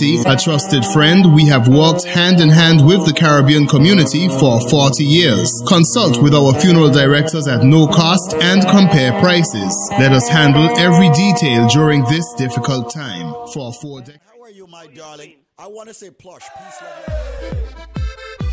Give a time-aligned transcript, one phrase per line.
[0.00, 5.02] A trusted friend, we have worked hand in hand with the Caribbean community for 40
[5.02, 5.50] years.
[5.66, 9.74] Consult with our funeral directors at no cost and compare prices.
[9.98, 13.34] Let us handle every detail during this difficult time.
[13.52, 14.22] For four decades.
[14.24, 15.34] How are you, my darling?
[15.58, 16.42] I want to say plush.
[16.42, 18.47] Peace, love.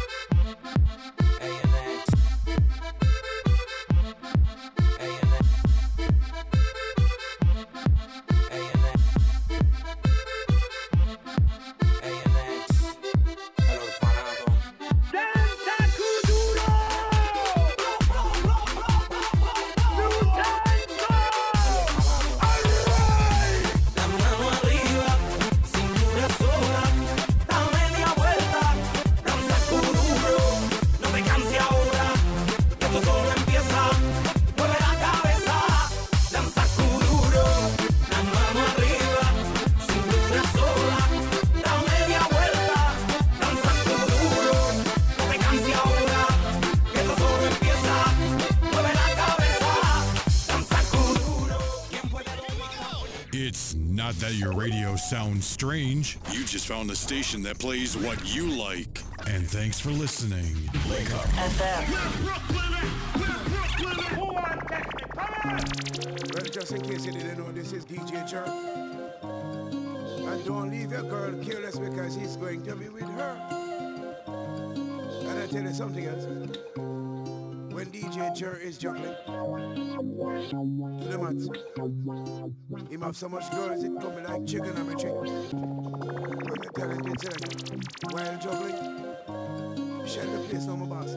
[55.25, 56.19] Sounds strange.
[56.31, 59.01] You just found the station that plays what you like.
[59.27, 60.55] And thanks for listening.
[60.87, 61.25] Wake up.
[66.31, 68.47] Well, just in case you didn't know, this is DJ Jerk.
[68.47, 73.35] And don't leave your girl careless because he's going to be with her.
[74.27, 76.25] And I tell you something else.
[77.95, 81.47] DJ Jer is juggling to the mats,
[82.91, 85.13] him have so much girls it coming like chicken on a chick.
[85.13, 85.45] When
[86.59, 87.77] the talented selector,
[88.11, 88.75] while juggling,
[90.05, 91.15] share the place no more boss.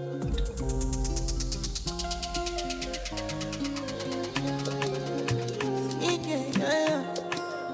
[6.61, 7.03] Yeah.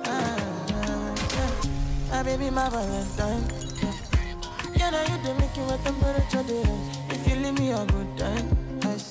[0.07, 0.37] Ah.
[2.11, 3.45] My baby, my Valentine.
[4.75, 6.45] Yeah, now you do make it with temperature.
[7.11, 8.64] If you leave me a good time,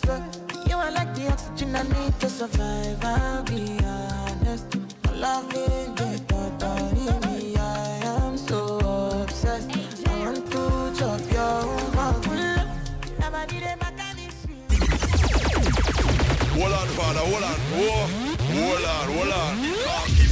[0.10, 0.22] I.
[0.70, 3.04] You are like the oxygen I need to survive.
[3.04, 4.76] I'll be honest.
[5.06, 7.56] My love ain't the thought of me.
[7.58, 8.78] I am so
[9.22, 9.70] obsessed.
[10.08, 12.34] I want to chop your back
[16.54, 17.60] Hold on, father, hold on.
[18.54, 20.23] Hold on, hold on.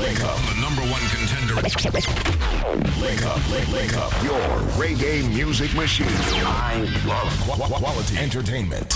[0.00, 0.36] Wake up.
[0.48, 1.54] The number one contender.
[1.56, 4.12] Wake up, wake, wake up.
[4.22, 4.40] Your
[4.76, 6.06] reggae music machine.
[6.08, 6.76] I
[7.06, 8.94] love qu- qu- quality entertainment.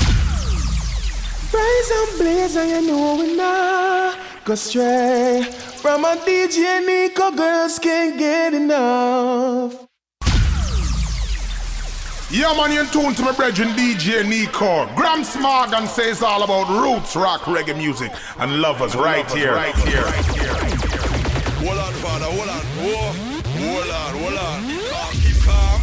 [1.52, 5.42] Rise and blaze, and you know we not go stray
[5.76, 7.30] from a DJ Nico.
[7.32, 9.86] Girls can't get enough.
[12.32, 14.86] Yeah, man, you're in tune to my brethren DJ Nico.
[14.94, 19.52] Graham Smargan says all about roots rock reggae music and lovers right here.
[19.54, 20.04] Right here.
[20.04, 20.39] Hold on, father,
[22.30, 22.62] hold on.
[22.78, 23.12] Whoa.
[23.60, 24.60] Hold on, hold on.
[24.91, 25.80] Calm, keep calm.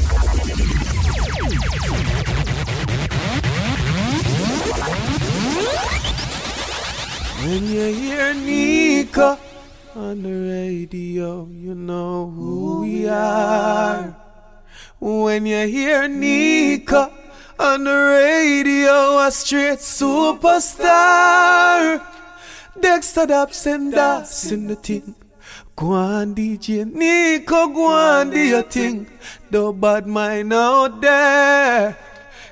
[7.44, 9.38] When you hear Nico
[9.96, 14.16] on the radio, you know who we are.
[15.00, 17.12] When you hear Nico
[17.59, 20.85] on the radio, a straight superstar.
[22.79, 23.25] Dexter
[23.66, 25.16] and Das in the thing.
[25.78, 29.06] Go on, DJ Nico, go on, do your thing.
[29.52, 31.96] The bad mind out there.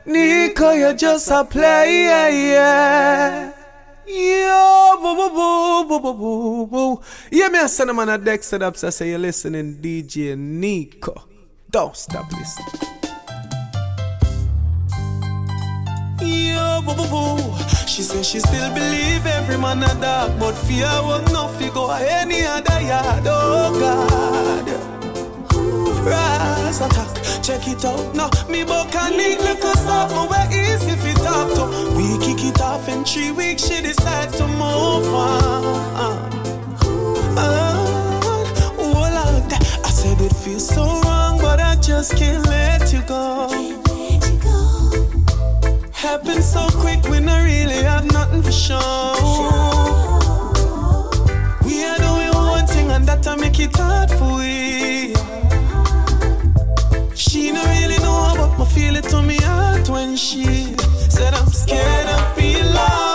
[0.06, 3.52] Nico, you just a player, yeah.
[4.06, 7.02] Yo, boo, boo, boo, boo, boo, boo, boo.
[7.32, 8.84] Yeah, me a send a man a Dexta Daps.
[8.84, 11.28] I say you're listening, DJ Nico.
[11.72, 13.05] Don't stop listening.
[16.26, 17.38] Yo, boo, boo, boo.
[17.88, 21.92] She say she still believe every man a dog, but fear will not figure
[22.22, 23.24] any other yard.
[23.26, 24.68] Oh God.
[26.06, 28.14] Rise attack, check it out.
[28.14, 31.66] No, me book and need little something where easy if it talk to.
[31.98, 36.32] We kick it off in three weeks, she decide to move on.
[38.78, 43.85] Oh Lord, I said it feels so wrong, but I just can't let you go.
[46.06, 49.16] Happened so quick when I really have nothing for sure.
[51.66, 55.16] We are doing one thing and that I make it hard for we.
[57.16, 60.46] She don't really know about my feel to me heart when she
[61.10, 63.15] said I'm scared of being lost.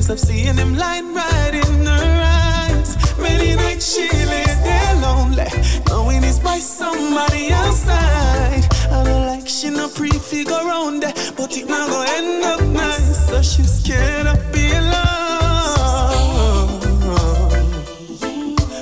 [0.00, 2.96] Memories of seeing him lying right in her eyes.
[3.18, 5.46] Many nights she lay there lonely,
[5.88, 8.64] knowing he's by somebody outside.
[8.90, 13.28] I don't like she no prefigure around there, but it not gonna end up nice.
[13.28, 15.10] So she's scared of being alone.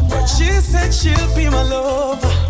[0.09, 2.48] But she said she'll be my lover.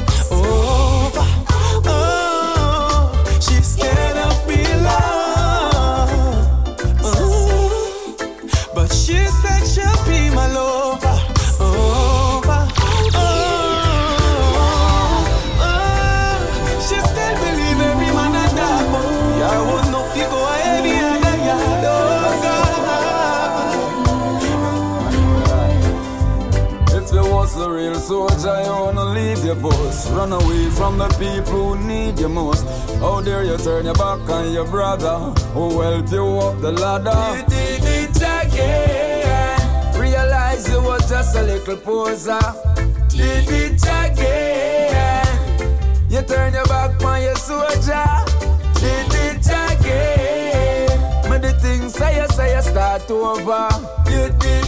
[30.19, 32.67] Run away from the people who need you most.
[32.99, 35.17] How dare you turn your back on your brother
[35.55, 37.39] who helped you up the ladder?
[37.39, 39.97] You did it again.
[39.97, 42.41] Realize you was just a little poser.
[43.07, 45.25] Did it again.
[46.11, 48.09] You turn your back on your soldier.
[48.75, 50.99] Did it again.
[51.29, 53.69] But the things say you say you start over.
[54.11, 54.68] You did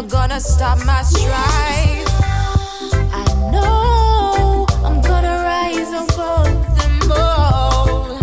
[0.00, 2.04] never gonna stop my stride.
[3.12, 8.18] I know I'm gonna rise above them all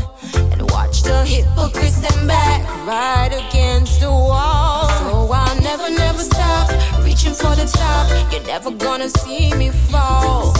[0.51, 4.89] and watch the hypocrites stand back right against the wall.
[4.99, 6.69] So I'll never, never stop
[7.03, 8.31] reaching for the top.
[8.31, 10.53] You're never gonna see me fall.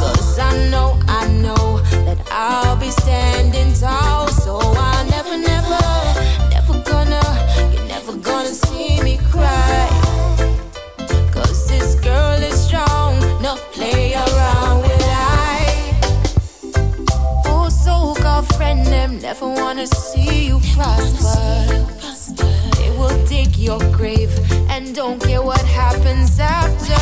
[0.00, 4.13] Cause I know, I know that I'll be standing tall.
[19.84, 21.66] Wanna see you prosper.
[22.76, 24.32] They will dig your grave
[24.70, 26.94] and don't care what happens after.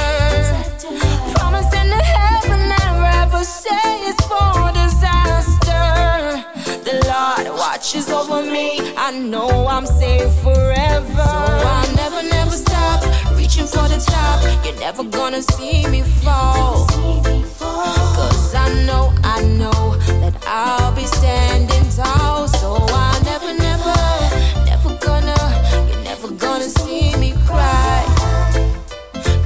[1.35, 6.45] Promising to heaven never ever say it's for disaster.
[6.85, 8.95] The Lord watches over me.
[8.97, 11.13] I know I'm safe forever.
[11.15, 13.01] So I'll never, never stop
[13.53, 14.65] reaching for the top.
[14.65, 16.87] You're never gonna see me fall.
[16.89, 22.49] Cause I know, I know that I'll be standing tall.
[22.49, 23.95] So I'll never, never,
[24.65, 25.37] never gonna,
[25.89, 28.05] you're never gonna see me cry.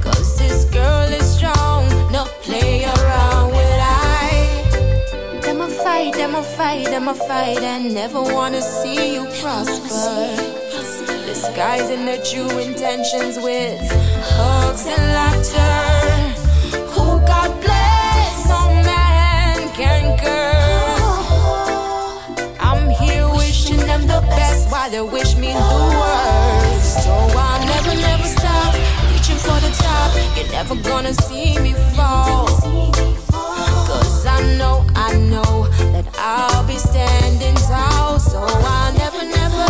[0.03, 5.41] Cause this girl is strong, no play around with I.
[5.43, 10.66] Them a fight, them a fight, them a fight, and never wanna see you prosper.
[11.37, 13.79] Disguising their true intentions with
[14.25, 15.77] hugs and laughter.
[16.95, 21.29] Who God bless, no man can curse.
[22.59, 27.05] I'm here wishing them the best while they wish me the worst.
[27.05, 28.73] So I'll never, never stop
[29.13, 30.17] reaching for the top.
[30.39, 32.47] You're never gonna see me fall.
[33.87, 38.19] Cause I know, I know that I'll be standing tall.
[38.21, 39.67] So I'll never, never,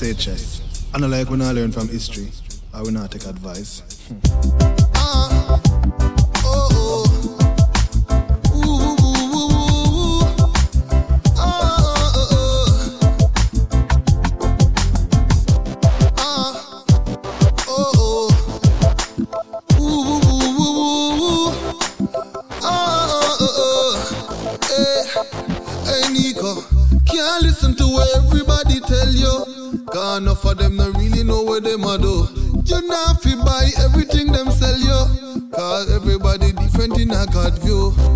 [0.00, 0.88] SHS.
[0.94, 2.28] I know like when I learn from history,
[2.72, 3.82] I will not take advice.
[4.08, 4.16] Hey
[4.94, 6.19] ah.
[37.12, 38.09] In a God view.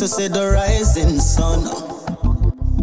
[0.00, 1.60] To see the rising sun.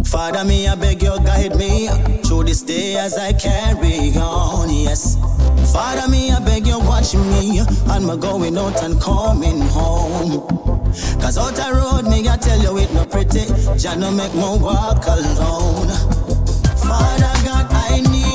[0.06, 1.88] Father, me, I beg you, guide me
[2.22, 5.16] through this day as I carry on, yes.
[5.74, 10.46] Father, me, I beg you, watch me, and my going out and coming home.
[11.18, 13.48] Cause out the road, me, I tell you, it no pretty,
[13.80, 15.90] Jah no make me walk alone.
[16.86, 18.27] Father God, I need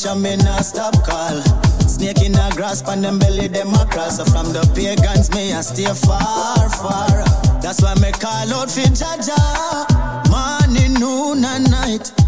[0.00, 1.42] attention, me not stop call.
[1.88, 4.16] Snake in a grass, pan them belly, them a cross.
[4.16, 7.24] So from the pagans, me I stay far, far.
[7.60, 9.40] That's why me call out for Jaja.
[10.30, 12.19] Morning, noon, and night.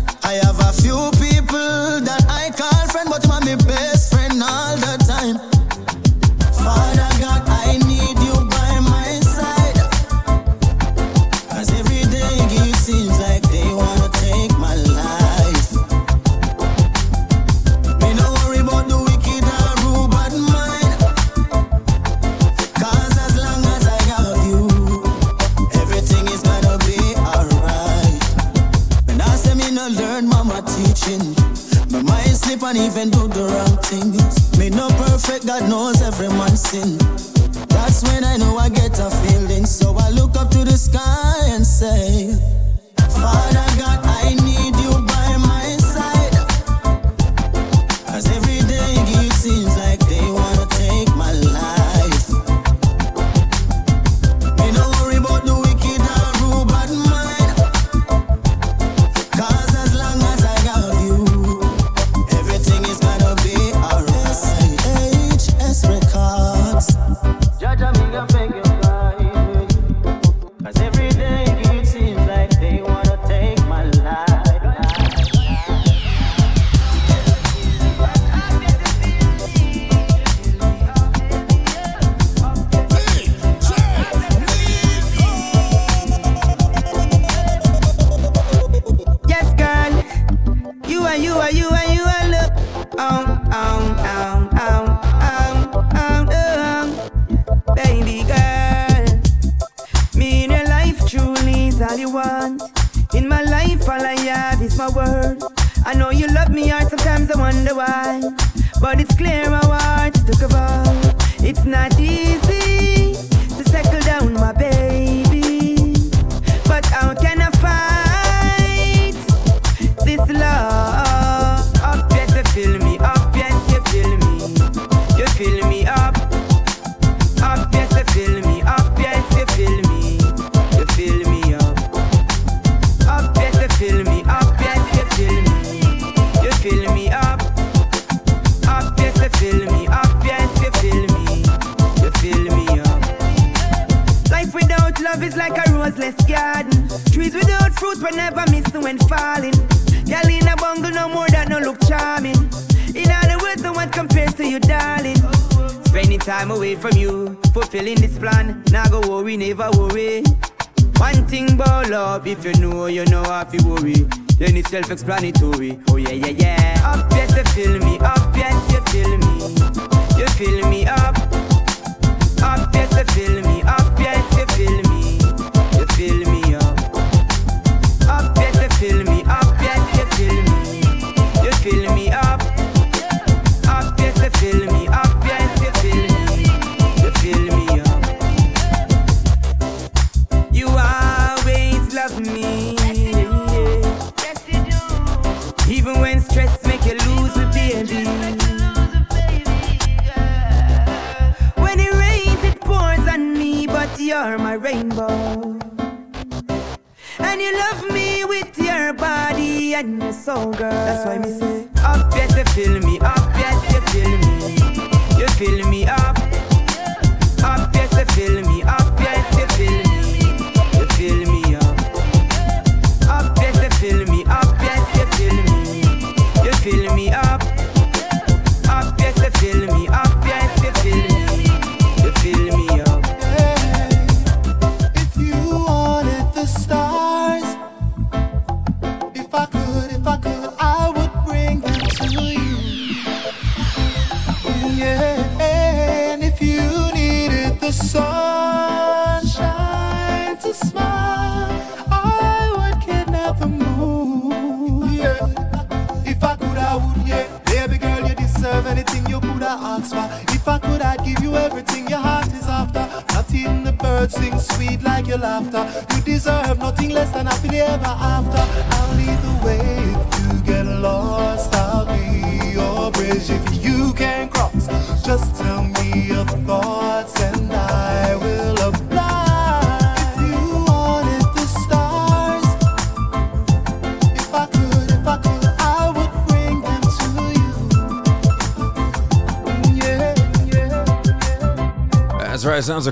[165.04, 165.24] Then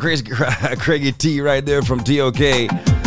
[0.01, 0.25] Crazy,
[0.81, 2.39] Craigy T right there from TOK.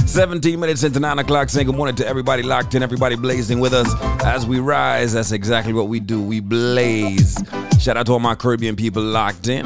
[0.06, 1.50] 17 minutes into 9 o'clock.
[1.50, 3.92] Saying good morning to everybody locked in, everybody blazing with us
[4.24, 5.14] as we rise.
[5.14, 6.22] That's exactly what we do.
[6.22, 7.44] We blaze.
[7.80, 9.66] Shout out to all my Caribbean people locked in.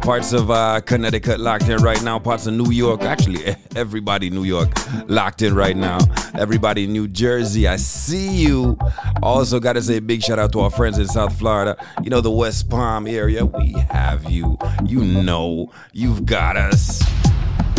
[0.00, 2.20] Parts of uh, Connecticut locked in right now.
[2.20, 3.02] Parts of New York.
[3.02, 4.70] Actually, everybody New York
[5.08, 5.98] locked in right now.
[6.38, 7.66] Everybody in New Jersey.
[7.66, 8.78] I see you.
[9.22, 11.76] Also, got to say a big shout out to our friends in South Florida.
[12.02, 13.44] You know, the West Palm area.
[13.44, 14.58] We have you.
[14.84, 17.02] You know, you've got us.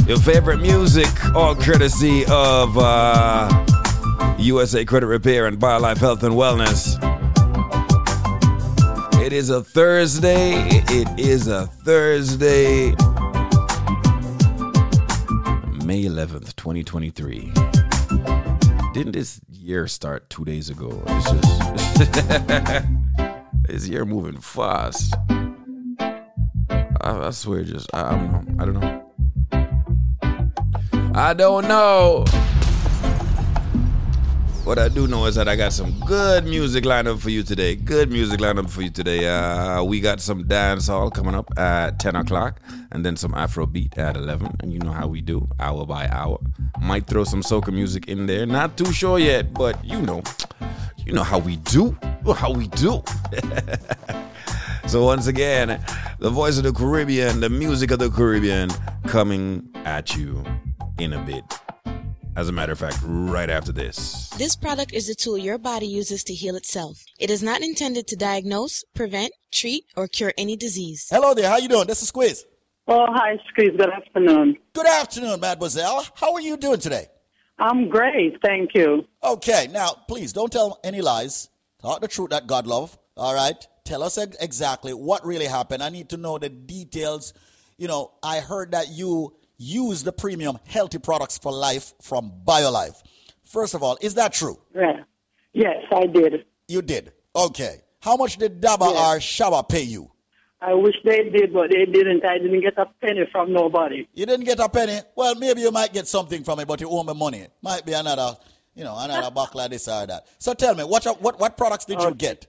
[0.08, 3.66] Your favorite music, all courtesy of uh,
[4.40, 6.98] USA Credit Repair and BioLife Health and Wellness.
[9.24, 10.54] It is a Thursday.
[10.88, 12.90] It is a Thursday.
[15.86, 17.52] May 11th, 2023.
[18.94, 21.04] Didn't this year start two days ago?
[21.06, 22.84] It's just.
[23.68, 25.16] this year moving fast.
[27.02, 27.88] I, I swear, just.
[27.94, 28.44] I, I don't know.
[28.60, 29.06] I don't know.
[31.14, 32.26] I don't know.
[34.66, 37.42] What I do know is that I got some good music lined up for you
[37.44, 37.76] today.
[37.76, 39.28] Good music lined up for you today.
[39.28, 43.66] Uh, we got some dance hall coming up at 10 o'clock, and then some Afro
[43.66, 44.58] beat at 11.
[44.60, 46.40] And you know how we do, hour by hour.
[46.80, 48.46] Might throw some soca music in there.
[48.46, 50.22] Not too sure yet, but you know,
[50.98, 51.98] you know how we do.
[52.36, 53.02] How we do.
[54.88, 55.84] so once again,
[56.20, 58.70] the voice of the Caribbean, the music of the Caribbean,
[59.08, 60.44] coming at you
[61.00, 61.44] in a bit.
[62.40, 64.30] As a matter of fact, right after this.
[64.38, 67.04] This product is a tool your body uses to heal itself.
[67.20, 71.08] It is not intended to diagnose, prevent, treat, or cure any disease.
[71.12, 71.50] Hello there.
[71.50, 71.86] How you doing?
[71.88, 72.46] This is Squeeze.
[72.88, 73.72] Oh, hi, Squeeze.
[73.76, 74.56] Good afternoon.
[74.72, 76.06] Good afternoon, mademoiselle.
[76.16, 77.08] How are you doing today?
[77.58, 79.06] I'm great, thank you.
[79.22, 81.50] Okay, now please don't tell any lies.
[81.82, 82.98] Talk the truth that God love.
[83.18, 83.68] All right.
[83.84, 85.84] Tell us ex- exactly what really happened.
[85.84, 87.34] I need to know the details.
[87.78, 93.04] You know, I heard that you use the premium healthy products for life from BioLife.
[93.44, 94.60] First of all, is that true?
[94.74, 95.04] Yeah.
[95.54, 96.46] Yes, I did.
[96.68, 97.12] You did.
[97.36, 97.82] Okay.
[98.02, 100.10] How much did Daba or Shaba pay you?
[100.62, 102.26] I wish they did, but they didn't.
[102.26, 104.08] I didn't get a penny from nobody.
[104.14, 105.00] You didn't get a penny?
[105.16, 107.48] Well, maybe you might get something from it, but you owe me money.
[107.62, 108.38] Might be another,
[108.76, 110.28] you know, another buckle like this or that.
[110.38, 112.48] So tell me, what what what products did you get?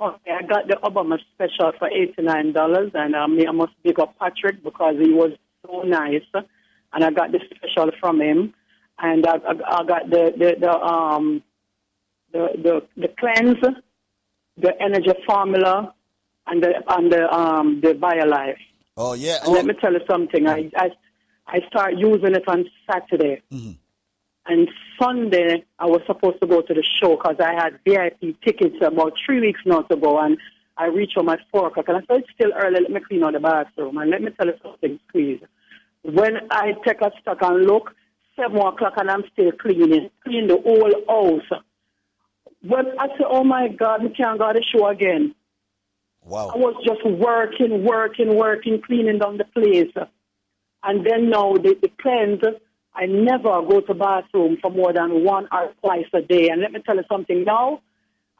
[0.00, 4.18] Okay, I got the Obama special for eighty-nine dollars, and um, I must big up
[4.18, 5.30] Patrick because he was
[5.66, 6.22] so nice,
[6.92, 8.54] and I got the special from him.
[8.98, 11.42] and I, I, I got the the, the um
[12.32, 13.58] the, the the cleanse,
[14.56, 15.94] the energy formula,
[16.46, 18.56] and the and the um the BioLife.
[18.96, 19.38] Oh yeah.
[19.44, 20.46] And let me tell you something.
[20.46, 20.90] I I
[21.46, 23.42] I start using it on Saturday.
[23.52, 23.72] Mm-hmm.
[24.44, 24.68] And
[25.00, 29.12] Sunday, I was supposed to go to the show because I had VIP tickets about
[29.24, 30.18] three weeks now to go.
[30.18, 30.36] And
[30.76, 31.88] I reach home at 4 o'clock.
[31.88, 32.80] And I said, it's still early.
[32.80, 33.98] Let me clean out the bathroom.
[33.98, 35.40] And let me tell you something, squeeze.
[36.02, 37.94] When I take a stock and look,
[38.36, 41.62] 7 o'clock and I'm still cleaning, clean the whole house.
[42.62, 45.34] When I said, oh my God, we can't go to the show again.
[46.24, 46.52] Wow.
[46.54, 49.92] I was just working, working, working, cleaning down the place.
[50.84, 52.42] And then now the, the cleanse,
[52.94, 56.48] I never go to bathroom for more than one or twice a day.
[56.48, 57.80] And let me tell you something now,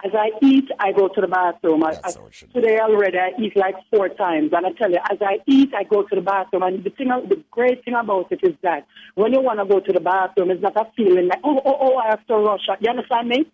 [0.05, 1.85] as I eat, I go to the bathroom.
[1.85, 2.13] I, I,
[2.53, 4.53] today already, I eat like four times.
[4.53, 6.63] And I tell you, as I eat, I go to the bathroom.
[6.65, 9.81] And the thing, the great thing about it is that when you want to go
[9.81, 12.67] to the bathroom, it's not a feeling like, oh, oh, oh, I have to rush.
[12.81, 13.45] You understand me?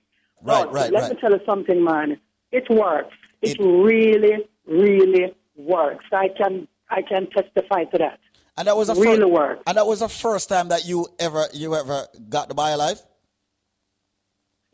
[0.43, 1.13] Right, No, right, Let right.
[1.13, 2.19] me tell you something, man.
[2.51, 3.15] It works.
[3.43, 6.07] It, really, really works.
[6.13, 8.21] I can, I can testify to that.
[8.57, 9.63] And that was the really first, works.
[9.67, 13.01] And that was the first time that you ever you ever got the BioLife.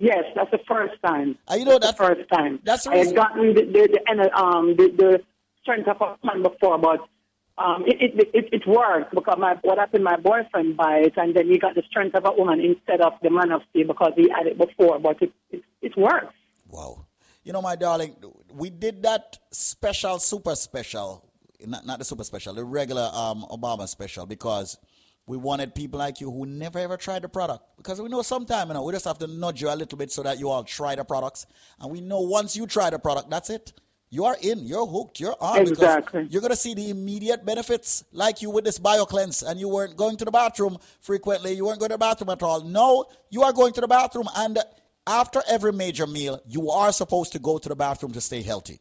[0.05, 1.39] Yes, that's the first time.
[1.49, 2.61] And you know that's the first time.
[2.63, 5.23] That's the I had gotten the the, the, um, the, the
[5.63, 7.01] strength of a man before, but
[7.57, 11.35] um, it, it, it, it worked because my what happened, my boyfriend buy it, and
[11.35, 14.13] then he got the strength of a woman instead of the man of steel because
[14.15, 16.35] he had it before, but it, it, it works.
[16.69, 17.07] Wow.
[17.43, 18.17] You know, my darling,
[18.53, 21.31] we did that special, super special,
[21.67, 24.77] not, not the super special, the regular um, Obama special, because
[25.27, 27.65] we wanted people like you who never ever tried the product.
[27.77, 30.13] Because we know sometime, you know, we just have to nudge you a little bit
[30.13, 31.47] so that you all try the products.
[31.81, 33.73] And we know once you try the product, that's it.
[34.11, 35.65] You are in, you're hooked, you're on.
[35.65, 36.27] because Exactly.
[36.31, 39.97] You're going to see the immediate benefits, like you with this BioCleanse, and you weren't
[39.97, 41.55] going to the bathroom frequently.
[41.55, 42.63] You weren't going to the bathroom at all.
[42.63, 44.59] No, you are going to the bathroom, and
[45.07, 48.81] after every major meal, you are supposed to go to the bathroom to stay healthy.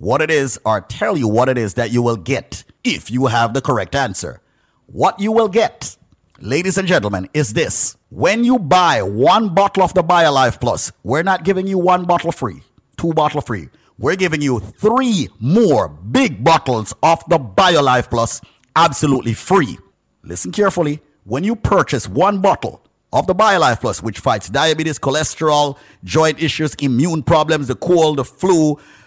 [0.00, 3.26] what it is or tell you what it is that you will get if you
[3.26, 4.40] have the correct answer.
[4.86, 5.94] What you will get,
[6.40, 7.98] ladies and gentlemen, is this.
[8.08, 12.32] When you buy one bottle of the BioLife Plus, we're not giving you one bottle
[12.32, 12.62] free,
[12.96, 13.68] two bottle free.
[13.98, 18.40] We're giving you three more big bottles of the BioLife Plus
[18.74, 19.78] absolutely free.
[20.22, 21.02] Listen carefully.
[21.24, 22.82] When you purchase one bottle
[23.12, 28.24] of the BioLife Plus, which fights diabetes, cholesterol, joint issues, immune problems, the cold, the
[28.24, 28.78] flu,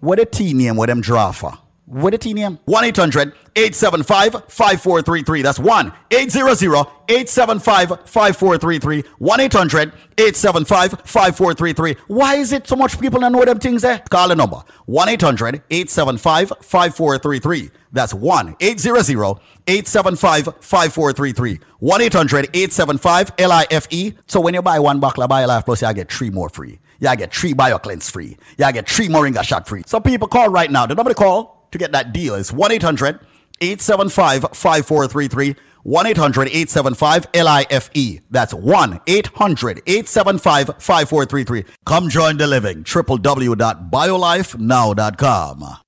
[0.00, 1.58] What a tea name, what them draw for?
[1.88, 2.58] What a name?
[2.66, 5.40] 1 800 875 5433.
[5.42, 9.04] That's 1 800 875 5433.
[9.18, 11.96] 1 800 875 5433.
[12.08, 14.00] Why is it so much people don't know them things there?
[14.10, 17.70] Call the number 1 800 875 5433.
[17.90, 21.60] That's 1 800 875 5433.
[21.78, 24.14] 1 800 875 LIFE.
[24.26, 26.80] So when you buy one bottle of BioLife Plus, you get three more free.
[27.00, 28.36] You get three bio cleanse free.
[28.58, 29.82] Y'all get three Moringa shot free.
[29.86, 30.86] So people call right now.
[30.86, 33.20] The number to call to get that deal is 1 800
[33.60, 35.56] 875 5433.
[35.84, 38.20] 1 800 875 LIFE.
[38.30, 41.64] That's 1 800 875 5433.
[41.86, 42.84] Come join the living.
[42.84, 45.78] www.biolifenow.com.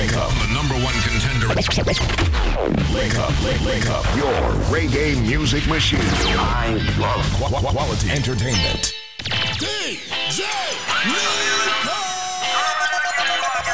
[0.00, 1.48] Link up, the number one contender.
[2.94, 4.02] Link up, link up.
[4.16, 4.32] Your
[4.72, 6.00] reggae music machine.
[6.00, 8.94] I love qu- qu- quality entertainment.
[9.58, 10.46] DJ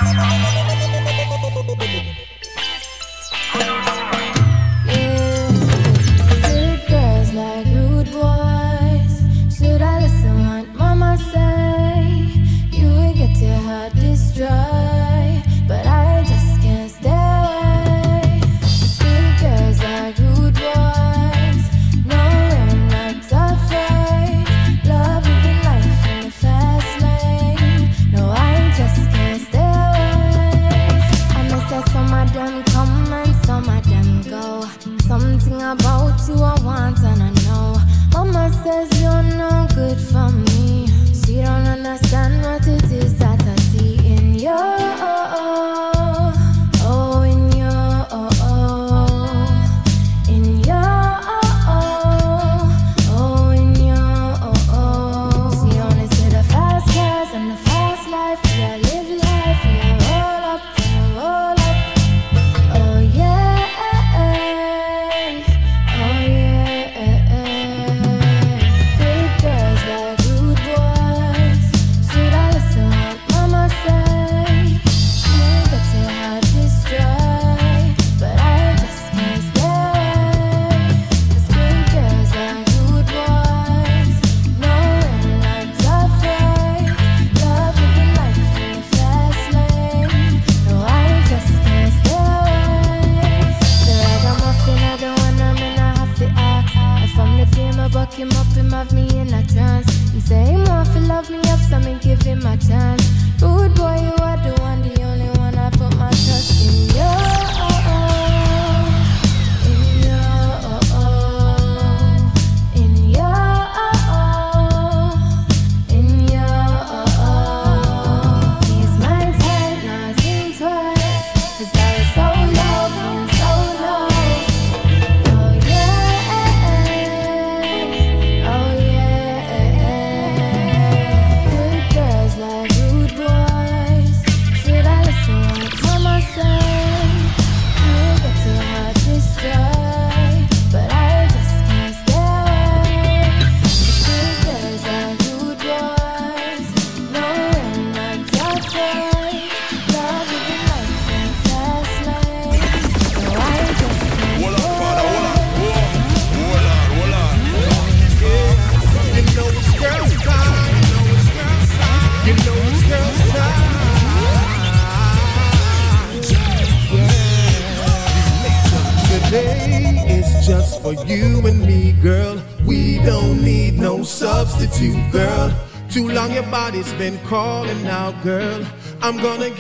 [0.01, 0.36] Good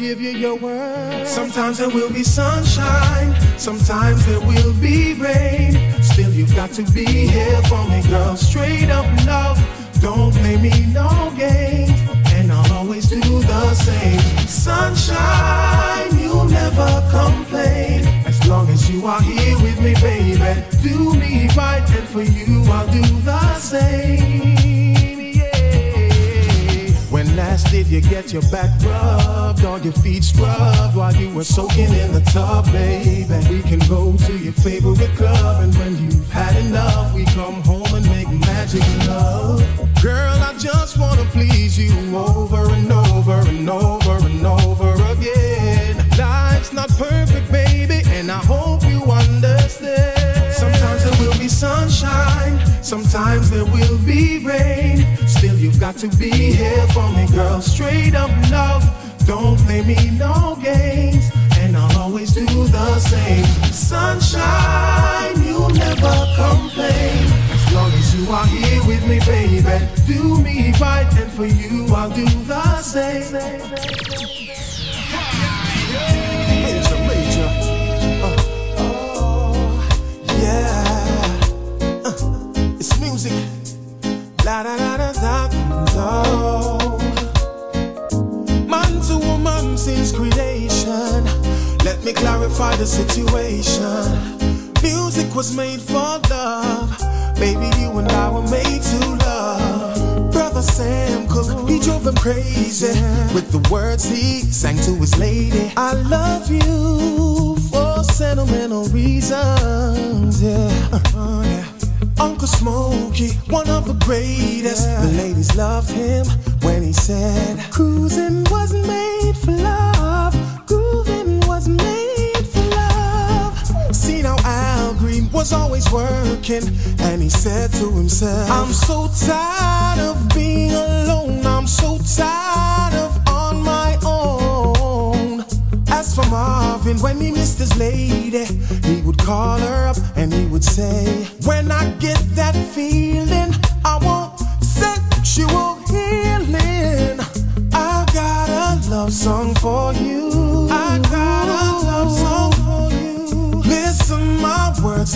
[0.06, 1.26] give you your word.
[1.26, 5.72] Sometimes there will be sunshine, sometimes there will be rain.
[6.00, 7.05] Still, you've got to be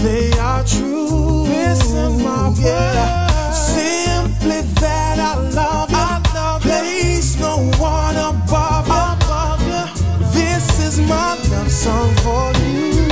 [0.03, 1.45] they are true.
[1.47, 3.51] This in my yeah.
[3.53, 5.97] Simply that I love you.
[5.97, 7.43] I love Place you.
[7.43, 9.85] no one above you.
[10.33, 13.09] This is my love song for you.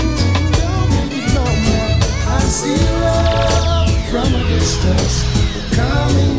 [2.27, 5.25] I see love from a distance
[5.77, 6.38] coming.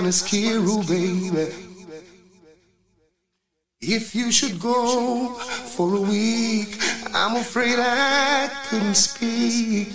[0.00, 1.52] Kiru, baby.
[3.82, 6.78] If you should go for a week,
[7.12, 9.88] I'm afraid I couldn't speak.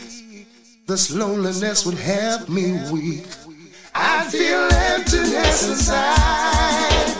[0.86, 3.26] This loneliness would have me weak.
[3.96, 7.17] I feel emptiness inside.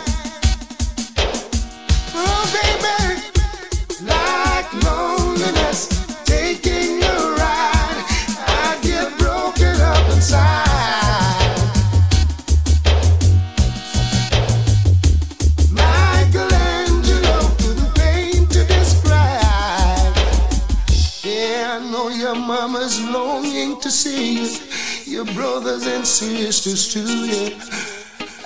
[25.38, 27.26] Brothers and sisters too.
[27.26, 27.50] Yeah,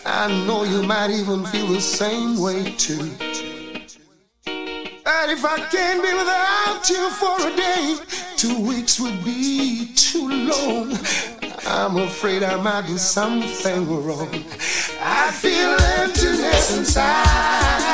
[0.04, 3.10] I know you might even feel the same way too.
[5.14, 7.96] And if I can't be without you for a day,
[8.36, 10.92] two weeks would be too long.
[11.66, 14.28] I'm afraid I might do something wrong.
[15.00, 17.91] I feel emptiness inside.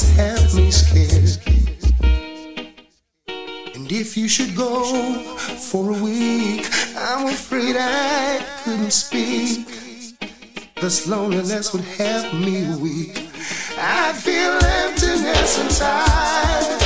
[0.00, 1.36] Has me scared.
[3.74, 4.84] And if you should go
[5.68, 6.66] for a week,
[6.96, 9.66] I'm afraid I couldn't speak.
[10.80, 13.28] This loneliness would have me weak.
[13.76, 16.81] I feel emptiness inside.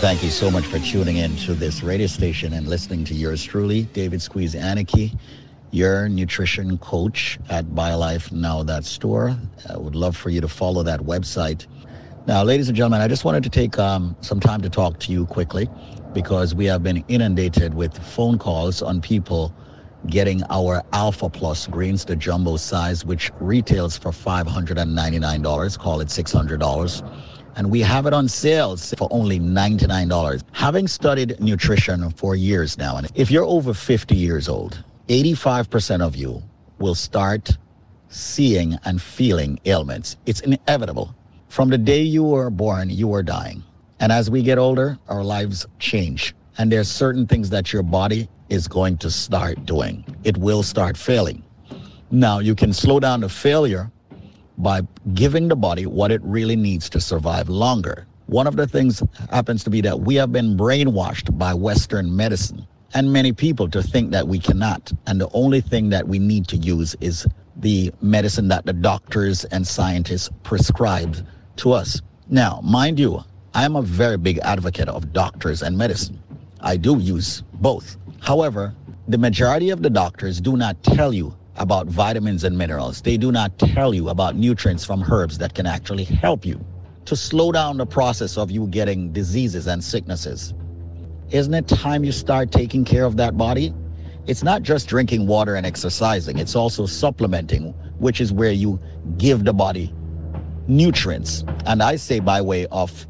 [0.00, 3.44] Thank you so much for tuning in to this radio station and listening to yours
[3.44, 5.14] truly, David Squeeze Anarchy,
[5.72, 9.36] your nutrition coach at BioLifeNow.store.
[9.68, 11.66] I would love for you to follow that website.
[12.26, 15.12] Now, ladies and gentlemen, I just wanted to take um, some time to talk to
[15.12, 15.70] you quickly
[16.12, 19.54] because we have been inundated with phone calls on people
[20.06, 27.02] getting our Alpha Plus greens, the jumbo size, which retails for $599, call it $600
[27.56, 30.42] and we have it on sales for only $99.
[30.52, 36.16] Having studied nutrition for years now, and if you're over 50 years old, 85% of
[36.16, 36.42] you
[36.78, 37.56] will start
[38.08, 40.16] seeing and feeling ailments.
[40.26, 41.14] It's inevitable.
[41.48, 43.62] From the day you were born, you were dying.
[44.00, 46.34] And as we get older, our lives change.
[46.58, 50.04] And there's certain things that your body is going to start doing.
[50.24, 51.42] It will start failing.
[52.10, 53.90] Now, you can slow down the failure
[54.62, 54.82] by
[55.14, 58.06] giving the body what it really needs to survive longer.
[58.26, 62.66] One of the things happens to be that we have been brainwashed by Western medicine
[62.94, 64.92] and many people to think that we cannot.
[65.06, 69.44] And the only thing that we need to use is the medicine that the doctors
[69.46, 72.00] and scientists prescribe to us.
[72.28, 73.22] Now, mind you,
[73.54, 76.22] I am a very big advocate of doctors and medicine.
[76.60, 77.96] I do use both.
[78.20, 78.74] However,
[79.08, 83.02] the majority of the doctors do not tell you about vitamins and minerals.
[83.02, 86.64] They do not tell you about nutrients from herbs that can actually help you
[87.04, 90.54] to slow down the process of you getting diseases and sicknesses.
[91.30, 93.74] Isn't it time you start taking care of that body?
[94.26, 98.80] It's not just drinking water and exercising, it's also supplementing, which is where you
[99.18, 99.94] give the body
[100.66, 101.44] nutrients.
[101.66, 103.06] And I say by way of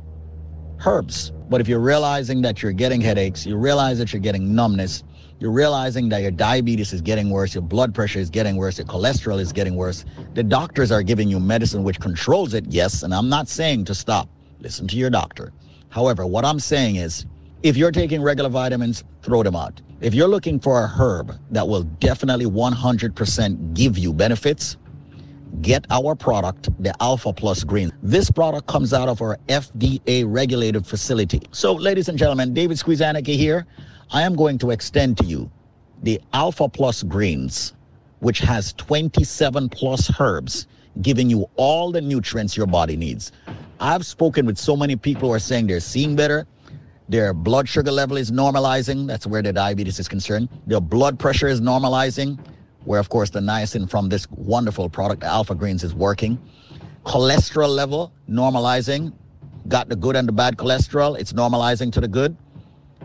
[0.85, 1.33] herbs.
[1.49, 5.05] But if you're realizing that you're getting headaches, you realize that you're getting numbness,
[5.41, 8.87] you're realizing that your diabetes is getting worse, your blood pressure is getting worse, your
[8.87, 10.05] cholesterol is getting worse.
[10.35, 13.95] The doctors are giving you medicine which controls it, yes, and I'm not saying to
[13.95, 14.29] stop.
[14.61, 15.53] Listen to your doctor.
[15.89, 17.25] However, what I'm saying is
[17.63, 19.81] if you're taking regular vitamins, throw them out.
[20.03, 24.77] If you're looking for a herb that will definitely 100% give you benefits,
[25.63, 27.93] get our product, the Alpha Plus Green.
[28.03, 31.43] This product comes out of our FDA regulated facility.
[31.51, 33.67] So, ladies and gentlemen, David Squeezaniki here.
[34.13, 35.51] I am going to extend to you
[36.03, 37.75] the Alpha Plus Greens,
[38.19, 40.67] which has 27 plus herbs,
[41.01, 43.31] giving you all the nutrients your body needs.
[43.79, 46.47] I've spoken with so many people who are saying they're seeing better,
[47.09, 49.07] their blood sugar level is normalizing.
[49.07, 50.49] That's where their diabetes is concerned.
[50.67, 52.39] Their blood pressure is normalizing,
[52.85, 56.37] where, of course, the niacin from this wonderful product, Alpha Greens, is working.
[57.05, 59.13] Cholesterol level normalizing.
[59.67, 61.19] Got the good and the bad cholesterol.
[61.19, 62.37] It's normalizing to the good.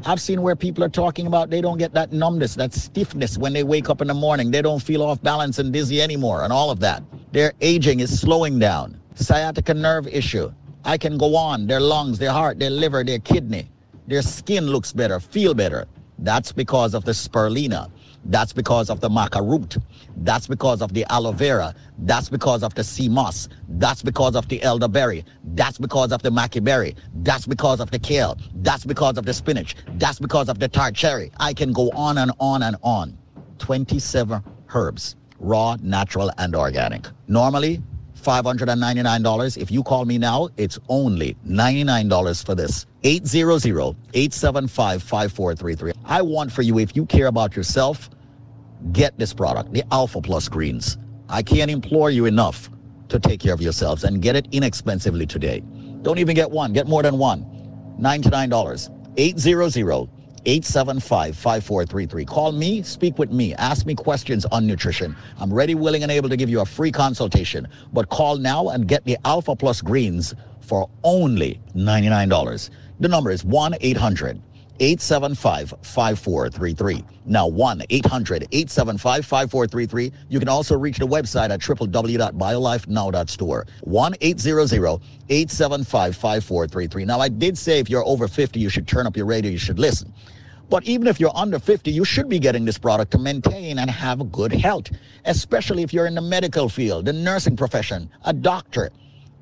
[0.04, 3.54] I've seen where people are talking about they don't get that numbness, that stiffness when
[3.54, 4.52] they wake up in the morning.
[4.52, 7.04] They don't feel off balance and dizzy anymore, and all of that.
[7.32, 9.00] Their aging is slowing down.
[9.16, 10.52] Sciatica nerve issue.
[10.84, 11.66] I can go on.
[11.66, 13.70] Their lungs, their heart, their liver, their kidney.
[14.08, 15.88] Their skin looks better, feel better.
[16.20, 17.90] That's because of the spirulina.
[18.26, 19.78] That's because of the maca root.
[20.18, 21.76] That's because of the aloe vera.
[22.00, 23.48] That's because of the sea moss.
[23.70, 25.24] That's because of the elderberry.
[25.54, 26.96] That's because of the maca berry.
[27.22, 28.38] That's because of the kale.
[28.56, 29.76] That's because of the spinach.
[29.98, 31.32] That's because of the tart cherry.
[31.40, 33.18] I can go on and on and on.
[33.60, 37.08] 27 herbs, raw, natural, and organic.
[37.28, 37.82] Normally,
[38.26, 39.58] $599.
[39.58, 42.86] If you call me now, it's only $99 for this.
[43.04, 45.94] 800-875-5433.
[46.06, 48.10] I want for you, if you care about yourself,
[48.92, 50.98] get this product, the Alpha Plus Greens.
[51.30, 52.70] I can't implore you enough
[53.10, 55.64] to take care of yourselves and get it inexpensively today.
[56.02, 57.46] Don't even get one, get more than one.
[58.00, 58.92] $99.
[59.18, 60.10] 800
[60.48, 62.26] 875 5433.
[62.26, 65.16] Call me, speak with me, ask me questions on nutrition.
[65.40, 67.68] I'm ready, willing, and able to give you a free consultation.
[67.94, 72.70] But call now and get the Alpha Plus Greens for only $99.
[73.00, 74.40] The number is 1 800
[74.80, 77.04] 875 5433.
[77.26, 80.12] Now 1 800 875 5433.
[80.30, 83.68] You can also reach the website at www.biolifenow.store.
[83.82, 87.06] 1 800 875 5433.
[87.06, 89.58] Now, I did say if you're over 50, you should turn up your radio, you
[89.58, 90.14] should listen.
[90.70, 93.90] But even if you're under 50, you should be getting this product to maintain and
[93.90, 94.90] have good health,
[95.26, 98.90] especially if you're in the medical field, the nursing profession, a doctor.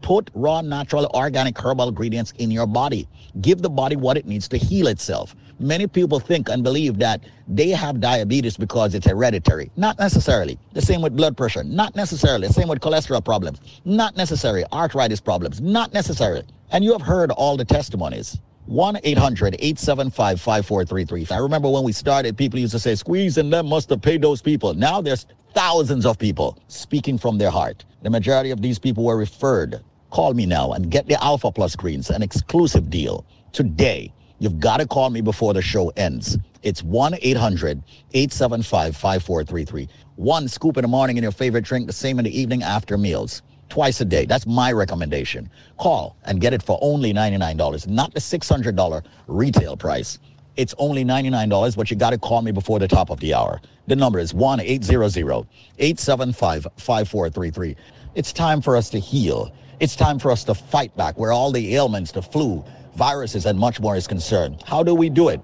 [0.03, 3.07] Put raw, natural, organic herbal ingredients in your body.
[3.39, 5.33] Give the body what it needs to heal itself.
[5.59, 9.71] Many people think and believe that they have diabetes because it's hereditary.
[9.77, 10.59] Not necessarily.
[10.73, 11.63] The same with blood pressure.
[11.63, 12.47] Not necessarily.
[12.47, 13.61] The same with cholesterol problems.
[13.85, 14.65] Not necessary.
[14.73, 15.61] Arthritis problems.
[15.61, 16.43] Not necessary.
[16.71, 18.41] And you have heard all the testimonies.
[18.65, 21.33] 1 800 875 5433.
[21.33, 24.21] I remember when we started, people used to say, Squeeze and them must have paid
[24.21, 24.73] those people.
[24.73, 27.85] Now there's thousands of people speaking from their heart.
[28.01, 29.81] The majority of these people were referred.
[30.13, 34.13] Call me now and get the Alpha Plus Greens, an exclusive deal today.
[34.37, 36.37] You've got to call me before the show ends.
[36.61, 37.81] It's 1 800
[38.13, 39.89] 875 5433.
[40.17, 42.95] One scoop in the morning in your favorite drink, the same in the evening after
[42.95, 44.27] meals twice a day.
[44.27, 45.49] That's my recommendation.
[45.79, 50.19] Call and get it for only $99, not the $600 retail price.
[50.57, 53.59] It's only $99, but you got to call me before the top of the hour.
[53.87, 55.47] The number is 1 800
[55.79, 57.75] 875 5433.
[58.13, 59.51] It's time for us to heal.
[59.83, 62.63] It's time for us to fight back where all the ailments, the flu,
[62.95, 64.63] viruses, and much more is concerned.
[64.65, 65.41] How do we do it?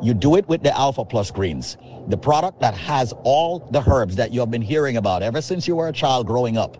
[0.00, 1.76] You do it with the Alpha Plus Greens,
[2.08, 5.68] the product that has all the herbs that you have been hearing about ever since
[5.68, 6.78] you were a child growing up.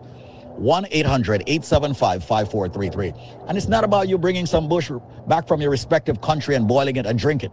[0.55, 3.13] 1 800 875 5433.
[3.47, 4.91] And it's not about you bringing some bush
[5.27, 7.51] back from your respective country and boiling it and drink it.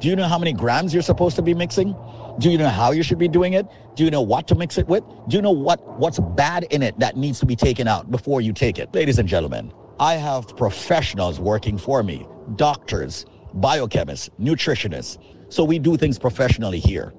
[0.00, 1.94] Do you know how many grams you're supposed to be mixing?
[2.38, 3.66] Do you know how you should be doing it?
[3.94, 5.04] Do you know what to mix it with?
[5.28, 8.40] Do you know what, what's bad in it that needs to be taken out before
[8.40, 8.92] you take it?
[8.94, 12.26] Ladies and gentlemen, I have professionals working for me
[12.56, 13.26] doctors,
[13.58, 15.18] biochemists, nutritionists.
[15.52, 17.12] So we do things professionally here.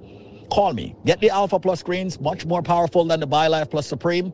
[0.52, 0.96] Call me.
[1.06, 4.34] Get the Alpha Plus Greens, much more powerful than the BioLife Plus Supreme.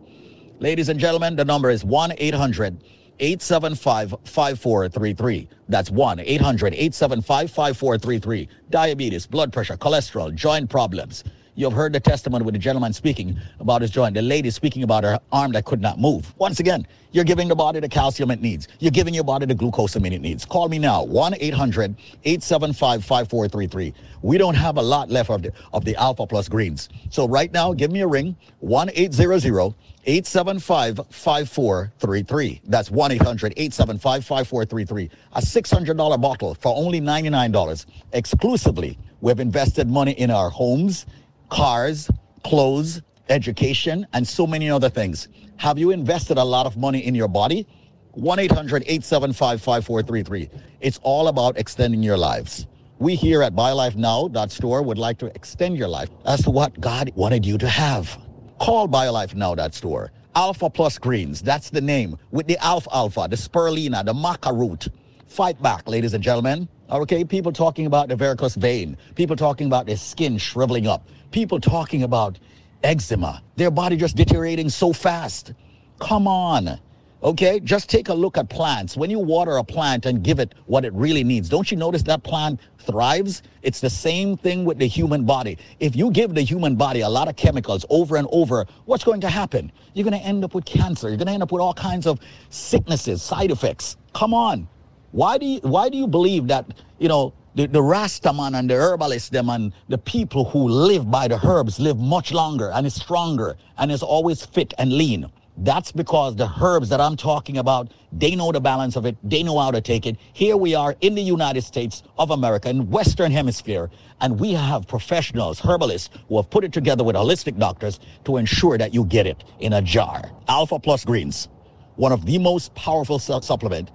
[0.61, 2.83] Ladies and gentlemen, the number is 1 800
[3.21, 5.47] 875 5433.
[5.69, 8.49] That's 1 800 875 5433.
[8.69, 11.23] Diabetes, blood pressure, cholesterol, joint problems.
[11.55, 15.03] You've heard the testimony with the gentleman speaking about his joint, the lady speaking about
[15.03, 16.33] her arm that could not move.
[16.37, 18.67] Once again, you're giving the body the calcium it needs.
[18.79, 20.45] You're giving your body the glucosamine it needs.
[20.45, 23.93] Call me now, 1 800 875 5433.
[24.21, 26.89] We don't have a lot left of the, of the Alpha Plus greens.
[27.09, 29.73] So right now, give me a ring, 1 800
[30.05, 32.61] 875 5433.
[32.65, 35.09] That's 1 800 875 5433.
[35.33, 38.97] A $600 bottle for only $99 exclusively.
[39.21, 41.05] We've invested money in our homes,
[41.49, 42.09] cars,
[42.43, 45.27] clothes, education, and so many other things.
[45.57, 47.67] Have you invested a lot of money in your body?
[48.13, 50.49] 1 800 875 5433.
[50.81, 52.67] It's all about extending your lives.
[52.97, 57.45] We here at BioLifeNow.store would like to extend your life as to what God wanted
[57.45, 58.17] you to have.
[58.59, 60.11] Call BioLifeNow.store.
[60.35, 62.17] Alpha Plus Greens, that's the name.
[62.31, 64.89] With the Alfalfa, the Spirulina, the Maca root.
[65.27, 66.67] Fight back, ladies and gentlemen.
[66.91, 68.97] Okay, people talking about the varicose vein.
[69.15, 71.07] People talking about their skin shriveling up.
[71.31, 72.39] People talking about
[72.83, 73.43] eczema.
[73.55, 75.53] Their body just deteriorating so fast.
[75.99, 76.79] Come on.
[77.21, 78.95] Okay, just take a look at plants.
[78.95, 82.01] When you water a plant and give it what it really needs, don't you notice
[82.03, 83.43] that plant thrives?
[83.61, 85.57] It's the same thing with the human body.
[85.81, 89.19] If you give the human body a lot of chemicals over and over, what's going
[89.21, 89.69] to happen?
[89.93, 91.09] You're going to end up with cancer.
[91.09, 92.21] You're going to end up with all kinds of
[92.51, 93.97] sicknesses, side effects.
[94.13, 94.69] Come on.
[95.11, 96.65] Why do you, why do you believe that,
[96.99, 101.27] you know, the, the Rastaman and the herbalists, them and the people who live by
[101.27, 105.29] the herbs live much longer and is stronger and is always fit and lean?
[105.61, 109.17] That's because the herbs that I'm talking about, they know the balance of it.
[109.23, 110.15] They know how to take it.
[110.31, 113.89] Here we are in the United States of America, in Western Hemisphere,
[114.21, 118.77] and we have professionals, herbalists, who have put it together with holistic doctors to ensure
[118.77, 120.31] that you get it in a jar.
[120.47, 121.49] Alpha Plus Greens,
[121.97, 123.91] one of the most powerful su- supplement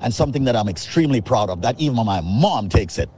[0.00, 3.10] and something that I'm extremely proud of, that even my mom takes it.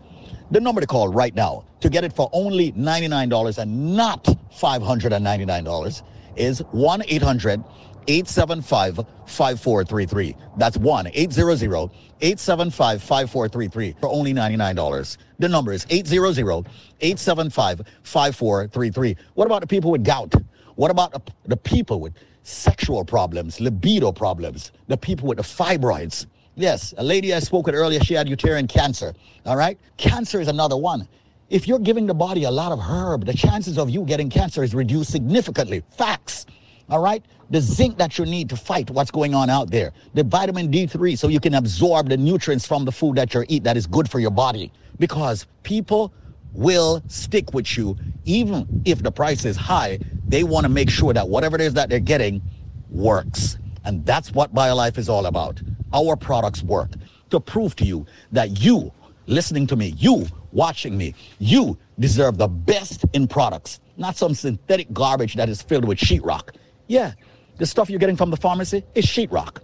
[0.50, 6.02] The number to call right now to get it for only $99 and not $599
[6.36, 7.64] is 1 800
[8.08, 10.36] 875 5433.
[10.56, 15.16] That's 1 800 875 5433 for only $99.
[15.38, 16.66] The number is 800
[17.00, 19.16] 875 5433.
[19.34, 20.34] What about the people with gout?
[20.74, 26.26] What about the, the people with sexual problems, libido problems, the people with the fibroids?
[26.56, 29.14] Yes, a lady I spoke with earlier, she had uterine cancer.
[29.46, 29.78] All right?
[29.96, 31.08] Cancer is another one.
[31.48, 34.62] If you're giving the body a lot of herb, the chances of you getting cancer
[34.62, 35.82] is reduced significantly.
[35.96, 36.46] Facts.
[36.90, 37.24] All right?
[37.50, 39.92] The zinc that you need to fight what's going on out there.
[40.14, 43.64] The vitamin D3 so you can absorb the nutrients from the food that you eat
[43.64, 44.72] that is good for your body.
[44.98, 46.14] Because people
[46.52, 47.96] will stick with you
[48.26, 49.98] even if the price is high.
[50.26, 52.42] They want to make sure that whatever it is that they're getting
[52.90, 53.58] works.
[53.84, 55.62] And that's what BioLife is all about.
[55.92, 56.90] Our products work
[57.30, 58.92] to prove to you that you,
[59.26, 64.92] listening to me, you watching me, you deserve the best in products, not some synthetic
[64.92, 66.54] garbage that is filled with sheetrock.
[66.86, 67.12] Yeah,
[67.58, 69.58] the stuff you're getting from the pharmacy is sheetrock.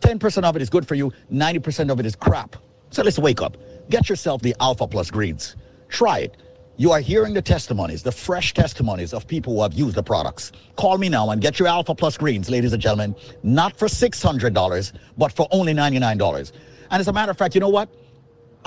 [0.00, 2.56] 10% of it is good for you, 90% of it is crap.
[2.90, 3.56] So let's wake up.
[3.88, 5.56] Get yourself the Alpha Plus greens.
[5.88, 6.36] Try it.
[6.78, 10.52] You are hearing the testimonies, the fresh testimonies of people who have used the products.
[10.76, 14.92] Call me now and get your Alpha Plus greens, ladies and gentlemen, not for $600,
[15.16, 16.52] but for only $99.
[16.90, 17.88] And as a matter of fact, you know what?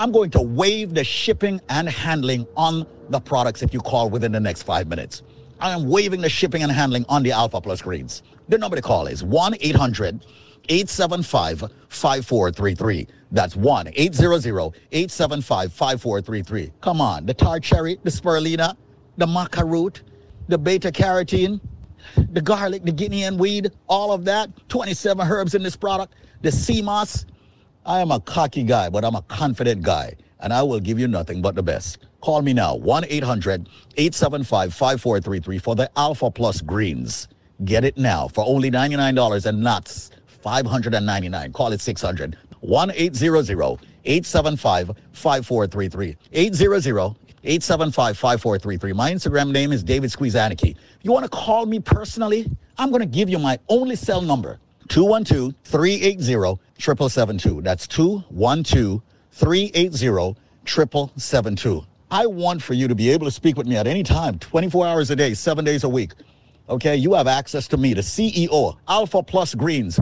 [0.00, 4.32] I'm going to waive the shipping and handling on the products if you call within
[4.32, 5.22] the next five minutes.
[5.60, 8.24] I am waiving the shipping and handling on the Alpha Plus greens.
[8.48, 10.26] The number to call is 1 800
[10.68, 13.06] 875 5433.
[13.32, 14.44] That's 1 800
[14.92, 16.72] 875 5433.
[16.80, 18.76] Come on, the tart cherry, the spirulina,
[19.16, 20.02] the maca root,
[20.48, 21.60] the beta carotene,
[22.16, 24.50] the garlic, the Guinea hen weed, all of that.
[24.68, 26.14] 27 herbs in this product.
[26.42, 27.26] The sea moss.
[27.86, 31.08] I am a cocky guy, but I'm a confident guy, and I will give you
[31.08, 31.98] nothing but the best.
[32.20, 37.28] Call me now, 1 800 875 5433 for the Alpha Plus Greens.
[37.64, 39.88] Get it now for only $99 and not
[40.42, 46.16] 599 Call it 600 1 800 875 5433.
[46.32, 48.92] 800 875 5433.
[48.92, 50.12] My Instagram name is David.
[50.12, 54.20] If you want to call me personally, I'm going to give you my only cell
[54.20, 56.22] number 212 380
[56.78, 57.62] 7772.
[57.62, 59.00] That's 212
[59.32, 60.36] 380
[60.66, 61.86] 7772.
[62.12, 64.86] I want for you to be able to speak with me at any time, 24
[64.86, 66.12] hours a day, seven days a week.
[66.68, 70.00] Okay, you have access to me, the CEO, Alpha Plus Greens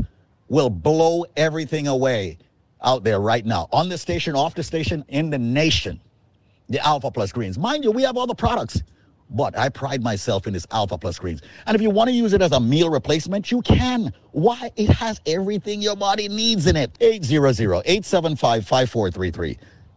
[0.49, 2.39] will blow everything away
[2.83, 6.01] out there right now on the station, off the station, in the nation.
[6.71, 7.59] The Alpha Plus Greens.
[7.59, 8.83] Mind you, we have all the products,
[9.31, 11.41] but I pride myself in this Alpha Plus Greens.
[11.67, 14.13] And if you want to use it as a meal replacement, you can.
[14.33, 14.71] Why?
[14.77, 16.93] It has everything your body needs in it.
[16.99, 19.57] 800-875-5433.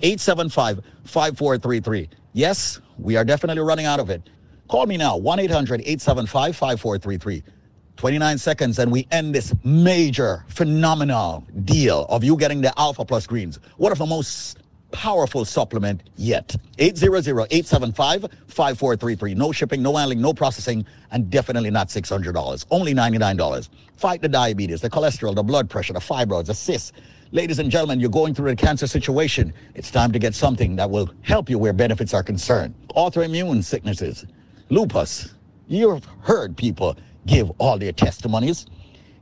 [0.03, 2.09] 1-800-875-5433.
[2.34, 4.22] Yes, we are definitely running out of it.
[4.73, 7.43] Call me now, 1 800 875 5433.
[7.99, 13.27] 29 seconds and we end this major, phenomenal deal of you getting the Alpha Plus
[13.27, 13.59] greens.
[13.77, 14.61] One of the most
[14.91, 16.57] powerful supplement yet.
[16.79, 19.37] 800-875-5433.
[19.37, 22.64] No shipping, no handling, no processing, and definitely not $600.
[22.70, 23.68] Only $99.
[23.97, 26.93] Fight the diabetes, the cholesterol, the blood pressure, the fibroids, the cysts.
[27.33, 29.53] Ladies and gentlemen, you're going through a cancer situation.
[29.75, 32.75] It's time to get something that will help you where benefits are concerned.
[32.97, 34.25] Autoimmune sicknesses,
[34.73, 35.35] lupus.
[35.68, 36.97] You've heard people
[37.27, 38.66] give all their testimonies.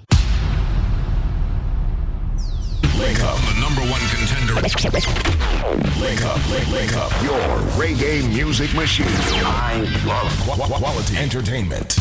[2.97, 4.55] Link up, the number one contender.
[4.55, 7.11] Link up, link, link up.
[7.23, 7.39] Your
[7.77, 9.05] reggae music machine.
[9.07, 11.97] I love qu- quality entertainment.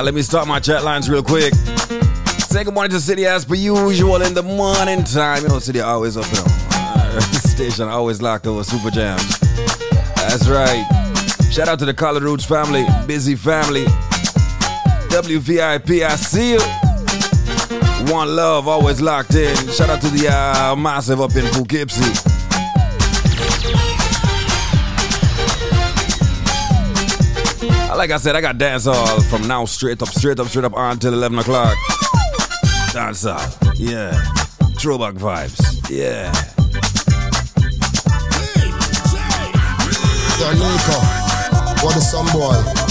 [0.00, 1.54] Right, let me start my chat lines real quick.
[1.54, 5.42] Say good morning to City as per usual in the morning time.
[5.42, 6.44] You know, City always up, know.
[7.14, 9.38] Uh, station always locked over Super Jams.
[10.16, 10.84] That's right.
[11.52, 13.84] Shout out to the Collar Roots family, busy family.
[15.14, 18.12] WVIP, I see you.
[18.12, 19.54] One love, always locked in.
[19.68, 22.33] Shout out to the uh, massive up in Poughkeepsie.
[27.96, 30.74] Like I said, I got dance all from now straight up, straight up, straight up
[30.74, 31.76] on until 11 o'clock.
[32.92, 33.40] Dance all.
[33.76, 34.12] Yeah.
[34.78, 35.88] Throwback vibes.
[35.88, 36.32] Yeah.
[40.54, 41.00] Nico,
[41.84, 42.83] what is some boy?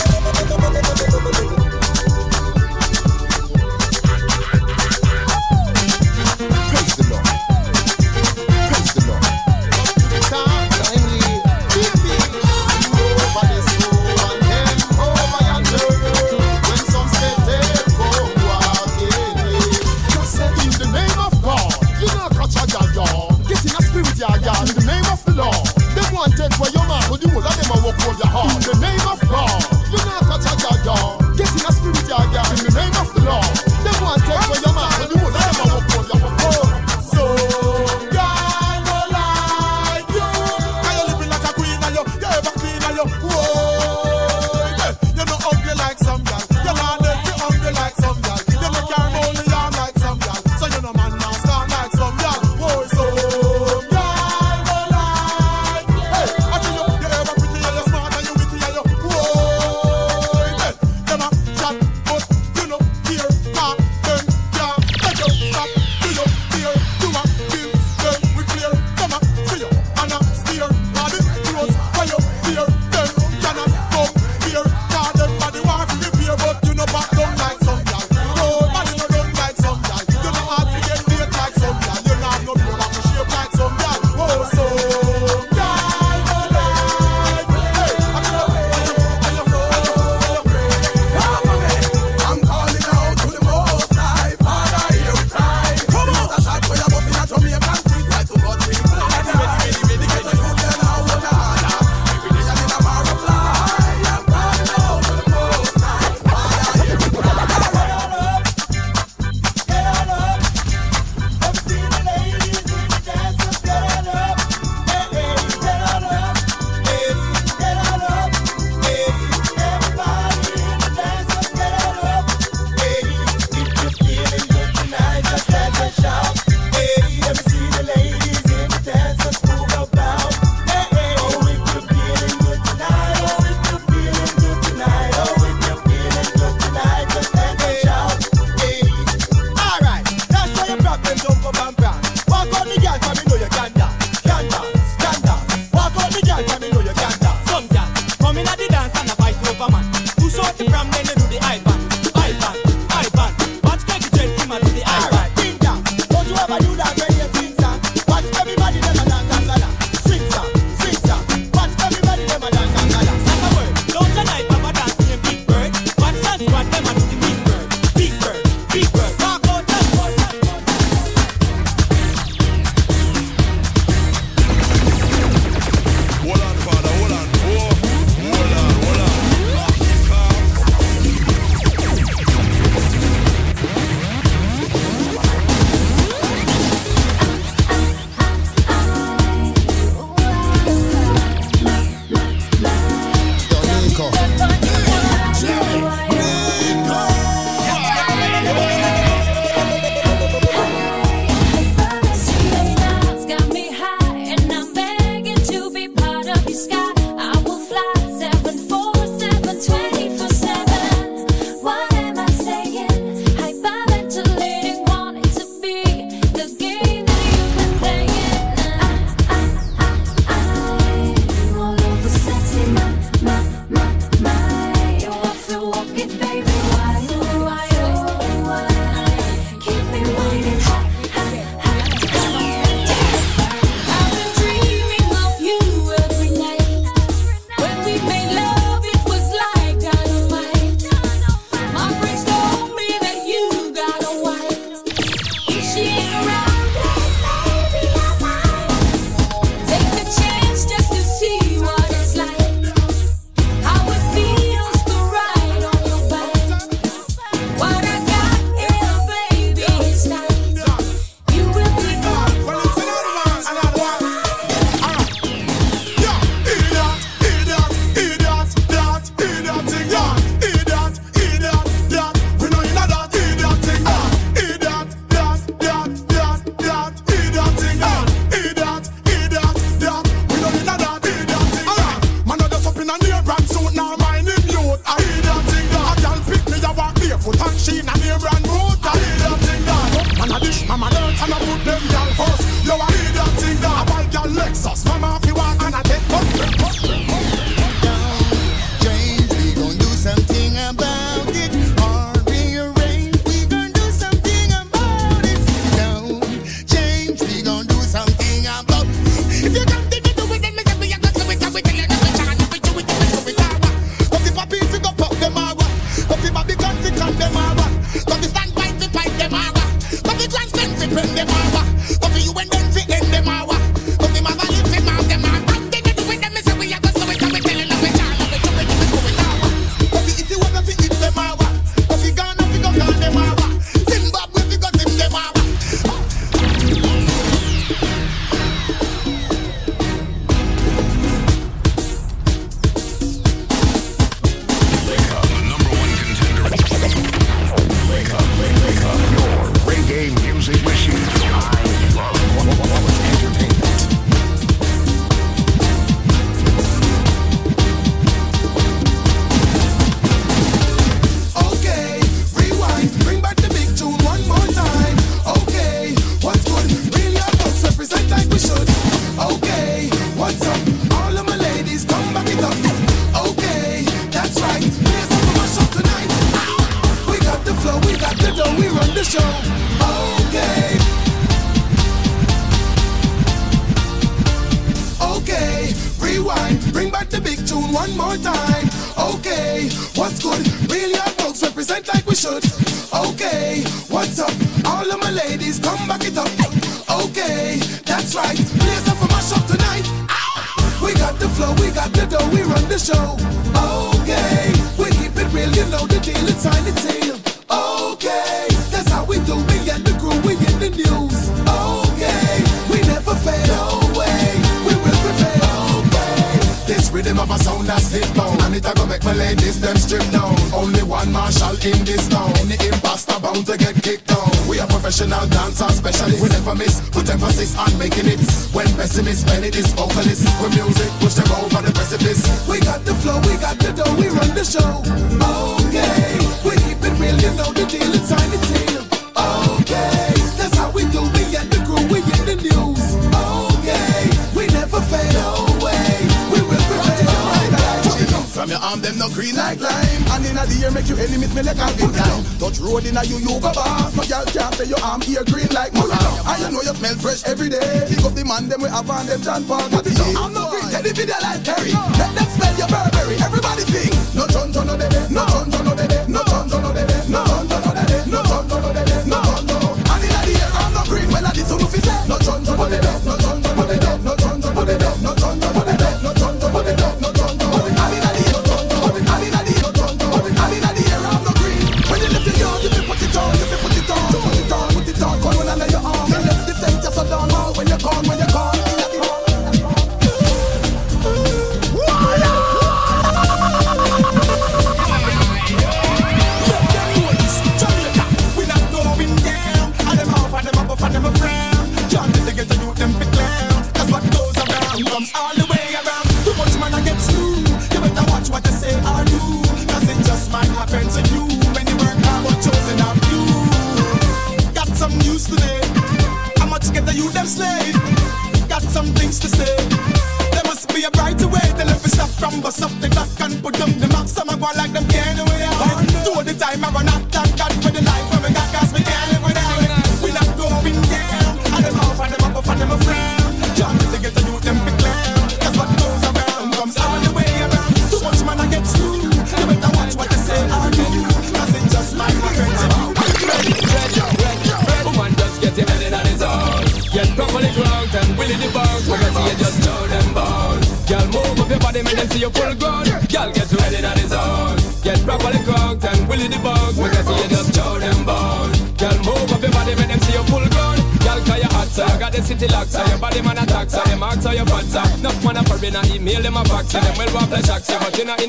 [150.60, 151.13] At the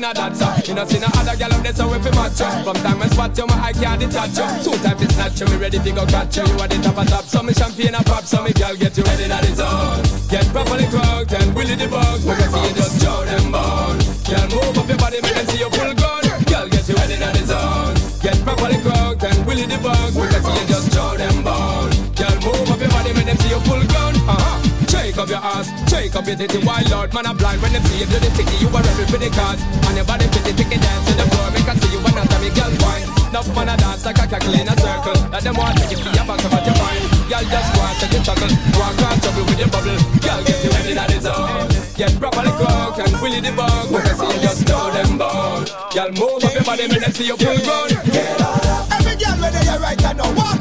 [0.05, 2.49] inna that so Inna see no other gal up there so we fi match you
[2.63, 4.47] From time I spot you, my eye can't detach you.
[4.61, 6.45] Two time fi snatch you, me ready to go catch you.
[6.45, 8.97] You are the top of top, so me champagne a pop So me gal get
[8.97, 10.05] you ready na the zone.
[10.29, 13.99] Get properly cooked and willy the bugs we can see you just show them bone.
[14.29, 17.17] Girl move up your body, make them see you full gun Girl get you ready
[17.17, 17.95] na the zone.
[18.21, 21.93] Get properly cooked and willy the bugs we can see you just show them bone.
[22.13, 24.85] Girl move up your body, make them see you full gun uh-huh.
[24.89, 25.74] Shake up your ass.
[25.95, 28.27] Shake up your titty, wild lord, man, I'm blind when them see you do the
[28.35, 28.59] ticky.
[28.59, 31.47] You a rebel for the cause, and your body pretty ticky dance to the floor.
[31.55, 33.07] Make I see you when I tell me, girl, wine.
[33.31, 35.15] Enough man, I dance like a cackle in a circle.
[35.31, 36.99] Let them want to take you back about your mind.
[37.31, 38.51] Girl, just go and take your chuckle.
[38.75, 39.99] Walk on trouble with your bubble.
[40.19, 41.63] Girl, get you ready, that is all.
[41.95, 43.87] Get properly cooked and willy the bug.
[43.87, 45.63] When I see you, just know them ball.
[45.95, 47.87] Girl, move up your body, make them see you full grown.
[48.11, 48.99] Get on up.
[48.99, 50.54] Every girl, whether you're right or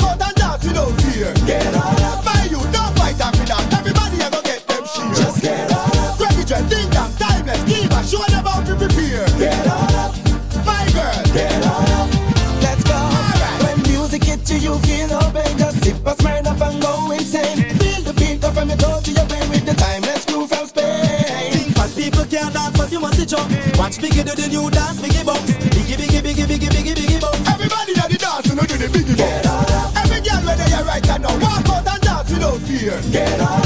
[23.85, 25.51] Watch me get the new dance, biggie bounce.
[25.61, 27.47] Biggie, biggie, biggie, biggie, biggie, biggie bounce.
[27.47, 29.99] Everybody at the dance, you know do the biggie bounce.
[29.99, 32.99] Every girl where they are right now, walk out and dance, you know fear.
[33.13, 33.64] Get up.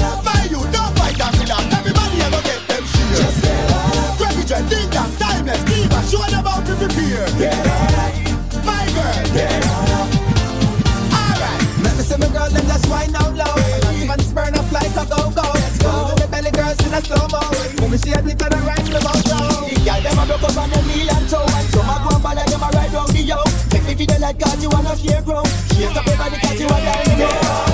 [24.39, 25.43] cause you wanna fear grow.
[25.75, 27.68] Shake up everybody cause you wanna know.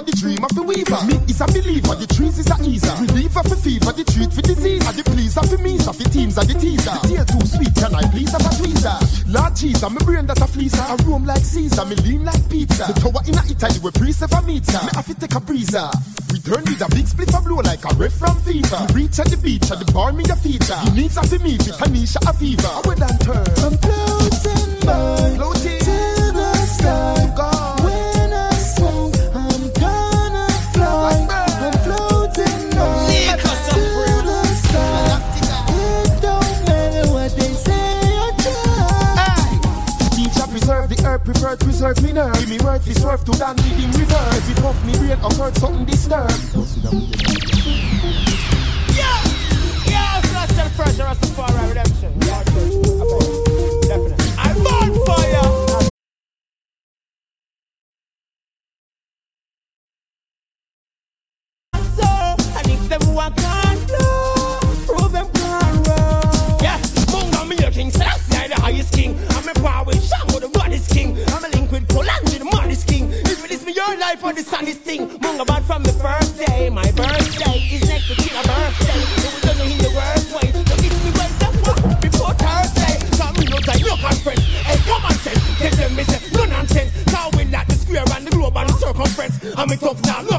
[0.00, 0.96] on the dream of the weaver.
[1.04, 2.96] Me is a believer, the trees is a easer.
[3.04, 4.80] Reliever for fever, the treat for disease.
[4.88, 6.96] And the please of the means of the teams of the teaser.
[7.04, 8.96] The tail too sweet, can I please have a tweezer?
[9.28, 10.80] Lord Jesus, I'm a brain that's a fleecer.
[10.80, 12.88] A room like Caesar, me lean like pizza.
[12.88, 14.80] The tower in a Italy where priest ever meets her.
[14.88, 15.92] Me have to take a breezer.
[16.32, 18.80] Return with a big split of blow like a riff from fever.
[18.96, 20.80] We Reach at the beach, at the bar me a feature.
[20.88, 22.72] He needs a me, fit Tanisha a fever.
[22.72, 23.59] I will and turn.
[45.22, 47.29] I've heard something disturbed.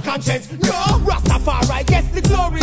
[0.01, 0.51] conscience.
[0.51, 2.60] No, Rastafari gets the glory.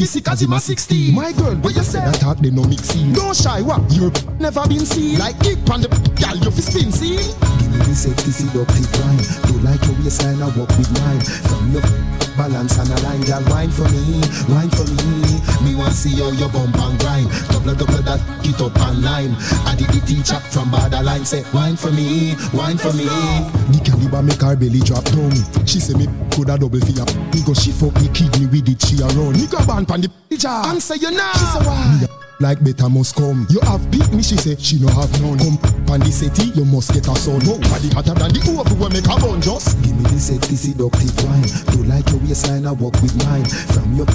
[0.00, 1.14] My girl no physic as him a 16.
[1.14, 2.00] My girl, what you say?
[2.00, 3.12] That talk they no mix scene.
[3.12, 3.80] Don't shy, what?
[3.92, 5.18] You're never been seen.
[5.18, 7.20] Like kick on the girl, you fi spin scene.
[7.60, 9.20] Give me the sexy seductive wine.
[9.44, 11.20] Do like your waistline, I walk with mine.
[11.20, 11.84] From your
[12.36, 15.36] balance and a line, girl, wine for me, wine for me.
[15.64, 17.28] Me want see how your bump and grind.
[17.52, 19.36] Double double that, get up online.
[19.68, 23.04] I did the teacher from borderline say, wine for me, wine for me.
[23.68, 25.36] The caliber make her belly drop down.
[25.66, 27.04] She say me coulda double for ya.
[27.32, 29.38] Me go she fuck me kidney with it she around.
[29.38, 30.48] Me go ban pan the picture.
[30.48, 31.32] Answer you now.
[31.32, 32.06] She say why?
[32.40, 33.46] Like better must come.
[33.50, 35.38] You have beat me, she say she no have none.
[35.38, 37.38] Come pan the city, you must get a son.
[37.44, 39.76] Nobody hotter than the over where make a bun just.
[39.84, 41.44] Give me the sexy seductive wine.
[41.76, 43.44] Do like your waistline, I walk with mine.
[43.44, 44.06] From your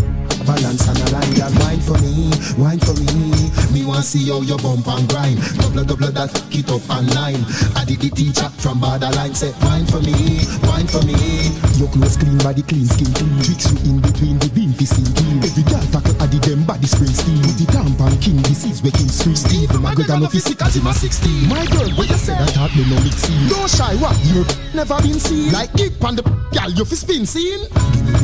[0.45, 3.51] balance and a line, girl, wine for me, wine for me.
[3.69, 5.38] Me want see how your bump and grind.
[5.61, 7.45] Double double that, get up online.
[7.77, 11.53] I did the teacher from borderline say, wine for me, wine for me.
[11.77, 13.38] Your clothes clean, body clean, skin clean.
[13.45, 15.43] Tricks you in between the beam, fi clean.
[15.45, 17.41] Every girl tackle a the them body spray steam.
[17.45, 19.38] With the tampon king, this is where waking street.
[19.38, 21.49] Steve, my girl, no physic as him a 16.
[21.49, 22.34] My girl, what you say?
[22.38, 23.49] That talk me no mix scene.
[23.49, 24.15] Don't shy, what?
[24.26, 25.51] You're never been seen.
[25.51, 27.65] Like kick on the girl, you fi spin scene.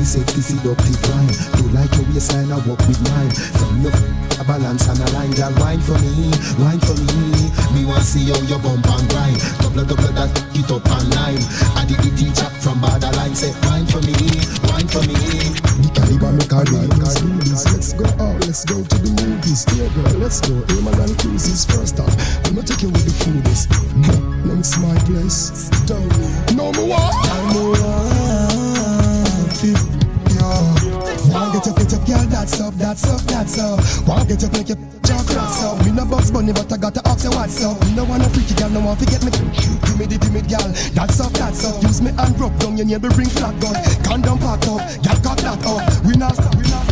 [0.01, 1.29] Me the sexy seductive wine.
[1.61, 3.29] Do like your waistline, I walk with mine.
[3.61, 3.93] From your
[4.41, 7.53] a balance and a line, girl, wine for me, wine for me.
[7.77, 9.37] Me want see how your bump and grind.
[9.61, 11.37] Double double that, get up online.
[11.77, 14.17] I did the teacher from borderline say, wine for me,
[14.73, 15.21] wine for me.
[15.85, 17.61] The caliber make do this, do this.
[17.69, 19.69] Let's go out, let's go to the movies.
[19.77, 20.65] Yeah, girl, let's go.
[20.81, 22.09] Aimers and cruises first off.
[22.49, 23.69] I'ma take you with the foodies.
[24.49, 25.69] Next my place.
[25.85, 26.09] Down.
[26.57, 27.10] No more.
[32.11, 33.79] Girl, that's up, that's up, that's up.
[34.07, 35.85] Wanna get up, make your jaw cracks up.
[35.85, 37.79] Me no Bugs Bunny, but I got to ask you what's up.
[37.85, 39.31] Me no wanna freaky girl, no want to get me.
[39.31, 41.81] Give me the timid girl, that's up, that's up.
[41.83, 43.75] Use me and rub down your neighbor, bring flat gun.
[44.03, 46.05] Condom pack up, girl got that up.
[46.05, 46.90] We not stop, we not.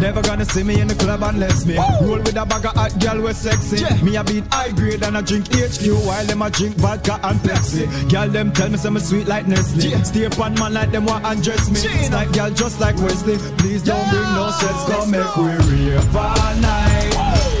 [0.00, 2.98] Never gonna see me in the club unless me roll with a bag of hot
[2.98, 3.84] girl we sexy.
[4.02, 7.38] Me a beat high grade and I drink HQ while them a drink vodka and
[7.40, 7.84] Pepsi.
[8.10, 10.02] Girl them tell me say me sweet like Nestle.
[10.04, 11.78] Stay upon man like them want undress me.
[11.78, 13.36] It's like girl just like Wesley.
[13.58, 17.14] Please don't bring no stress, come make we rave all night.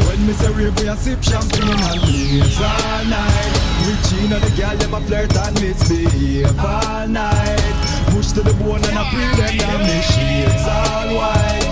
[0.08, 3.52] When me say rave, we a sip champagne and blaze all night.
[3.84, 7.76] Regina the girl them a flirt and misbehave all night.
[8.16, 11.69] Push to the bone and I pre them down the shades all white.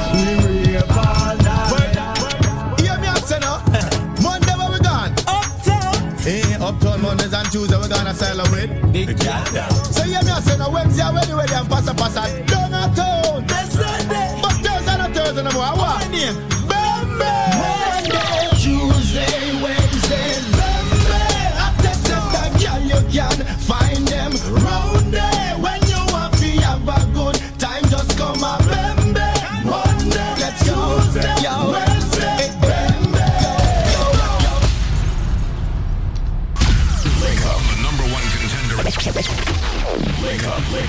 [6.69, 8.69] Uptown Mondays and Tuesdays we gonna celebrate.
[8.93, 9.19] Big.
[9.19, 10.71] So hear me out, say no.
[10.71, 13.47] Wednesday Wednesday ready and pass a pass a downtown.
[13.47, 14.39] That's Sunday.
[14.43, 15.73] But Thursday and Thursday no more.
[15.77, 16.58] What?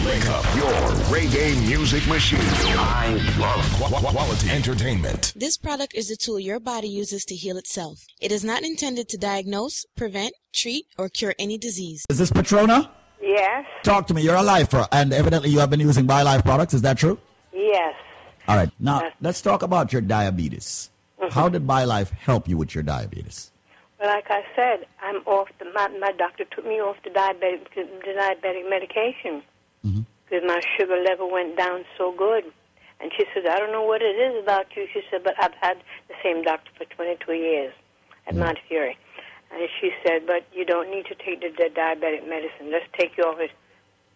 [0.10, 0.56] Up, link, link up.
[0.56, 0.72] Your
[1.07, 2.40] reggae music machine.
[2.41, 3.10] I
[3.40, 5.34] love qu- qu- quality entertainment.
[5.36, 8.06] This product is a tool your body uses to heal itself.
[8.22, 12.06] It is not intended to diagnose, prevent, treat, or cure any disease.
[12.10, 12.91] Is this Patrona?
[13.22, 14.22] Yes, Talk to me.
[14.22, 16.73] You're a lifer, and evidently you have been using BioLife products.
[16.73, 17.19] Is that true?
[17.53, 17.94] yes.
[18.48, 18.72] All right.
[18.80, 20.90] Now let's talk about your diabetes.
[21.22, 21.31] Mhm.
[21.31, 23.52] How did BioLife help you with your diabetes?
[23.99, 25.65] Well, like I said, I'm off the.
[25.65, 29.44] My, my doctor took me off the diabetic the diabetic medication
[29.85, 30.01] Mm-hmm.
[30.26, 32.43] because my sugar level went down so good.
[33.01, 34.85] And she said, I don't know what it is about you.
[34.93, 35.77] She said, but I've had
[36.10, 37.73] the same doctor for 22 years
[38.27, 38.39] at Mm.
[38.39, 38.97] Mount Fury.
[39.51, 42.69] And she said, but you don't need to take the, the diabetic medicine.
[42.72, 43.51] Let's take you off it.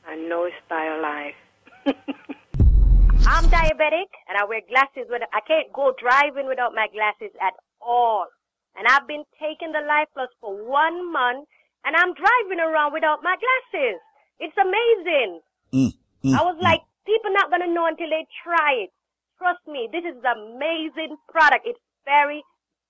[0.06, 1.40] I know it's by your BioLife.
[3.26, 5.07] I'm diabetic and I wear glasses.
[5.10, 8.27] With, I can't go driving without my glasses at all.
[8.76, 11.48] And I've been taking the Life Plus for one month
[11.85, 13.99] and I'm driving around without my glasses.
[14.40, 15.40] It's amazing.
[15.74, 15.94] Mm,
[16.26, 18.90] I was like, people not gonna know until they try it.
[19.38, 21.66] Trust me, this is an amazing product.
[21.66, 22.44] It's very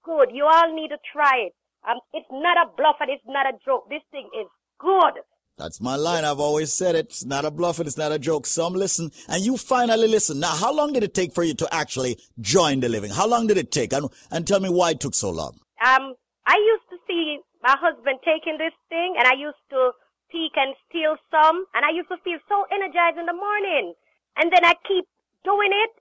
[0.03, 0.29] good.
[0.31, 1.53] You all need to try it.
[1.89, 3.89] Um, it's not a bluff and it's not a joke.
[3.89, 4.47] This thing is
[4.79, 5.23] good.
[5.57, 6.25] That's my line.
[6.25, 7.05] I've always said it.
[7.07, 8.47] It's not a bluff and it's not a joke.
[8.47, 10.39] Some listen, and you finally listen.
[10.39, 13.11] Now, how long did it take for you to actually join the living?
[13.11, 13.93] How long did it take?
[13.93, 15.59] And, and tell me why it took so long.
[15.85, 16.15] Um,
[16.47, 19.91] I used to see my husband taking this thing, and I used to
[20.33, 21.65] peek and steal some.
[21.77, 23.93] And I used to feel so energized in the morning.
[24.35, 25.05] And then I keep
[25.45, 25.91] doing it.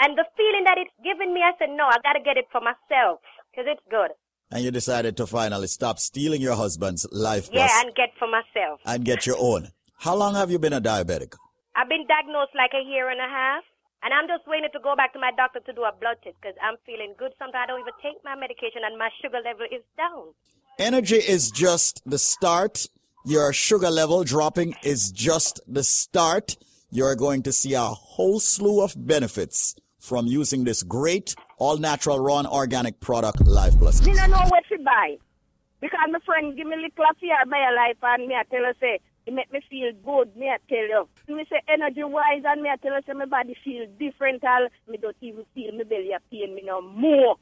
[0.00, 2.48] And the feeling that it's giving me, I said, no, I got to get it
[2.50, 3.20] for myself
[3.52, 4.10] because it's good.
[4.50, 8.80] And you decided to finally stop stealing your husband's life Yeah, and get for myself.
[8.84, 9.68] and get your own.
[10.00, 11.36] How long have you been a diabetic?
[11.76, 13.62] I've been diagnosed like a year and a half.
[14.02, 16.34] And I'm just waiting to go back to my doctor to do a blood test
[16.42, 17.32] because I'm feeling good.
[17.38, 20.34] Sometimes I don't even take my medication and my sugar level is down.
[20.78, 22.88] Energy is just the start.
[23.24, 26.56] Your sugar level dropping is just the start.
[26.90, 32.18] You're going to see a whole slew of benefits from using this great all natural
[32.18, 34.04] raw and organic product Life Plus.
[34.04, 35.18] Me no know what to buy.
[35.80, 38.64] Because my friend give me little of fear by your life and me I tell
[38.64, 41.08] her say, it make me feel good, me I tell you.
[41.28, 44.66] Me say energy wise and me I tell her say my body feel different all
[44.88, 47.36] me don't even feel my belly a pain me no more.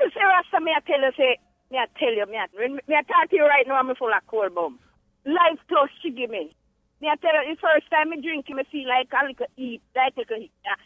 [0.00, 1.36] Me say Rasta me I tell her say,
[1.70, 4.08] me I tell you, me I, me I talk to you right now I'm full
[4.08, 4.78] of cold bum.
[5.24, 6.50] Life plus she give me.
[7.00, 9.46] Me I tell you, the first time I drink it, me feel like a little
[9.56, 10.76] heat, like a little heat, uh,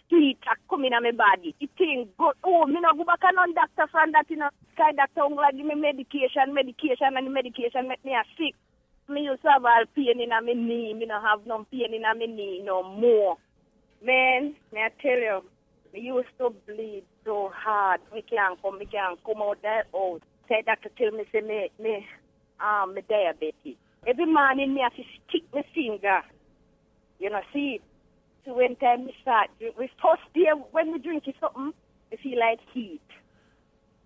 [0.51, 1.55] a come in my body.
[1.59, 2.35] It thing good.
[2.45, 4.51] Oh, me no go back and on doctor from that, you know.
[4.75, 8.55] Sky doctor like give me medication, medication, and medication make me a sick.
[9.09, 10.95] Me used to have all pain in my knee.
[10.95, 13.37] Me no have no pain in my knee no more.
[14.03, 15.43] Man, me I tell you,
[15.93, 18.01] me used to bleed so hard.
[18.13, 20.23] Me can't come, me can't come out that out.
[20.49, 22.07] Say doctor tell me say me, me,
[22.61, 23.79] um, me diabetes.
[24.07, 26.21] Every morning me have to stick my finger.
[27.19, 27.81] You know, see,
[28.45, 31.73] so when time we start, we first day when we drink it something,
[32.11, 33.01] we feel like heat.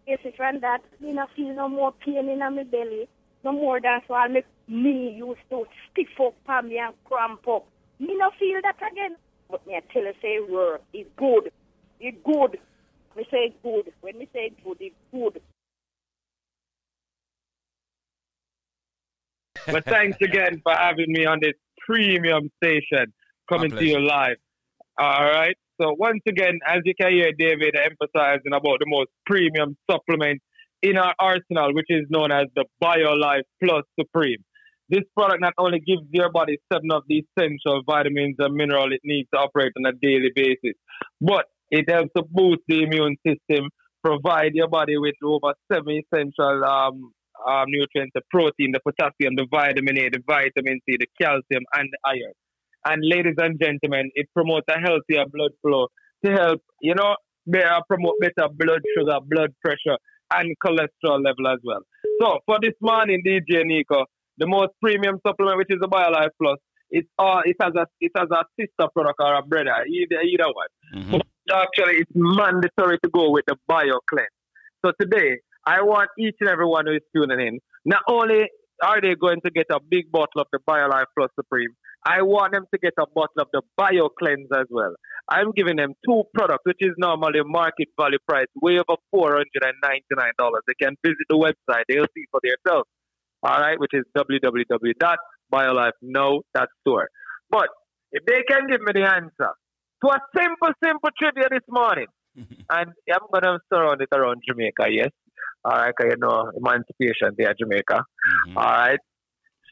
[0.06, 3.08] Yes, it's from that, me not feel no more pain in my belly.
[3.44, 7.46] No more than so I make me used to stiff up on me and cramp
[7.48, 7.66] up.
[7.98, 9.16] Me not feel that again.
[9.50, 11.50] But me I tell you say work, it's good.
[12.00, 12.58] It's good.
[13.16, 13.92] Me say good.
[14.00, 15.40] When me say good, it's good.
[19.70, 21.54] But thanks again for having me on this
[21.86, 23.12] premium station
[23.48, 24.36] coming to you live.
[24.98, 25.56] All right.
[25.80, 30.40] So once again, as you can hear David emphasizing about the most premium supplement
[30.82, 34.38] in our arsenal, which is known as the BioLife Plus Supreme.
[34.88, 39.00] This product not only gives your body seven of the essential vitamins and minerals it
[39.04, 40.74] needs to operate on a daily basis,
[41.20, 43.68] but it helps to boost the immune system,
[44.02, 47.12] provide your body with over seven essential um,
[47.46, 51.88] um, nutrients, the protein, the potassium, the vitamin A, the vitamin C, the calcium, and
[51.92, 52.32] the iron.
[52.84, 55.88] And ladies and gentlemen, it promotes a healthier blood flow
[56.24, 57.16] to help, you know,
[57.50, 59.98] be- uh, promote better blood sugar, blood pressure,
[60.32, 61.80] and cholesterol level as well.
[62.20, 64.04] So for this morning, DJ Nico,
[64.38, 66.58] the most premium supplement, which is the BioLife Plus,
[66.90, 70.46] it's uh, it has a it has a sister product or a brother, either either
[70.46, 71.12] one.
[71.12, 74.28] But actually, it's mandatory to go with the Bio Cleanse.
[74.84, 75.38] So today,
[75.68, 77.60] I want each and every one who is tuning in.
[77.84, 78.48] Not only
[78.82, 81.68] are they going to get a big bottle of the BioLife Plus Supreme,
[82.06, 84.94] I want them to get a bottle of the Bio Cleanse as well.
[85.28, 89.62] I'm giving them two products, which is normally market value price, way over four hundred
[89.62, 90.62] and ninety nine dollars.
[90.66, 92.88] They can visit the website; they'll see for themselves.
[93.42, 97.08] All right, which is www.biolifenow.store.
[97.50, 97.68] But
[98.12, 99.52] if they can give me the answer
[100.02, 102.94] to a simple, simple trivia this morning, and I'm
[103.34, 105.10] gonna surround it around Jamaica, yes.
[105.64, 108.04] All right, you know Emancipation at Jamaica.
[108.48, 108.58] Mm-hmm.
[108.58, 108.98] All right.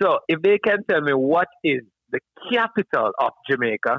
[0.02, 1.80] So if they can tell me what is
[2.10, 2.20] the
[2.52, 3.98] capital of Jamaica,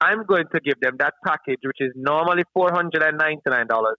[0.00, 3.66] I'm going to give them that package, which is normally four hundred and ninety nine
[3.66, 3.96] dollars.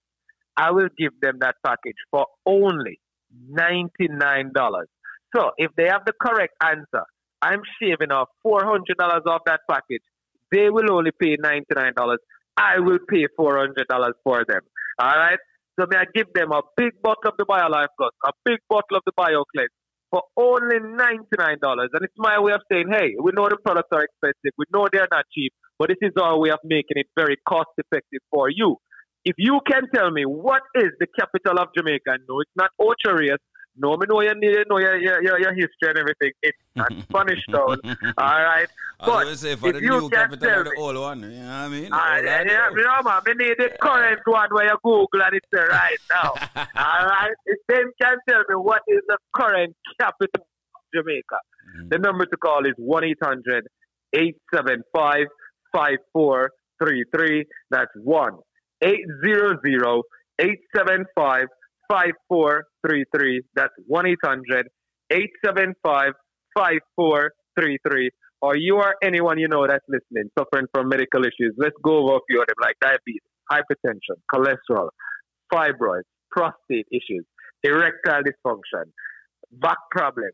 [0.57, 2.99] I will give them that package for only
[3.47, 4.87] ninety nine dollars.
[5.35, 7.03] So if they have the correct answer,
[7.41, 10.03] I'm shaving off four hundred dollars off that package.
[10.51, 12.19] They will only pay ninety nine dollars.
[12.57, 14.61] I will pay four hundred dollars for them.
[14.99, 15.39] All right.
[15.80, 18.97] So may I give them a big bottle of the BioLife Plus, a big bottle
[18.97, 19.73] of the BioCleanse
[20.10, 21.89] for only ninety nine dollars.
[21.93, 24.88] And it's my way of saying, hey, we know the products are expensive, we know
[24.91, 28.49] they're not cheap, but this is our way of making it very cost effective for
[28.49, 28.77] you.
[29.26, 33.18] If you can tell me what is the capital of Jamaica, no, it's not Ocho
[33.18, 33.39] Rios.
[33.77, 36.31] No, me know you need know your, your, your, your history and everything.
[36.41, 37.77] It's not Spanish town.
[38.18, 38.68] All right.
[38.99, 41.22] But going to say for if you can capital tell the me, old one.
[41.23, 41.93] You know what I mean?
[41.93, 45.35] Old yeah, yeah, you know, man, we need the current one where you Google and
[45.35, 46.34] it's right now.
[46.56, 47.31] All right.
[47.45, 51.39] If them can tell me what is the current capital of Jamaica,
[51.77, 51.89] mm.
[51.89, 53.68] the number to call is 1 800
[54.14, 55.26] 875
[55.73, 57.45] 5433.
[57.72, 58.31] That's 1
[58.81, 60.03] 800
[60.39, 61.47] 875
[61.89, 63.41] 5433.
[63.55, 64.67] That's 1 800
[65.11, 66.13] 875
[66.55, 68.09] 5433.
[68.41, 71.55] Or you or anyone you know that's listening suffering from medical issues.
[71.57, 73.21] Let's go over a few of them like diabetes,
[73.51, 74.89] hypertension, cholesterol,
[75.51, 77.25] fibroids, prostate issues,
[77.63, 78.91] erectile dysfunction,
[79.51, 80.33] back problems,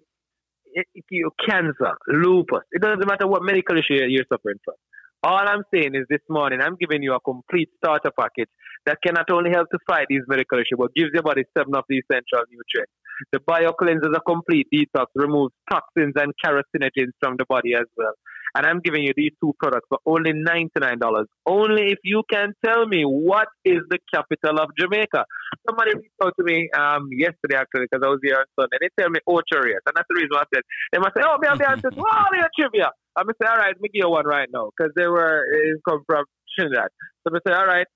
[1.48, 2.64] cancer, lupus.
[2.72, 4.76] It doesn't matter what medical issue you're suffering from.
[5.24, 8.50] All I'm saying is this morning, I'm giving you a complete starter package
[8.88, 11.76] that can not only help to fight these medical issues, but gives your body seven
[11.76, 12.92] of the essential nutrients.
[13.32, 18.14] The BioCleanse is a complete detox, removes toxins and carcinogens from the body as well.
[18.56, 21.26] And I'm giving you these two products for only $99.
[21.46, 25.24] Only if you can tell me what is the capital of Jamaica.
[25.70, 28.78] Somebody reached out to me um, yesterday, actually, because I was here on Sunday.
[28.82, 29.86] They tell me Ocho Rios.
[29.86, 32.34] And that's the reason I said, they must say, oh, me, me, answer to all
[32.34, 32.90] your trivia.
[33.16, 35.80] I'm to say, all right, me give you one right now, because they were, it
[35.88, 36.26] come from
[36.58, 36.90] Trinidad.
[37.28, 37.88] So I say, all right,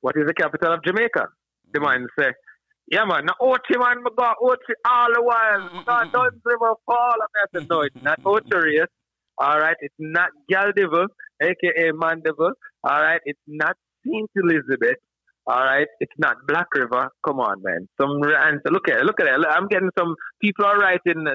[0.00, 1.28] what is the capital of Jamaica?
[1.72, 2.02] The mm-hmm.
[2.02, 2.32] man say,
[2.86, 5.84] yeah, man, now Ochi, man, I got Ochi all the while.
[5.86, 7.14] God, don't river fall.
[7.22, 8.88] I said, no, it's not Ocho Rios.
[9.38, 11.06] All right, it's not Galdival,
[11.42, 12.52] aka Mandeville.
[12.84, 13.76] All right, it's not
[14.06, 14.98] Saint Elizabeth.
[15.46, 17.08] All right, it's not Black River.
[17.26, 17.88] Come on, man.
[18.00, 18.70] Some answer.
[18.70, 19.04] Look at it.
[19.04, 19.46] Look at it.
[19.48, 21.26] I'm getting some people are writing.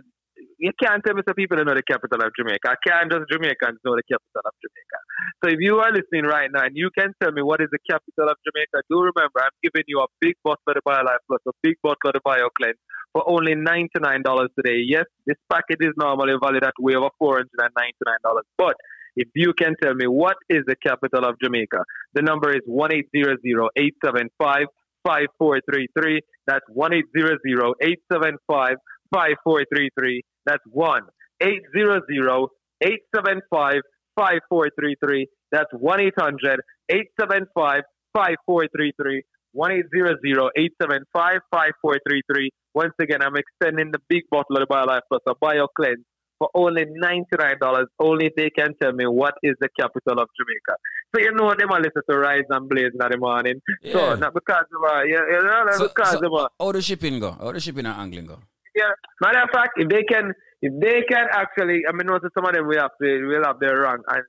[0.57, 2.71] You can't tell me some people know the capital of Jamaica.
[2.71, 4.99] I can't just Jamaicans know the capital of Jamaica.
[5.43, 7.79] So if you are listening right now and you can tell me what is the
[7.89, 11.41] capital of Jamaica, do remember I'm giving you a big bottle of the BioLife Plus,
[11.47, 12.79] a big bottle of the BioCleanse
[13.13, 14.23] for only $99
[14.55, 14.83] today.
[14.85, 17.43] Yes, this package is normally valued at way over $499.
[18.57, 18.75] But
[19.15, 21.83] if you can tell me what is the capital of Jamaica,
[22.13, 24.67] the number is 1 875
[25.03, 26.21] 5433.
[26.47, 28.75] That's 1 875
[29.13, 30.23] 5433.
[30.45, 31.01] That's 1
[31.41, 33.81] 875
[34.15, 35.27] 5433.
[35.51, 37.83] That's 1 800 875
[38.13, 39.23] 5433.
[39.51, 42.51] 1 875 5433.
[42.73, 46.03] Once again, I'm extending the big bottle of the BioLife Plus, a BioCleanse,
[46.37, 47.85] for only $99.
[47.99, 50.77] Only they can tell me what is the capital of Jamaica.
[51.13, 53.61] So you know them are listen to Rise and Blaze in the morning.
[53.81, 53.93] Yeah.
[53.93, 56.71] So not because of uh, yeah, you know, not So, because so of uh, how
[56.71, 57.31] the shipping go?
[57.31, 58.39] How the shipping and angling go?
[58.75, 58.93] Yeah.
[59.21, 62.53] Matter of fact, if they can, if they can actually, I mean, notice some of
[62.53, 64.23] them will have to, will have their run, and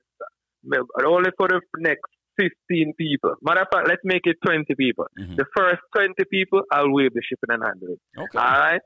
[0.73, 2.05] uh, only for the next
[2.39, 3.35] 15 people.
[3.41, 5.05] Matter of fact, let's make it 20 people.
[5.37, 7.97] The first 20 people, I'll waive the shipping and handling.
[8.17, 8.37] Okay.
[8.37, 8.81] All right.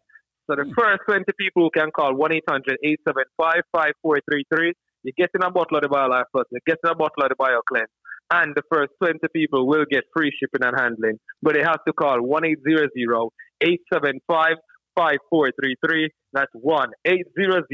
[0.49, 4.73] So the first 20 people who can call 1 800 875 5433,
[5.03, 7.29] you get in a bottle of the BioLife Plus, you get in a bottle of
[7.29, 7.93] the BioCleanse.
[8.31, 11.19] And the first 20 people will get free shipping and handling.
[11.41, 12.89] But they have to call 1 800
[13.61, 14.57] 875
[14.95, 16.09] 5433.
[16.33, 17.65] That's 1 800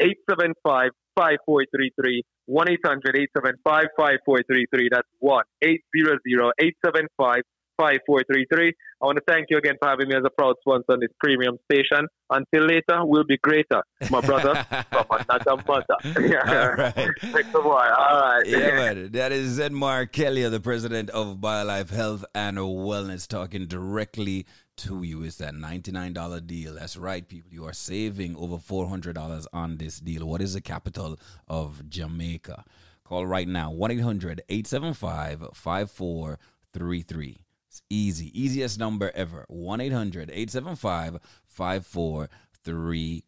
[0.00, 2.22] 875 5433.
[2.46, 4.88] 1 800 875 5433.
[4.90, 6.20] That's 1 800
[6.58, 7.42] 875
[7.76, 8.72] 5433.
[9.02, 11.10] I want to thank you again for having me as a proud sponsor on this
[11.18, 12.06] premium station.
[12.30, 14.54] Until later, we'll be greater, my brother
[14.90, 15.96] from another mother.
[16.46, 17.52] All right.
[17.52, 17.94] While.
[17.94, 18.46] All right.
[18.46, 19.12] Yeah, man.
[19.12, 25.22] That is Zedmar Kelly, the president of BioLife Health and Wellness, talking directly to you.
[25.22, 26.74] is that $99 deal.
[26.74, 27.50] That's right, people.
[27.52, 30.26] You are saving over $400 on this deal.
[30.26, 31.18] What is the capital
[31.48, 32.64] of Jamaica?
[33.04, 37.40] Call right now 1 800 875 5433.
[37.68, 38.30] It's easy.
[38.40, 39.44] Easiest number ever.
[39.48, 43.24] 1 800 875 5433.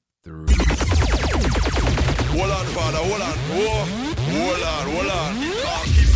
[2.36, 3.32] Hold on, father, hold on.
[3.52, 3.85] Whoa.
[4.32, 5.36] Hold on, hold on.
[5.94, 6.10] Keep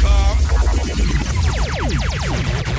[2.65, 2.70] calm.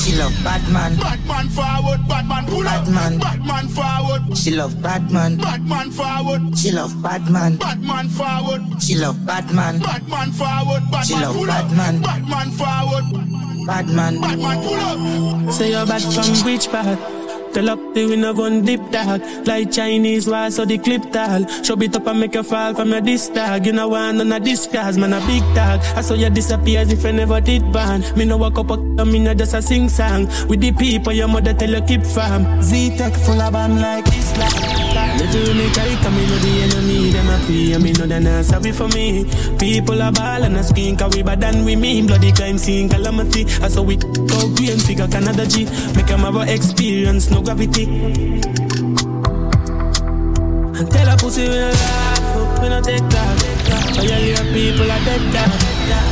[0.00, 0.96] She love Batman.
[0.96, 2.00] Batman forward.
[2.08, 2.84] Batman pull up.
[2.86, 3.18] Batman.
[3.18, 4.36] Batman forward.
[4.36, 5.36] She love Batman.
[5.36, 6.58] Batman forward.
[6.58, 7.56] She love Batman.
[7.56, 8.82] Batman forward.
[8.82, 9.78] She love Batman.
[9.80, 10.82] Batman forward.
[11.04, 11.68] She love pull up.
[11.68, 12.00] Batman.
[12.00, 13.66] Batman forward.
[13.66, 14.20] Batman.
[14.20, 15.52] Batman pull up.
[15.52, 17.19] Say you're bad from which part?
[17.52, 19.22] Tell up the winner gun dip dog.
[19.46, 22.90] Like Chinese wall so the clip tall Show it up and make you fall from
[22.90, 23.66] your disc tag.
[23.66, 25.80] You know one none of this cause man a big tag.
[25.96, 28.76] I saw you disappear as if I never did ban Me no walk up a
[29.04, 30.26] me no just a sing song.
[30.48, 32.62] With the people your mother tell you keep farm.
[32.62, 34.52] Z-Tech full of bam like Islam
[35.18, 38.18] Little me try come me know the enemy Them a pray and me know they
[38.18, 39.28] not sorry for me.
[39.58, 42.06] People are ball and a scream Cause we bad than we mean.
[42.06, 43.44] Bloody crime scene calamity.
[43.60, 45.66] I saw we go green figure Canada G.
[45.94, 47.84] Make them have a experience no gravity.
[50.78, 53.94] And tell a pussy we no laugh We no take that.
[53.96, 55.50] So you hear people are dead that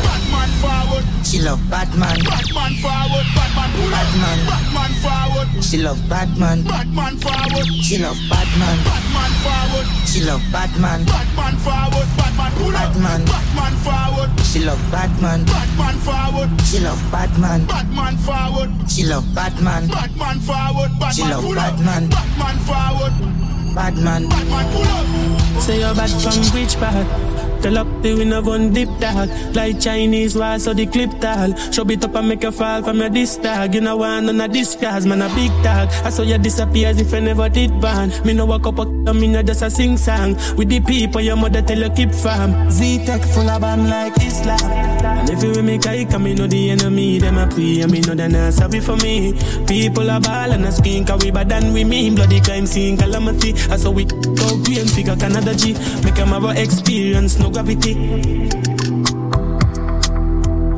[0.05, 1.18] Batman forward.
[1.29, 2.25] She love Batman.
[2.25, 3.27] Batman forward.
[3.37, 4.01] Batman pull up.
[4.01, 4.39] Batman.
[4.49, 5.63] Batman forward.
[5.63, 6.63] She love Batman.
[6.65, 7.67] Batman forward.
[7.85, 8.79] She love Batman.
[8.89, 9.87] Batman forward.
[10.09, 11.05] She love Batman.
[11.05, 12.09] Batman forward.
[12.17, 12.93] Batman pull up.
[12.97, 13.25] Batman.
[13.29, 14.31] Batman forward.
[14.41, 15.45] She love Batman.
[15.45, 16.51] Batman forward.
[16.65, 17.67] She love Batman.
[17.67, 18.71] Batman forward.
[18.89, 19.89] She love Batman.
[19.89, 20.91] Batman forward.
[21.13, 21.45] She love.
[21.55, 22.09] Batman.
[22.09, 23.48] Batman forward.
[23.75, 24.29] Batman.
[24.29, 25.61] Batman.
[25.61, 27.39] Say you're bad from which part?
[27.63, 29.29] Tell up the winner one dip dog.
[29.55, 31.55] Like Chinese wall, so the clip tall.
[31.73, 33.75] Show it up and make you fall from your disc tag.
[33.75, 35.89] You know one none of this man a big tag.
[36.05, 38.13] I saw you disappear as if I never did ban.
[38.25, 40.35] Me no walk up a me no just a sing song.
[40.57, 42.71] With the people your mother tell you keep farm.
[42.71, 44.99] Z-Tech full of band like Islam.
[45.19, 47.43] And if you make I come, me know the enemy, them a.
[47.43, 49.33] And me know they not sorry for me.
[49.67, 52.15] People are ball and a screen, cause we bad than we mean.
[52.15, 53.55] Bloody crime scene, calamity.
[53.71, 55.75] I saw we go green, figure Canada G.
[56.05, 57.93] Make them have a experience, no gravity.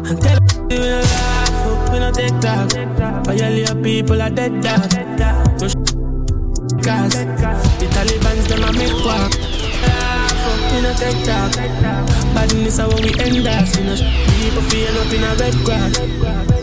[0.08, 2.70] And tell them we no laugh, we no take talk.
[3.26, 4.90] Violate people are dead dog.
[5.60, 5.74] No sh-
[6.82, 7.14] cause
[7.78, 9.32] the Taliban's them a make walk.
[10.72, 11.52] We no take talk.
[12.34, 13.76] Badness how we end us.
[13.76, 16.59] You know, sh- people feel up in a red grass.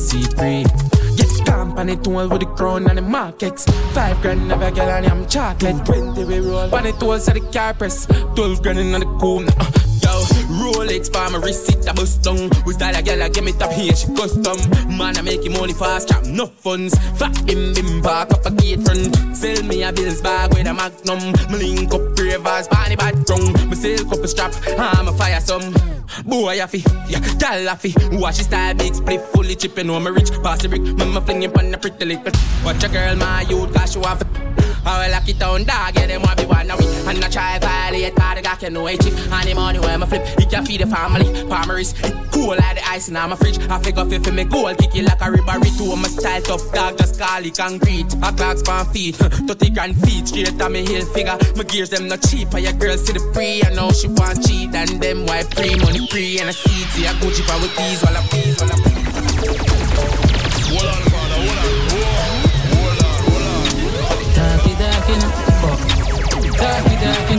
[0.00, 1.16] It on your C3.
[1.16, 3.64] Get company tool with the crown and the markets.
[3.92, 5.84] Five grand of a girl and I'm chocolate.
[5.84, 6.68] Twenty we roll.
[6.68, 8.06] Bunny tools at the car press.
[8.34, 9.44] Twelve grand in the cool.
[9.58, 9.70] Uh,
[10.02, 10.22] Yo,
[10.56, 12.48] Rolex by my it a bust down.
[12.64, 14.56] We style a girl, I give me top here, she custom.
[14.96, 16.96] Man, I make him money fast, trap no funds.
[17.18, 19.36] Fat bim bim, park up a gate front.
[19.36, 21.20] Sell me a bills bag with a magnum.
[21.50, 23.52] Me link up ravers, bunny bad tongue.
[23.68, 25.99] Me silk up a strap, I'm a fire some.
[26.24, 26.78] Boy, I fi,
[27.08, 27.94] yeah, tell I fi.
[28.16, 30.30] Watch his style, big split, fully chipping on my rich.
[30.42, 32.32] Pass the brick, me me fling him on the pretty little.
[32.64, 34.39] Watch a girl, my youth, cause she want
[34.84, 37.28] I will lock it down, dog, yeah, them want be one of we And I
[37.28, 40.50] try violate, cause the guy can know chick And the money when I flip, it
[40.50, 41.28] can feed the family.
[41.48, 43.58] Palmeries, it cool like the ice in my fridge.
[43.68, 46.72] I figure if you me gold, kick it like a ribbery too My style tough,
[46.72, 48.12] dog, just call it concrete.
[48.22, 49.16] A clock's pan feet,
[49.48, 52.72] 30 grand feet Straight on me heel figure, my gears them not cheap And your
[52.74, 56.38] girl see the pre, I know she want cheat And them white pre, money pre
[56.40, 58.90] And seat, see a Gucci pa with these, while I please, while I
[65.10, 65.28] No,
[65.60, 65.80] fuck.
[66.56, 67.29] Darky, darky,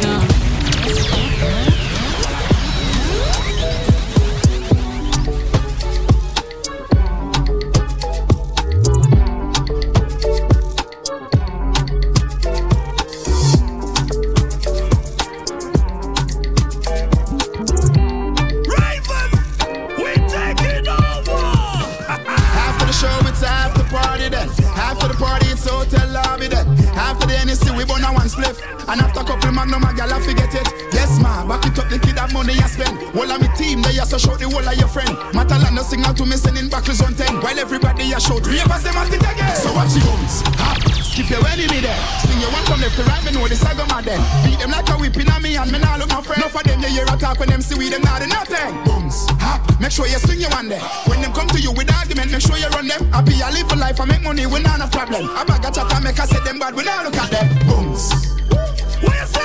[27.51, 28.59] After NSC, we burn a one spliff.
[28.87, 30.67] And after couple magnum, a gal, I forget it.
[30.93, 32.97] Yes, ma, back it up, the kid have money I spend.
[33.15, 35.09] All of me team, they also shout the whole of your friend.
[35.33, 37.41] Matalan, no signal to me, sending buckles on 10.
[37.41, 39.55] While everybody, I shout, ravers, them at it again.
[39.55, 40.43] So watch you bones.
[40.59, 42.01] Ha, skip your enemy there.
[42.25, 44.21] Sing your one from left to right, me know the saga mad then.
[44.43, 46.43] Beat them like a whipping on me, and me nah look my friend.
[46.43, 48.71] Enough of them, you hear a talk when them see we, them not nothing.
[48.83, 50.83] Booms, ha, make sure you swing your one there.
[51.07, 53.07] When them come to you with argument, make sure you run them.
[53.13, 55.29] I live for life, I make money, we not no problem.
[55.31, 57.60] I bag a chat and make I say them bad, we not look at them.
[57.65, 58.01] Booms.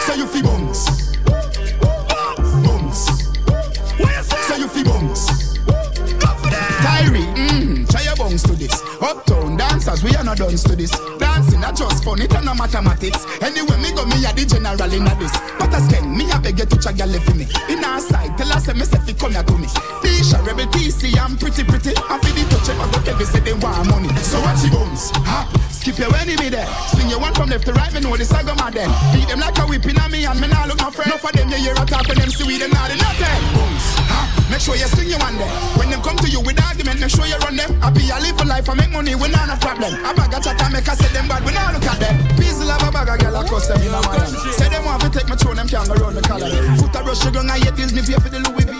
[0.06, 0.80] So you feel booms.
[2.64, 3.00] Booms.
[4.46, 5.26] So you feel booms.
[6.82, 7.65] Tyree, mm, try your
[8.26, 8.82] bones to this.
[9.00, 10.90] Uptown dancers, we are not done to this.
[11.18, 13.22] Dancing, not just fun, it and no mathematics.
[13.40, 15.34] Anyway, me go, me a the general in a this.
[15.58, 17.46] But as ken, me a beg you to check your left for me.
[17.70, 19.68] In our side, tell us, me say, come here to me.
[20.02, 21.94] Tisha, rebel TC, I'm pretty, pretty.
[22.10, 24.10] I feel the touch, I go you, say they want money.
[24.26, 25.46] So watch your bones, ha.
[25.70, 26.66] Skip your enemy there.
[26.90, 28.90] Swing your one from left to right, me know this I go mad then.
[29.14, 31.14] Beat them like a whipping on me, and me nah look my friend.
[31.14, 33.42] Enough of them, you hear a talk when them see we, them not do nothing.
[33.54, 34.26] Bones, ha.
[34.50, 35.50] Make sure you swing your one there.
[35.78, 37.70] When them come to you with argument, make sure you run them.
[37.82, 39.92] Happy, I live a life, I make money, we not a problem.
[39.92, 42.16] I bag a chat and make I say them bad, we not look at them.
[42.40, 44.24] Peace love a bag a girl across them in a man.
[44.56, 46.48] Say them want to take my throne, them can't go round the collar.
[46.80, 48.72] Foot a brush, you gon' I hate Disney, pay for the Louis V.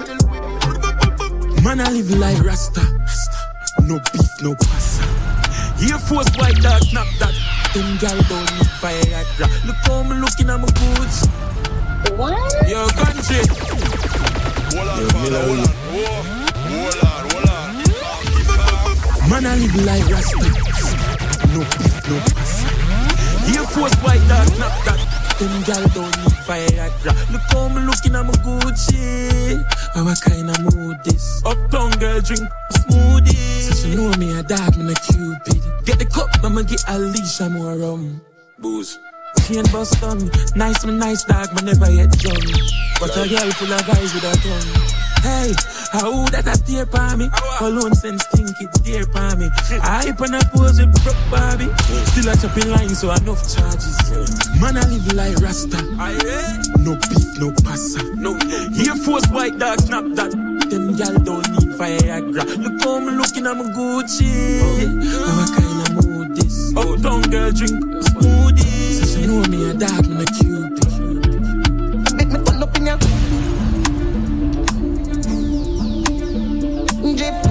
[1.60, 2.80] Man, I live like Rasta.
[3.84, 5.04] No beef, no pasta.
[5.84, 7.36] Air Force white dog, snap that.
[7.76, 9.52] Them gal don't need Viagra.
[9.68, 11.28] Look how me looking at my goods.
[12.16, 12.32] What?
[12.64, 13.44] Yo, country.
[14.72, 15.68] Hold on, hold on.
[15.92, 16.24] Whoa.
[16.24, 16.45] Hold
[19.36, 20.48] Man, I live like Rasta.
[21.52, 22.16] No beef, no.
[23.52, 24.96] Air Force white dog, not that.
[25.38, 27.12] Them gal don't need Viagra.
[27.30, 29.62] Look how me looking at my Gucci.
[29.92, 31.44] How kind of mood this?
[31.44, 33.60] Uptown girl drink smoothie.
[33.60, 35.60] Since you know me a dog, me a cupid.
[35.84, 38.22] Get the cup, I'ma get Alicia more rum.
[38.58, 38.98] Booze.
[39.44, 40.30] Chain bust on.
[40.56, 42.46] Nice, me nice dog, me never yet done.
[42.98, 44.92] But a girl full of guys with a tongue.
[45.22, 45.52] Hey,
[45.90, 47.26] how that a stare for me?
[47.94, 49.50] Sense stink it stare for me.
[49.82, 51.70] I hype and I pose with broke Barbie.
[52.14, 53.96] Still a chopping line, so enough charges.
[54.60, 55.82] Man, I live like Rasta.
[56.78, 58.02] No beef, no pasta.
[58.14, 58.38] No
[58.78, 60.30] Air Force white dog, snap that.
[60.70, 62.44] Them gal don't need Viagra.
[62.62, 64.30] Look how me looking, I'm Gucci.
[64.30, 65.26] Yeah.
[65.34, 66.72] What kind of mood this?
[66.76, 68.76] Oh, down girl drink smoothie.
[69.27, 70.86] Know me a dog, me a cupid.
[72.15, 72.97] Make me turn up in ya.
[77.16, 77.44] Drift.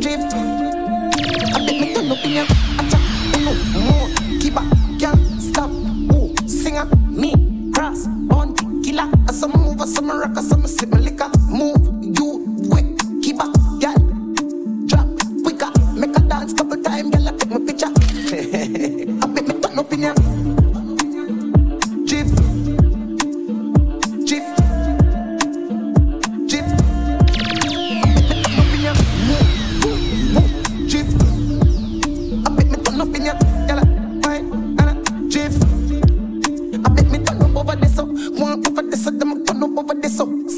[0.00, 0.32] Drift.
[0.32, 2.44] I make me turn up in ya.
[2.80, 2.98] Acha.
[3.44, 3.52] No
[3.82, 4.08] more.
[4.40, 4.64] Keep up.
[4.98, 5.70] Can't stop.
[5.70, 6.34] Ooh.
[6.48, 6.86] Singer.
[7.10, 7.34] Me.
[7.74, 8.06] Cross.
[8.28, 8.64] Bounty.
[8.82, 9.10] Killer.
[9.28, 9.78] I some move.
[9.78, 10.38] I some rock.
[10.38, 11.41] I some sip my liquor.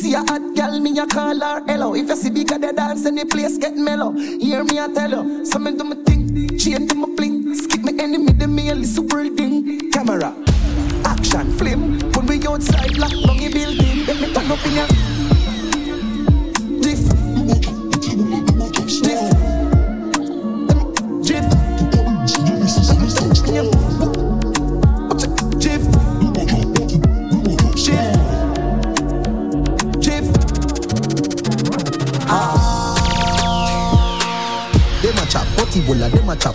[0.00, 1.94] See a hot girl, me a call her hello.
[1.94, 4.10] If you see bigger the dance, any place get mellow.
[4.12, 5.46] Hear me, I tell you.
[5.46, 7.54] So me do my thing, chain do my bling.
[7.54, 9.90] Skip me enemy, them me a listen world thing.
[9.92, 10.34] Camera,
[11.04, 12.00] action, flame.
[12.12, 14.06] When we outside, lock the building.
[14.06, 15.03] Let me turn up in ya.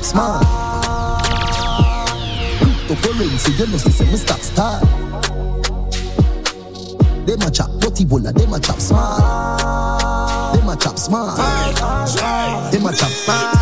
[0.09, 0.43] Smart.
[2.59, 4.81] Cryptocurrency, you know, see, me stop start.
[7.27, 10.55] Them a chop potty bola, them a chop smart.
[10.55, 11.37] Them a chop smart.
[12.71, 13.55] Them a chop smart.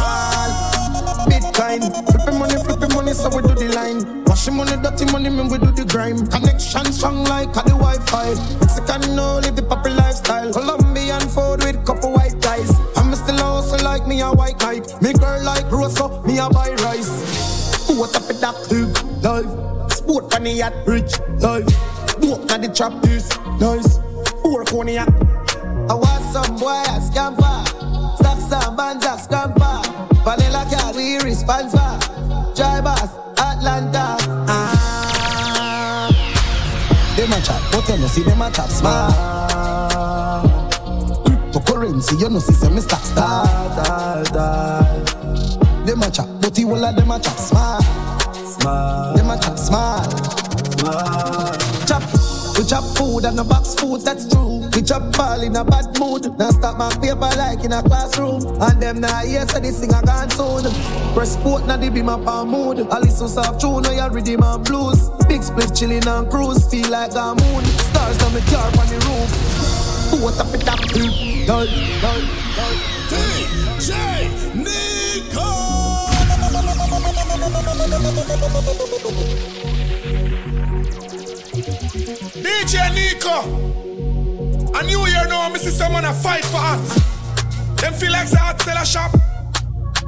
[1.27, 4.23] Bitcoin, flipping money, flipping money, so we do the line.
[4.25, 6.25] Washing money, dirty money, man, we do the grime.
[6.27, 8.35] Connection strong like a the Wi-Fi.
[8.59, 9.63] Mexican, no, live the
[16.47, 17.87] a buy rice.
[17.89, 19.91] What up with that live life?
[19.91, 21.67] Sport on the yacht, rich life.
[22.19, 23.29] Walk on the trap, this
[23.59, 23.99] nice.
[24.43, 24.99] Work on the.
[24.99, 27.63] I want some boy a scamper.
[28.17, 29.81] Stop some bands a scamper.
[30.23, 31.97] Vanilla cat we respond for.
[32.55, 34.17] Drivers, Atlanta.
[34.47, 36.09] Ah.
[37.15, 39.13] Them a chop, but you know, see them a chop smart.
[41.25, 44.96] Cryptocurrency, you know, see, say me stop start.
[45.87, 47.81] Them a chop, but you all of them a chop smart.
[48.35, 49.15] Smart.
[49.15, 50.11] Them a chop smart.
[50.81, 51.61] Smart.
[51.87, 52.03] Chop,
[52.57, 54.67] we chop food and a box food, that's true.
[54.75, 56.37] We chop ball in a bad mood.
[56.37, 58.43] Now stop my paper like in a classroom.
[58.59, 60.69] And them now hear say this thing a gone soon.
[61.13, 62.85] Press sport now they be my palm mood.
[62.91, 65.09] I listen soft tune, now you ready my blues.
[65.29, 67.63] Big split chilling on cruise, feel like a moon.
[67.63, 70.21] Stars on the car on the roof.
[70.21, 70.79] What up with that?
[71.47, 71.65] Dull,
[72.01, 72.21] dull,
[72.57, 72.73] dull.
[73.07, 74.27] DJ
[82.43, 83.41] DJ Nico.
[84.77, 86.95] A new year now, me see someone a fight for us.
[87.81, 89.11] Them feel like say hot sell a shop.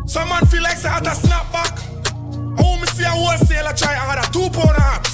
[0.06, 1.80] Some man feel like say hot a snapback.
[2.60, 5.07] Oh, me see a wholesaler try a two pound a hat.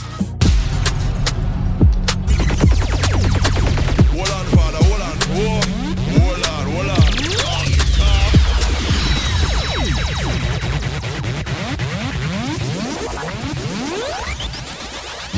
[4.10, 5.18] Hold on, father, hold on.
[5.38, 5.65] Whoa.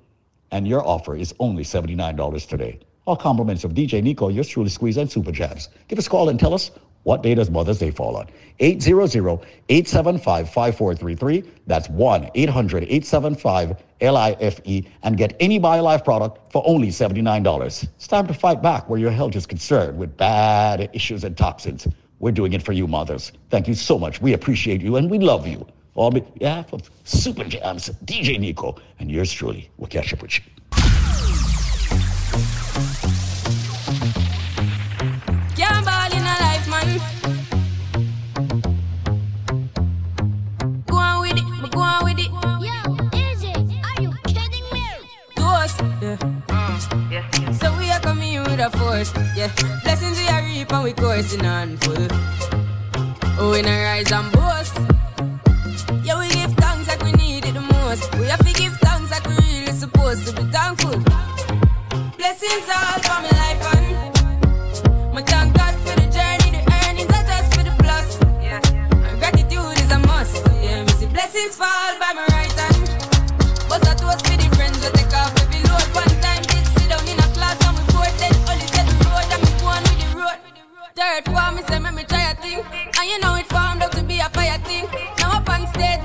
[0.51, 2.81] And your offer is only $79 today.
[3.09, 5.71] All compliments of DJ Nico, yours truly Squeeze and Super Jams.
[5.89, 6.71] Give us a call and tell us
[7.05, 8.27] what day does Mother's Day fall on?
[8.61, 11.49] 800-875-5433.
[11.67, 17.83] That's 1-800-875-LIFE E, and get any BioLife product for only $79.
[17.83, 21.89] It's time to fight back where your health is concerned with bad issues and toxins.
[22.19, 23.33] We're doing it for you, mothers.
[23.49, 24.21] Thank you so much.
[24.21, 25.67] We appreciate you and we love you.
[25.95, 30.43] On behalf of Super Jams, DJ Nico, and yours truly, we'll catch up with you.
[35.57, 36.89] Can't ball in a life, man.
[40.87, 42.31] Go on with it, but go on with it.
[42.63, 43.57] Yo, is it?
[43.83, 44.85] Are you kidding me?
[45.35, 46.17] Ghost, yeah.
[46.47, 49.51] Mm, so we are coming in with a force, yeah.
[49.83, 52.07] Blessings we are reap and we coursing on full.
[53.41, 54.79] Oh, we not rise and boast.
[56.05, 56.28] Yeah, we
[62.19, 67.23] Blessings all for my life and my thank God for the journey, the earnings are
[67.23, 68.19] just for the plus.
[68.43, 68.61] Yeah,
[69.07, 70.45] and gratitude is a must.
[70.61, 72.91] Yeah, me see blessings fall by my right hand.
[73.71, 75.87] But I toast for the friends that take off every load.
[75.95, 78.99] One time did sit down in a class and we bored then only said the
[79.07, 80.39] road and me go on with the road.
[80.99, 82.67] Third form, me say me me try a thing,
[82.99, 84.91] and you know it formed up to be a fire thing.
[85.23, 86.03] Now up on stage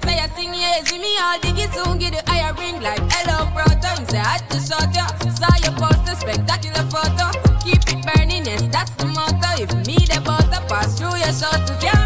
[0.00, 3.50] say I sing yeah, see me all diggy soon get the higher ring like hello
[3.52, 3.92] brother.
[4.00, 7.26] Me say I had to shot ya, saw your poster, spectacular photo.
[7.64, 9.50] Keep it burning, yes that's the motto.
[9.62, 12.01] If me the butter pass through your shot to can't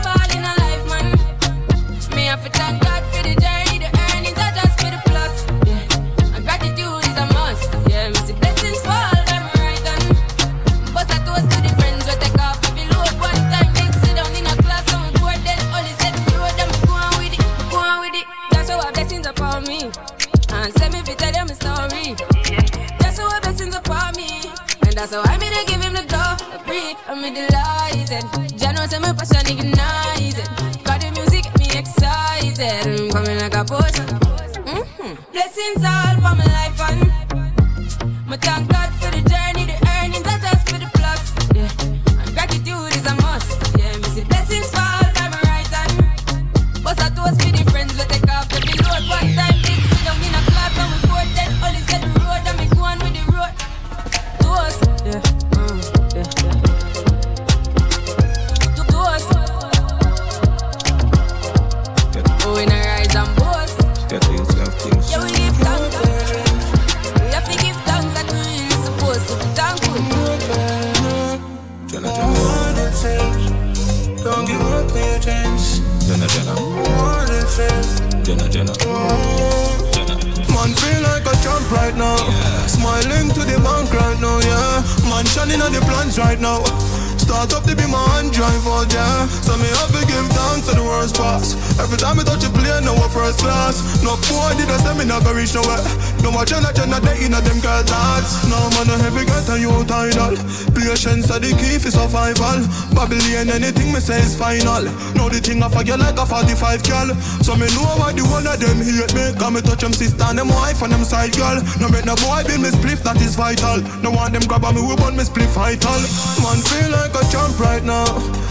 [110.83, 111.63] and them them side girl.
[111.81, 113.81] No make no boy build me spliff, that is vital.
[114.03, 116.01] No want them grab on me, we burn me spliff vital.
[116.45, 118.05] Man feel like a champ right now.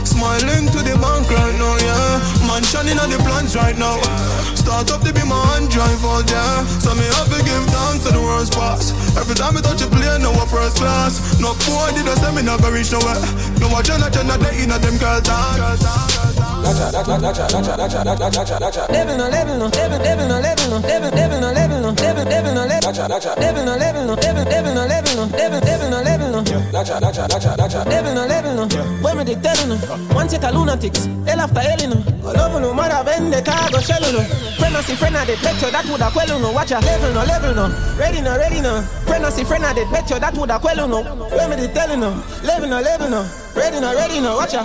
[0.05, 2.49] Smiling to the bank right now, yeah.
[2.49, 3.99] Man shining on the plans right now.
[4.57, 6.65] Start up to be my hand drive out, yeah.
[6.81, 8.95] So me have to give thanks to the worst pass.
[9.17, 11.19] Every time I touch a plane, now a first class.
[11.37, 13.21] No boy did I say me go reach nowhere.
[13.61, 15.21] No watch on a Jenna, they in a them girl
[16.65, 17.29] no
[18.95, 21.51] level no level no level no level no level no level level no level no
[21.51, 21.64] level
[21.95, 25.25] no level level no level no level level no level no
[27.89, 28.67] level no level no
[29.01, 29.75] When me they tell no
[30.13, 31.97] One set of lunatics Hell after hell no
[32.33, 34.23] Love no matter when the car go shell no
[34.57, 37.23] Friend see friend at the bet you that woulda quell no Watch a level no
[37.23, 40.59] level no Ready no ready no Friend see friend at the bet you that woulda
[40.59, 42.09] quell no When me they tell no
[42.43, 43.21] Level no level no
[43.55, 44.63] Ready no ready no Watch a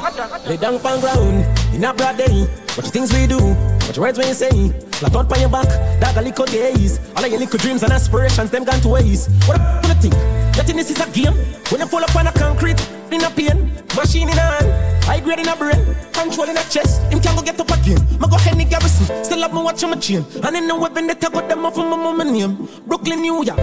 [0.49, 2.47] Lay down on ground in a broad day.
[2.77, 3.39] Watch the things we do.
[3.39, 5.69] Watch your words when you say, flat out on your back,
[6.01, 6.99] dog a your ears.
[7.17, 9.31] All of your little dreams and aspirations, them gone to waste.
[9.47, 10.15] What the f- you think?
[10.57, 11.35] You think this is a game?
[11.69, 12.81] When you fall up on a concrete,
[13.13, 15.79] in a pain, machine in a hand, high grade in a brain,
[16.13, 17.99] control in a chest, him can go get up again.
[18.19, 20.25] Ma go Henny Garrison, still have me watch on my chain.
[20.43, 22.69] And in the weapon that I got them off of my mama name.
[22.87, 23.59] Brooklyn, New York,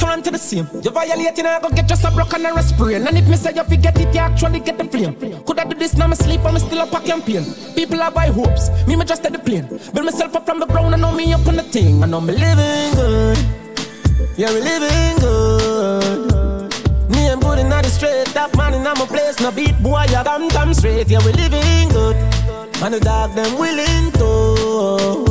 [0.00, 0.66] Toronto the same.
[0.82, 2.94] You violating, I go get just a broken and spray.
[2.94, 5.14] And if me say you forget it, you actually get the flame.
[5.44, 6.06] Could I do this now?
[6.06, 7.44] Me sleep, I'm still up a campaign.
[7.74, 9.68] People are by hopes, me me just at the plane.
[9.92, 12.02] Build myself up from the ground, I know me up on the thing.
[12.02, 13.38] I know me living good.
[14.36, 17.10] Yeah, we living good.
[17.10, 18.26] Me, I'm good in the straight.
[18.28, 19.38] Top man in my place.
[19.40, 21.08] No beat boy, yeah, damn, damn straight.
[21.08, 22.16] Yeah, we living good.
[22.82, 25.29] And the dog, them willing to.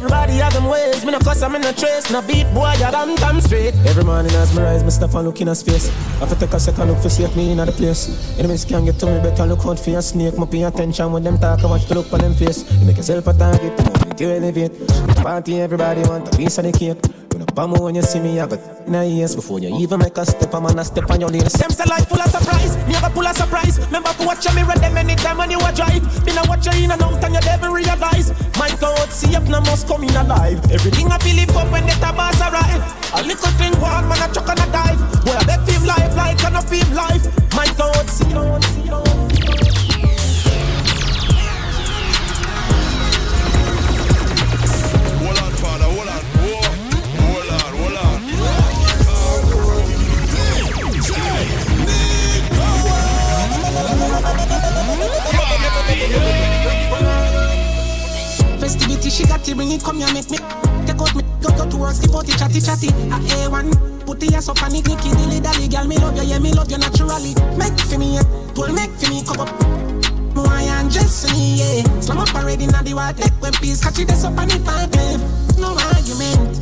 [0.00, 1.04] Everybody have them ways.
[1.04, 2.10] Me no cuss, I'm in a trace.
[2.10, 3.74] No beat boy, yeah, damn, damn straight.
[3.84, 5.90] Every morning as me rise, me stop and look in a space.
[5.90, 8.08] I have to take a second look for safe me in the place.
[8.38, 10.38] Enemies can't get to me, better look out for your snake.
[10.38, 12.64] Me pay attention when them talk, I watch the look on them face.
[12.80, 14.72] You make yourself a target, moment you elevate.
[15.16, 17.19] Party, everybody want a piece of the cake.
[17.60, 20.16] Up me when you see me, I got in a ears before you even make
[20.16, 20.54] a step.
[20.54, 21.52] I'm gonna step on your lace.
[21.52, 23.78] Them say life full of surprise, me have a pull of surprise.
[23.84, 26.00] Remember to watch your mirror them anytime when you a drive.
[26.24, 28.32] Been a watch you in and out and you never realize.
[28.56, 30.58] My God, see if no must come in alive.
[30.72, 32.80] Everything I it up when the tabas arrive.
[33.12, 35.24] A little thing one man a chuck and a dive.
[35.26, 37.28] Boy I bet feel life like I no feel life.
[37.52, 39.09] My God, see, see, see.
[59.10, 60.38] Festivity, she got to bring it, come here, make me
[60.86, 62.88] Take out me, go, go to work, skip out the chatty chatty.
[63.10, 66.22] A A1, put the ass up and it, nicky dilly dally Girl, me love you,
[66.22, 67.34] yeah, me love you naturally.
[67.58, 68.24] Make for me, yeah,
[68.54, 69.50] pull make for me, come up.
[70.34, 72.00] Why and just me, yeah.
[72.00, 74.66] Slam up already, now the white neck when peace Catch it, this up and if
[74.66, 74.86] I
[75.58, 76.60] No argument.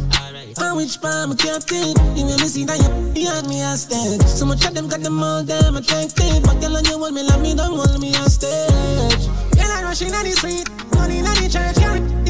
[0.58, 4.26] On which palm I kept it You will see that you behind me a stage
[4.26, 6.42] So much of them got them all damn attracted.
[6.42, 9.82] But girl, when you hold me, love me, don't hold me a stage Girl, I
[9.84, 12.27] rushing on the street Money in the church, carry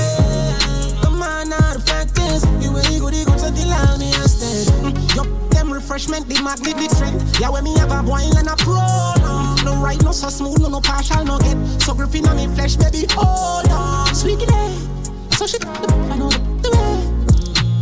[0.00, 4.12] it Come on, now the fact is You will go the goods until I me
[4.24, 8.48] stage mm, Yup, them refreshment, the magnetic strength Yeah, when me have a boil and
[8.48, 8.80] a pro
[9.20, 12.46] No, no right, no so smooth, no, no partial, no get So gripping on me
[12.54, 16.28] flesh, baby, hold on Sweet it, so she I know
[16.64, 17.20] the way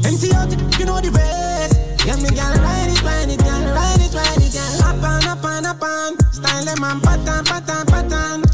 [0.05, 2.07] Empty out, you know the rest.
[2.07, 4.83] Yeah, me gal ride it, ride it, gal ride it, ride it, gal.
[4.83, 6.33] Up on, up on, up on.
[6.33, 8.48] Style them on pattern, pattern, pattern.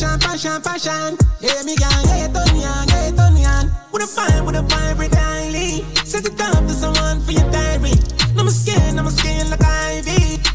[0.00, 1.18] Passion, passion, passion.
[1.42, 3.70] Yeah, me gal, yeah, Tonian, yeah, Tonian.
[3.92, 5.84] With a fine, with a vibrant daily.
[6.06, 7.92] Set it up to someone for your diary.
[8.34, 10.49] No, my skin, no, my skin like ivy.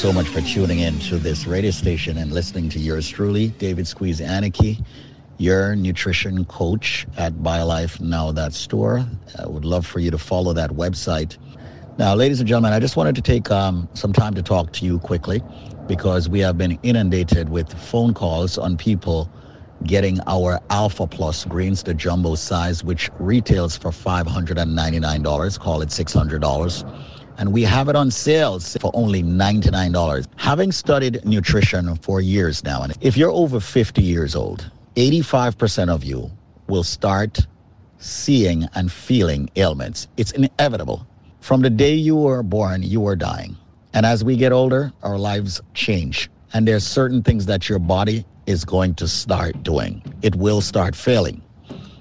[0.00, 3.86] So much for tuning in to this radio station and listening to yours truly, David
[3.86, 4.78] Squeeze Anarchy,
[5.36, 9.04] your nutrition coach at BioLifeNow.store.
[9.38, 11.36] I would love for you to follow that website.
[11.98, 14.86] Now, ladies and gentlemen, I just wanted to take um, some time to talk to
[14.86, 15.44] you quickly
[15.86, 19.30] because we have been inundated with phone calls on people
[19.84, 26.84] getting our Alpha Plus greens, the jumbo size, which retails for $599, call it $600.
[27.40, 30.26] And we have it on sales for only $99.
[30.36, 36.04] Having studied nutrition for years now, and if you're over 50 years old, 85% of
[36.04, 36.30] you
[36.68, 37.46] will start
[37.96, 40.06] seeing and feeling ailments.
[40.18, 41.06] It's inevitable.
[41.40, 43.56] From the day you were born, you are dying.
[43.94, 46.28] And as we get older, our lives change.
[46.52, 50.02] And there's certain things that your body is going to start doing.
[50.20, 51.40] It will start failing.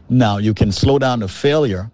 [0.09, 1.89] Now, you can slow down the failure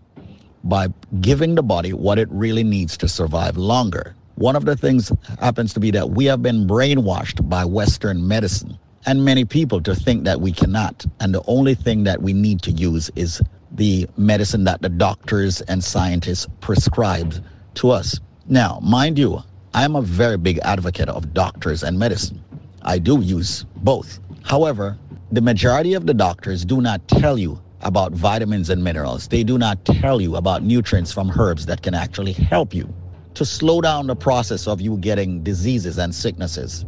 [0.66, 0.88] by
[1.22, 4.16] giving the body what it really needs to survive longer.
[4.36, 8.78] One of the things happens to be that we have been brainwashed by Western medicine
[9.06, 11.06] and many people to think that we cannot.
[11.20, 15.62] And the only thing that we need to use is the medicine that the doctors
[15.62, 17.36] and scientists prescribe
[17.76, 18.20] to us.
[18.48, 19.42] Now, mind you,
[19.74, 22.44] I'm a very big advocate of doctors and medicine.
[22.82, 24.20] I do use both.
[24.44, 24.98] However,
[25.32, 29.28] the majority of the doctors do not tell you about vitamins and minerals.
[29.28, 32.94] They do not tell you about nutrients from herbs that can actually help you
[33.36, 36.86] to slow down the process of you getting diseases and sicknesses.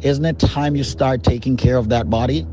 [0.00, 2.46] Isn't it time you start taking care of that body?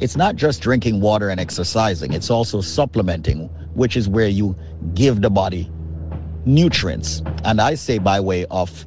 [0.00, 4.54] It's not just drinking water and exercising, it's also supplementing, which is where you
[4.94, 5.70] give the body
[6.44, 7.22] nutrients.
[7.44, 8.86] And I say by way of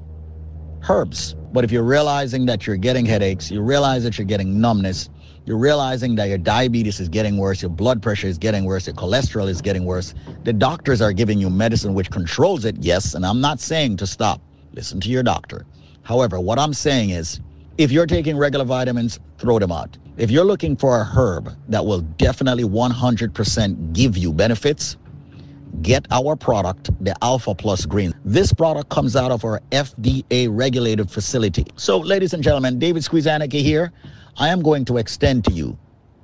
[0.88, 1.36] herbs.
[1.54, 5.10] But if you're realizing that you're getting headaches, you realize that you're getting numbness,
[5.48, 8.96] you're realizing that your diabetes is getting worse, your blood pressure is getting worse, your
[8.98, 10.14] cholesterol is getting worse,
[10.44, 14.08] the doctors are giving you medicine which controls it, yes, and I'm not saying to
[14.08, 14.42] stop.
[14.74, 15.66] Listen to your doctor.
[16.04, 17.40] However, what I'm saying is
[17.78, 19.98] if you're taking regular vitamins, throw them out.
[20.18, 24.98] If you're looking for a herb that will definitely 100% give you benefits,
[25.82, 28.14] get our product, the Alpha Plus Green.
[28.26, 31.66] This product comes out of our FDA regulated facility.
[31.78, 33.94] So, ladies and gentlemen, David Squeezaniki here.
[34.40, 35.80] I am going to extend to you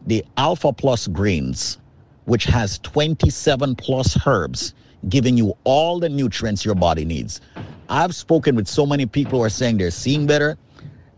[0.05, 1.79] the Alpha Plus Greens,
[2.25, 4.75] which has 27 plus herbs,
[5.09, 7.41] giving you all the nutrients your body needs.
[7.89, 10.59] I've spoken with so many people who are saying they're seeing better.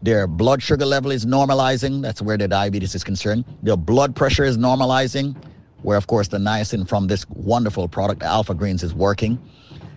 [0.04, 2.02] Their blood sugar level is normalizing.
[2.02, 3.44] That's where their diabetes is concerned.
[3.62, 5.36] Their blood pressure is normalizing,
[5.82, 9.38] where, of course, the niacin from this wonderful product, Alpha Greens, is working.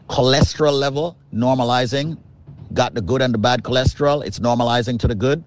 [0.09, 2.19] Cholesterol level normalizing.
[2.73, 4.27] Got the good and the bad cholesterol.
[4.27, 5.45] It's normalizing to the good.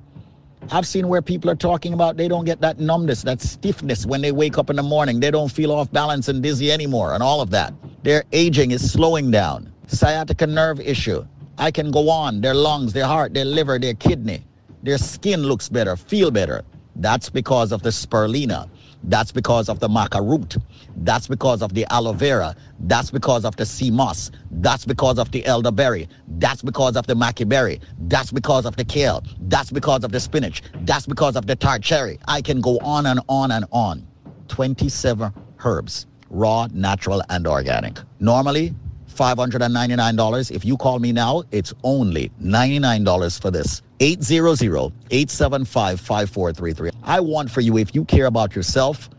[0.69, 4.21] I've seen where people are talking about they don't get that numbness, that stiffness when
[4.21, 5.19] they wake up in the morning.
[5.19, 7.73] They don't feel off balance and dizzy anymore, and all of that.
[8.03, 9.73] Their aging is slowing down.
[9.87, 11.25] Sciatica nerve issue.
[11.57, 12.41] I can go on.
[12.41, 14.43] Their lungs, their heart, their liver, their kidney.
[14.83, 16.63] Their skin looks better, feel better.
[16.95, 18.69] That's because of the spirulina.
[19.03, 20.57] That's because of the maca root.
[20.97, 22.55] That's because of the aloe vera.
[22.81, 24.31] That's because of the sea moss.
[24.51, 26.07] That's because of the elderberry.
[26.27, 27.81] That's because of the maca berry.
[28.07, 29.23] That's because of the kale.
[29.41, 30.61] That's because of the spinach.
[30.81, 32.19] That's because of the tart cherry.
[32.27, 34.07] I can go on and on and on.
[34.49, 35.33] 27
[35.63, 37.99] herbs, raw, natural, and organic.
[38.19, 38.75] Normally,
[39.13, 40.51] $599.
[40.51, 43.81] If you call me now, it's only $99 for this.
[44.01, 46.91] 800-875-5433.
[47.03, 49.11] I want for you, if you care about yourself,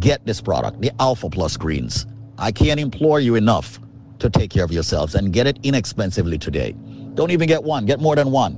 [0.00, 2.06] get this product, the Alpha Plus Greens.
[2.38, 3.78] I can't implore you enough
[4.18, 6.74] to take care of yourselves and get it inexpensively today.
[7.14, 8.56] Don't even get one, get more than one.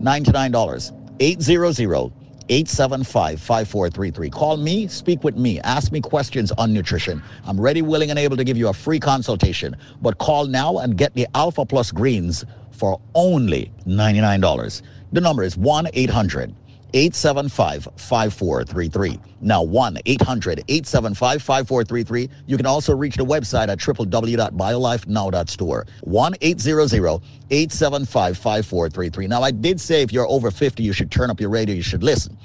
[0.00, 0.92] $99.
[1.20, 2.12] 800
[2.48, 4.30] 875 5433.
[4.30, 7.22] Call me, speak with me, ask me questions on nutrition.
[7.44, 9.76] I'm ready, willing, and able to give you a free consultation.
[10.02, 14.82] But call now and get the Alpha Plus Greens for only $99.
[15.12, 16.54] The number is 1 800
[16.94, 19.18] 875 5433.
[19.40, 22.30] Now, 1 800 875 5433.
[22.46, 25.86] You can also reach the website at www.biolifenow.store.
[26.02, 29.26] 1 800 875 5433.
[29.26, 31.82] Now, I did say if you're over 50, you should turn up your radio, you
[31.82, 32.36] should listen.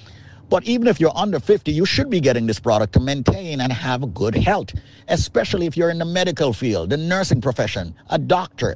[0.50, 3.72] But even if you're under 50, you should be getting this product to maintain and
[3.72, 4.74] have good health,
[5.08, 8.76] especially if you're in the medical field, the nursing profession, a doctor.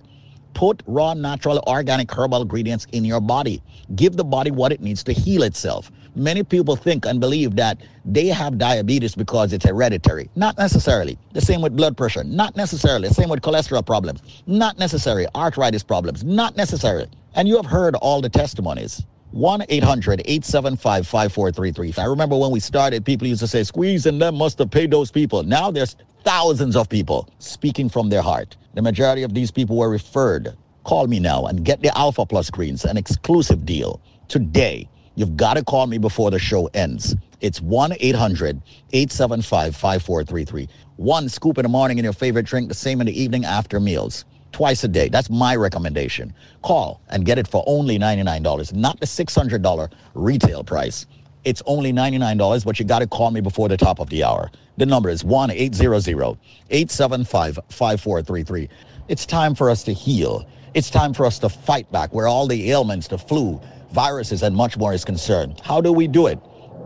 [0.55, 3.61] Put raw, natural, organic herbal ingredients in your body.
[3.95, 5.91] Give the body what it needs to heal itself.
[6.15, 10.29] Many people think and believe that they have diabetes because it's hereditary.
[10.35, 11.17] Not necessarily.
[11.33, 12.23] The same with blood pressure.
[12.23, 13.09] Not necessarily.
[13.09, 14.21] The same with cholesterol problems.
[14.47, 15.27] Not necessary.
[15.35, 16.23] Arthritis problems.
[16.23, 17.09] Not necessarily.
[17.35, 19.05] And you have heard all the testimonies.
[19.35, 21.99] 1-800-875-5433.
[21.99, 24.91] I remember when we started, people used to say, squeeze and them must have paid
[24.91, 25.43] those people.
[25.43, 28.57] Now there's thousands of people speaking from their heart.
[28.73, 30.57] The majority of these people were referred.
[30.83, 34.89] Call me now and get the Alpha Plus Greens, an exclusive deal today.
[35.13, 37.15] You've got to call me before the show ends.
[37.41, 38.59] It's 1 800
[38.91, 40.67] 875 5433.
[40.97, 43.79] One scoop in the morning in your favorite drink, the same in the evening after
[43.79, 44.25] meals.
[44.51, 45.09] Twice a day.
[45.09, 46.33] That's my recommendation.
[46.63, 51.05] Call and get it for only $99, not the $600 retail price.
[51.45, 54.49] It's only $99, but you got to call me before the top of the hour.
[54.77, 56.37] The number is 1 800
[56.71, 58.69] 875 5433.
[59.07, 60.47] It's time for us to heal.
[60.73, 63.61] It's time for us to fight back where all the ailments, the flu,
[63.91, 65.61] viruses, and much more is concerned.
[65.63, 66.39] How do we do it?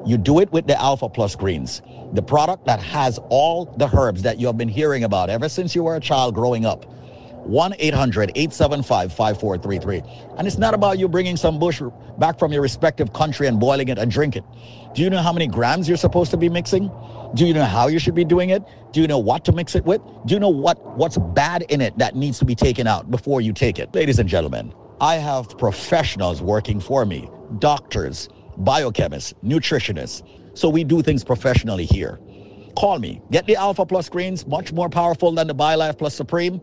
[0.06, 1.82] You do it with the Alpha Plus Greens,
[2.12, 5.74] the product that has all the herbs that you have been hearing about ever since
[5.74, 6.86] you were a child growing up.
[7.50, 10.02] 1 800 875 5433.
[10.38, 11.82] And it's not about you bringing some bush
[12.18, 14.44] back from your respective country and boiling it and drink it.
[14.94, 16.92] Do you know how many grams you're supposed to be mixing?
[17.36, 18.64] Do you know how you should be doing it?
[18.92, 20.02] Do you know what to mix it with?
[20.26, 23.42] Do you know what, what's bad in it that needs to be taken out before
[23.42, 23.94] you take it?
[23.94, 28.30] Ladies and gentlemen, I have professionals working for me doctors,
[28.62, 30.24] biochemists, nutritionists.
[30.58, 32.20] So we do things professionally here.
[32.78, 33.22] Call me.
[33.32, 36.62] Get the Alpha Plus greens, much more powerful than the BioLife Plus Supreme.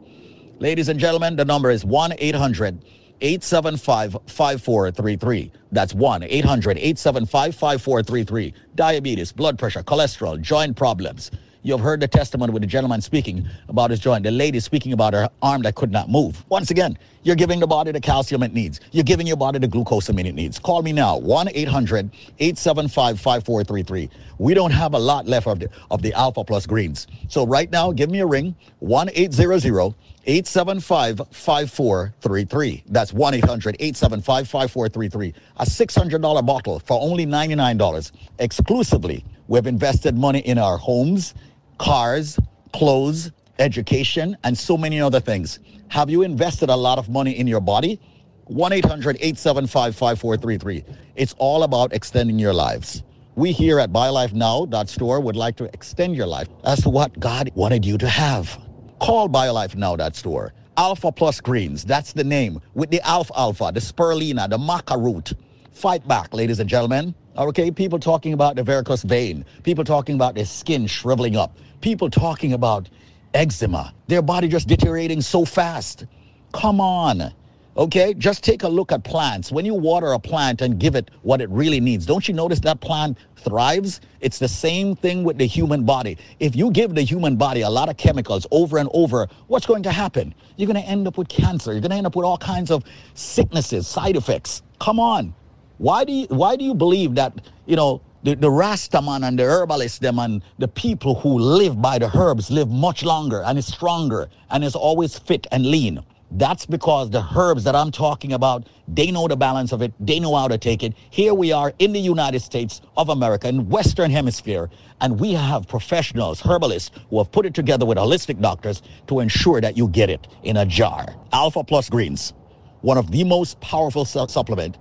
[0.59, 2.83] Ladies and gentlemen, the number is 1 800
[3.21, 5.53] 875 5433.
[5.71, 8.55] That's 1 800 875 5433.
[8.75, 11.31] Diabetes, blood pressure, cholesterol, joint problems.
[11.63, 15.13] You've heard the testimony with the gentleman speaking about his joint, the lady speaking about
[15.13, 16.43] her arm that could not move.
[16.49, 18.81] Once again, you're giving the body the calcium it needs.
[18.93, 20.59] You're giving your body the glucosamine it needs.
[20.61, 22.09] Call me now, 1 800
[22.39, 24.09] 875 5433.
[24.39, 27.09] We don't have a lot left of the, of the Alpha Plus greens.
[27.29, 29.95] So right now, give me a ring, 1 800
[30.27, 32.83] 875 5433.
[32.89, 35.35] That's 1 800 875 5433.
[35.59, 39.25] A $600 bottle for only $99 exclusively.
[39.47, 41.35] We've invested money in our homes,
[41.79, 42.39] cars,
[42.73, 43.31] clothes,
[43.61, 45.61] education, and so many other things.
[45.89, 48.01] Have you invested a lot of money in your body?
[48.47, 50.85] 1 800 875 5433.
[51.15, 53.05] It's all about extending your lives.
[53.37, 57.99] We here at BioLifeNow.store would like to extend your life to what God wanted you
[57.99, 58.66] to have.
[58.99, 60.53] Call BioLifeNow.store.
[60.79, 62.61] Alpha Plus Greens, that's the name.
[62.75, 65.33] With the Alfalfa, the Spirulina, the Maca root.
[65.73, 67.15] Fight back, ladies and gentlemen.
[67.37, 69.45] Okay, people talking about the varicose vein.
[69.63, 71.57] People talking about their skin shriveling up.
[71.81, 72.89] People talking about
[73.35, 73.93] eczema.
[74.07, 76.07] Their body just deteriorating so fast.
[76.53, 77.33] Come on.
[77.79, 79.53] Okay, just take a look at plants.
[79.53, 82.59] When you water a plant and give it what it really needs, don't you notice
[82.61, 84.01] that plant thrives?
[84.21, 86.17] It's the same thing with the human body.
[86.41, 89.83] If you give the human body a lot of chemicals over and over, what's going
[89.83, 90.35] to happen?
[90.57, 91.73] You're going to end up with cancer.
[91.73, 92.83] You're going to end up with all kinds of
[93.13, 94.63] sicknesses, side effects.
[94.81, 95.35] Come on.
[95.77, 99.45] Why do you, why do you believe that, you know, the, the Rastaman and the
[99.45, 103.67] herbalists, them and the people who live by the herbs live much longer and is
[103.67, 106.03] stronger and is always fit and lean?
[106.31, 109.93] That's because the herbs that I'm talking about, they know the balance of it.
[110.01, 110.95] They know how to take it.
[111.11, 114.71] Here we are in the United States of America, in Western Hemisphere,
[115.01, 119.61] and we have professionals, herbalists, who have put it together with holistic doctors to ensure
[119.61, 121.07] that you get it in a jar.
[121.33, 122.35] Alpha Plus Greens,
[122.83, 124.79] one of the most powerful su- supplement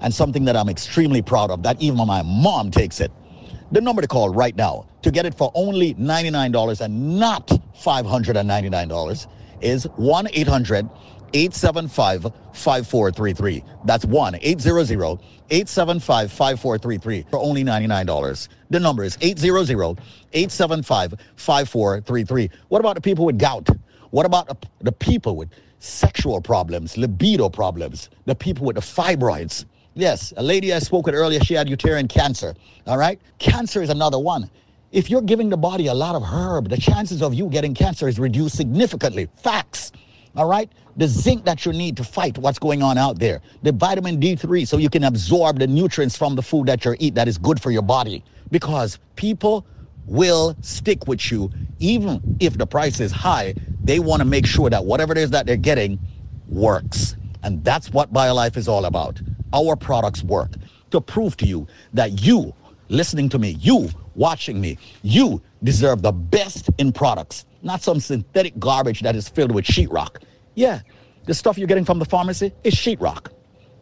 [0.00, 3.12] and something that I'm extremely proud of, that even my mom takes it.
[3.72, 9.26] The number to call right now to get it for only $99 and not $599
[9.60, 10.88] is 1 800
[11.34, 13.64] 875 5433.
[13.84, 15.18] That's 1 800
[15.50, 18.48] 875 5433 for only $99.
[18.70, 19.98] The number is 800
[20.32, 22.50] 875 5433.
[22.68, 23.68] What about the people with gout?
[24.10, 29.66] What about the, people with sexual problems, libido problems, the people with the fibroids?
[29.94, 32.54] Yes, a lady I spoke with earlier, she had uterine cancer.
[32.86, 33.20] All right?
[33.38, 34.50] Cancer is another one.
[34.90, 38.08] If you're giving the body a lot of herb, the chances of you getting cancer
[38.08, 39.28] is reduced significantly.
[39.36, 39.92] Facts.
[40.34, 40.72] All right?
[40.96, 43.42] The zinc that you need to fight what's going on out there.
[43.62, 47.14] The vitamin D3 so you can absorb the nutrients from the food that you eat
[47.16, 48.24] that is good for your body.
[48.50, 49.66] Because people
[50.06, 51.50] will stick with you
[51.80, 53.56] even if the price is high.
[53.82, 56.00] They want to make sure that whatever it is that they're getting
[56.46, 57.14] works.
[57.42, 59.20] And that's what BioLife is all about.
[59.52, 60.56] Our products work
[60.92, 62.54] to prove to you that you,
[62.88, 68.58] listening to me, you watching me, you deserve the best in products, not some synthetic
[68.58, 70.22] garbage that is filled with sheetrock.
[70.54, 70.80] Yeah,
[71.24, 73.28] the stuff you're getting from the pharmacy is sheetrock.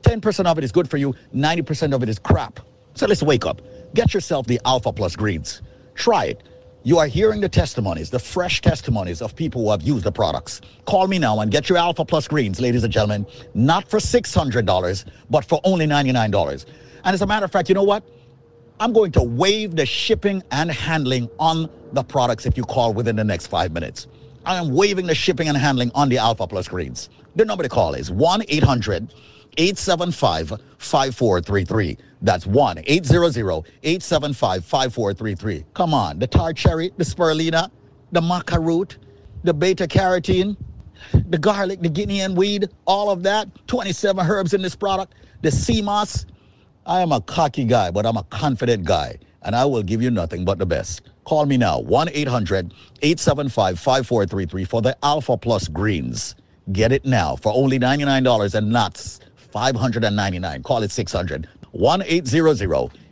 [0.02, 2.60] 10% of it is good for you, 90% of it is crap.
[2.94, 3.60] So let's wake up.
[3.94, 5.62] Get yourself the Alpha Plus greens.
[5.94, 6.42] Try it.
[6.84, 10.60] You are hearing the testimonies, the fresh testimonies of people who have used the products.
[10.84, 15.04] Call me now and get your Alpha Plus greens, ladies and gentlemen, not for $600,
[15.28, 16.66] but for only $99.
[17.04, 18.04] And as a matter of fact, you know what?
[18.78, 23.16] I'm going to waive the shipping and handling on the products if you call within
[23.16, 24.06] the next five minutes.
[24.44, 27.08] I am waiving the shipping and handling on the Alpha Plus greens.
[27.36, 29.14] The number to call is 1 800
[29.56, 31.96] 875 5433.
[32.20, 33.38] That's 1 800
[33.82, 35.64] 875 5433.
[35.72, 37.70] Come on, the tart cherry, the spirulina,
[38.12, 38.98] the maca root,
[39.42, 40.54] the beta carotene,
[41.28, 43.48] the garlic, the Guinea hen weed, all of that.
[43.68, 45.14] 27 herbs in this product.
[45.40, 46.26] The sea moss,
[46.88, 50.10] I am a cocky guy, but I'm a confident guy, and I will give you
[50.12, 51.02] nothing but the best.
[51.24, 52.72] Call me now, 1 800
[53.02, 56.36] 875 5433 for the Alpha Plus Greens.
[56.70, 58.98] Get it now for only $99 and not
[59.36, 62.62] 599 Call it 600 1 800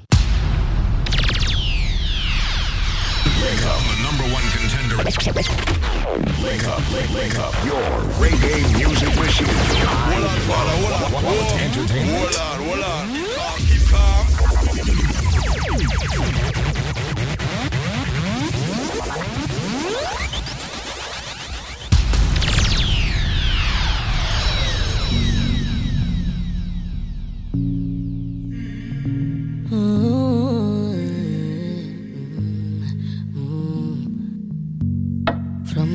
[5.00, 7.54] Wake up, wake, wake up.
[7.64, 7.80] Your
[8.20, 9.48] reggae music machine.
[9.48, 11.60] Hold on, father, hold on.
[11.62, 12.18] Entertainment.
[12.18, 13.29] Hold on, hold on.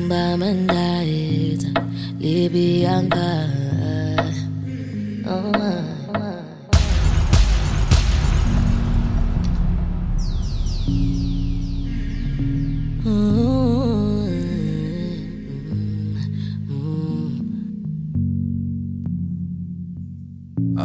[0.05, 1.65] From Bamandait,
[2.19, 3.49] Libianca.
[5.25, 5.94] Oh,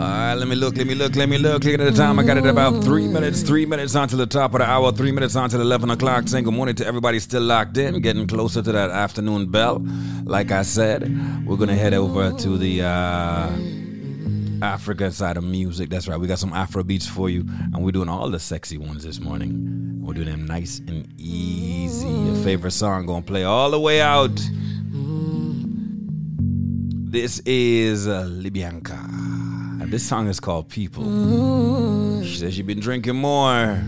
[0.01, 1.63] All right, let me look, let me look, let me look.
[1.63, 2.19] Look at the time.
[2.19, 5.13] I got it about three minutes, three minutes onto the top of the hour, three
[5.13, 6.25] minutes onto the 11 o'clock.
[6.25, 9.85] Good morning to everybody still locked in, getting closer to that afternoon bell.
[10.25, 11.03] Like I said,
[11.47, 13.51] we're going to head over to the uh,
[14.63, 15.91] Africa side of music.
[15.91, 16.19] That's right.
[16.19, 17.45] We got some Afro beats for you,
[17.75, 20.01] and we're doing all the sexy ones this morning.
[20.01, 22.09] We're doing them nice and easy.
[22.09, 24.41] Your favorite song going to play all the way out.
[27.13, 29.10] This is uh, Libianca.
[29.91, 31.03] And this song is called People.
[31.03, 32.25] Mm.
[32.25, 33.83] She says she's been drinking more.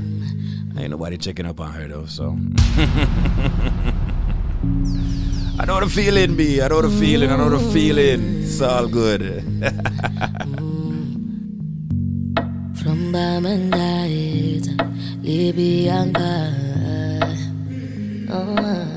[0.76, 2.36] Ain't nobody checking up on her though, so.
[5.60, 6.60] I know the feeling, B.
[6.60, 7.30] I know the feeling.
[7.30, 8.42] I know the feeling.
[8.42, 9.20] It's all good.
[12.82, 14.66] From Bamandait,
[15.22, 16.52] Libianca.
[18.28, 18.88] Oh, uh.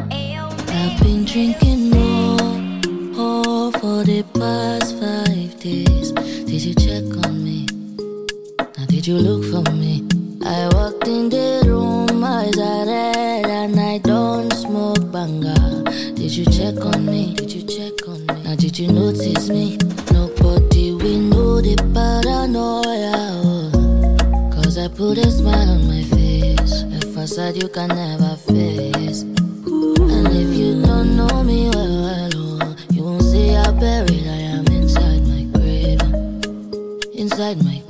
[0.00, 2.63] I've been drinking more
[3.16, 7.66] Oh, for the past five days, did you check on me?
[8.58, 10.02] Now, did you look for me?
[10.44, 15.84] I walked in the room, eyes are red, and I don't smoke banger.
[16.14, 17.34] Did you check on me?
[17.34, 18.42] Did you check on me?
[18.42, 19.78] Now, did you notice me?
[20.10, 23.14] Nobody we know the paranoia.
[24.54, 29.22] Cause I put a smile on my face, a facade you can never face.
[29.22, 32.33] And if you don't know me well,
[37.54, 37.83] inside my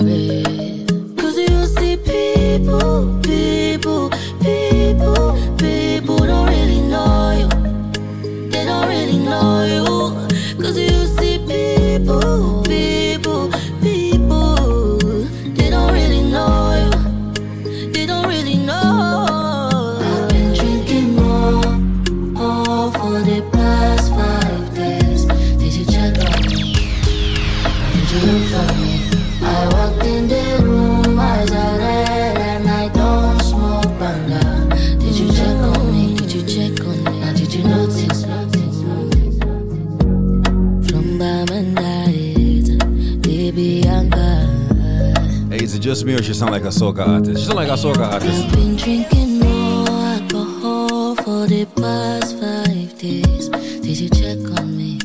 [45.94, 47.38] just me or she sound like a soccer artist?
[47.38, 48.46] She sound like a soccer artist.
[48.46, 53.48] I've been drinking more alcohol for the past five days.
[53.84, 54.98] Did you check on me?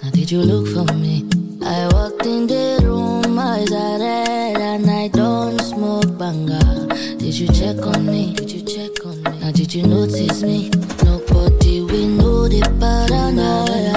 [0.00, 1.28] Now did you look for me?
[1.64, 6.86] I walked in the room, eyes are red, and I don't smoke banger.
[7.18, 8.32] Did you check on me?
[8.34, 9.40] Did you check on me?
[9.40, 10.70] Now did you notice me?
[11.02, 13.90] Nobody we know the paranoia.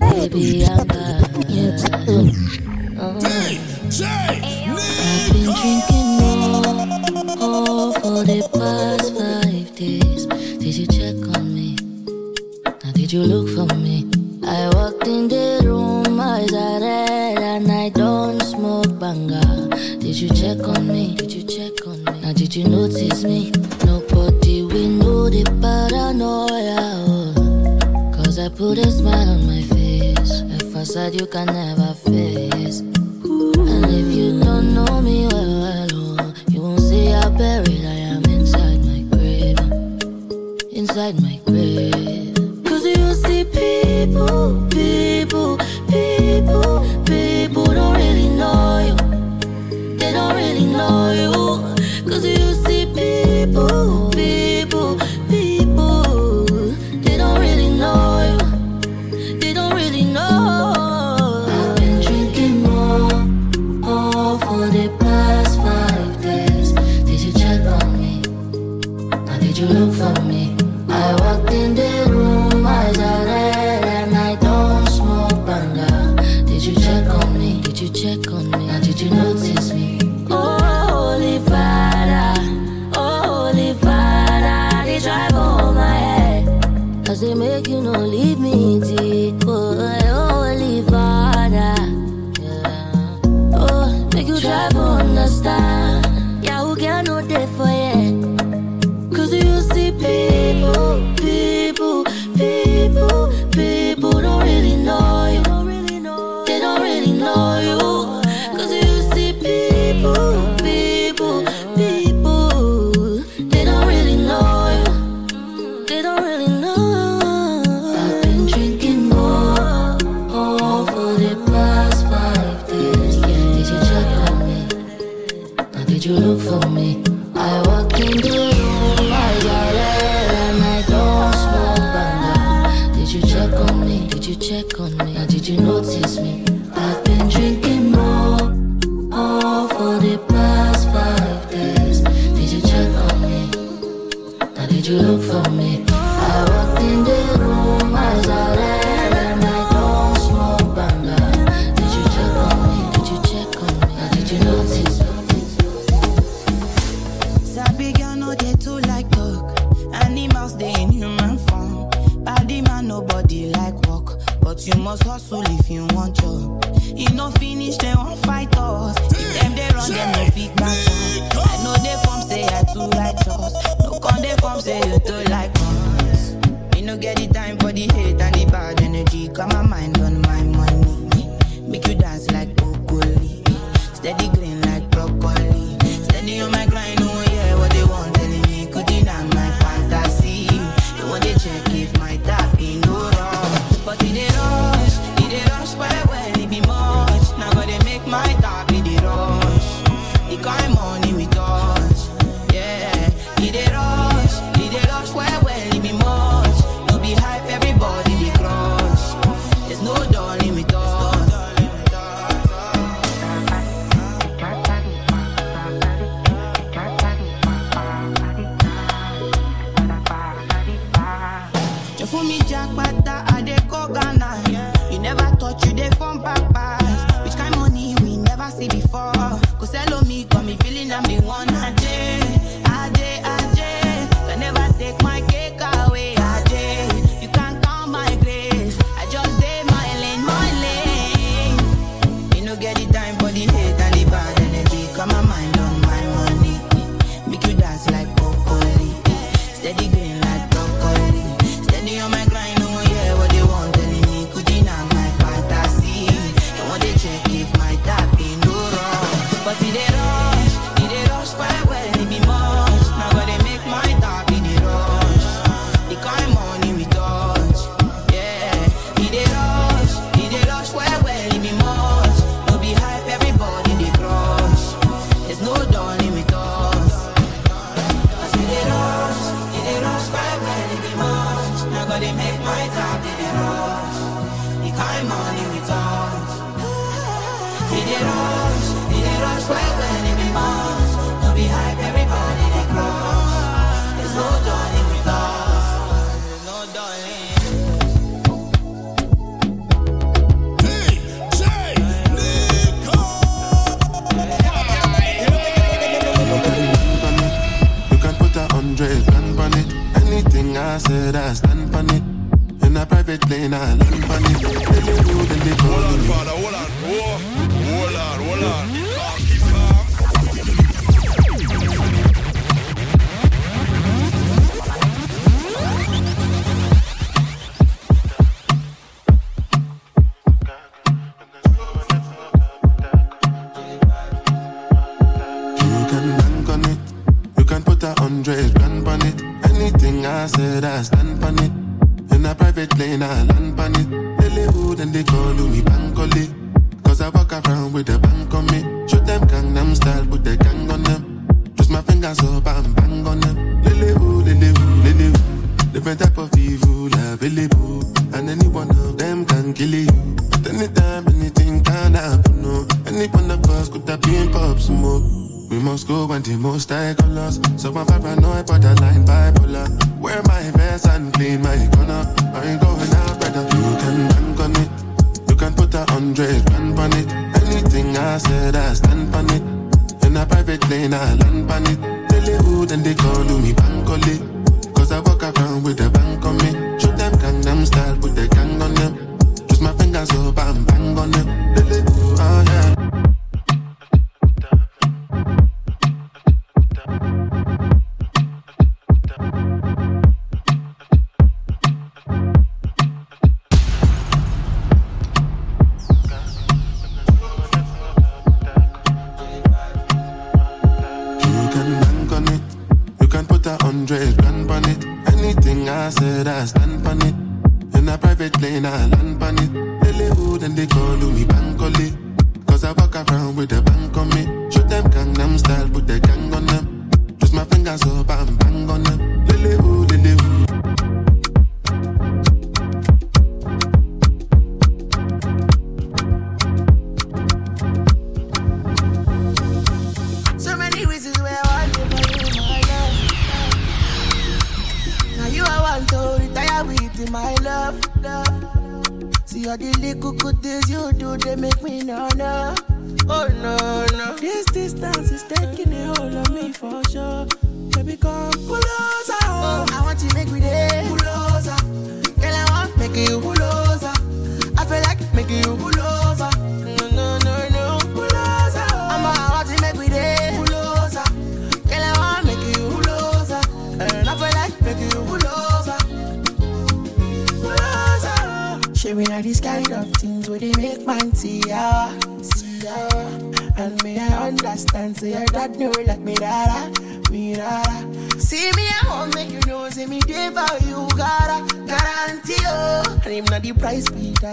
[0.10, 0.89] Baby, I'm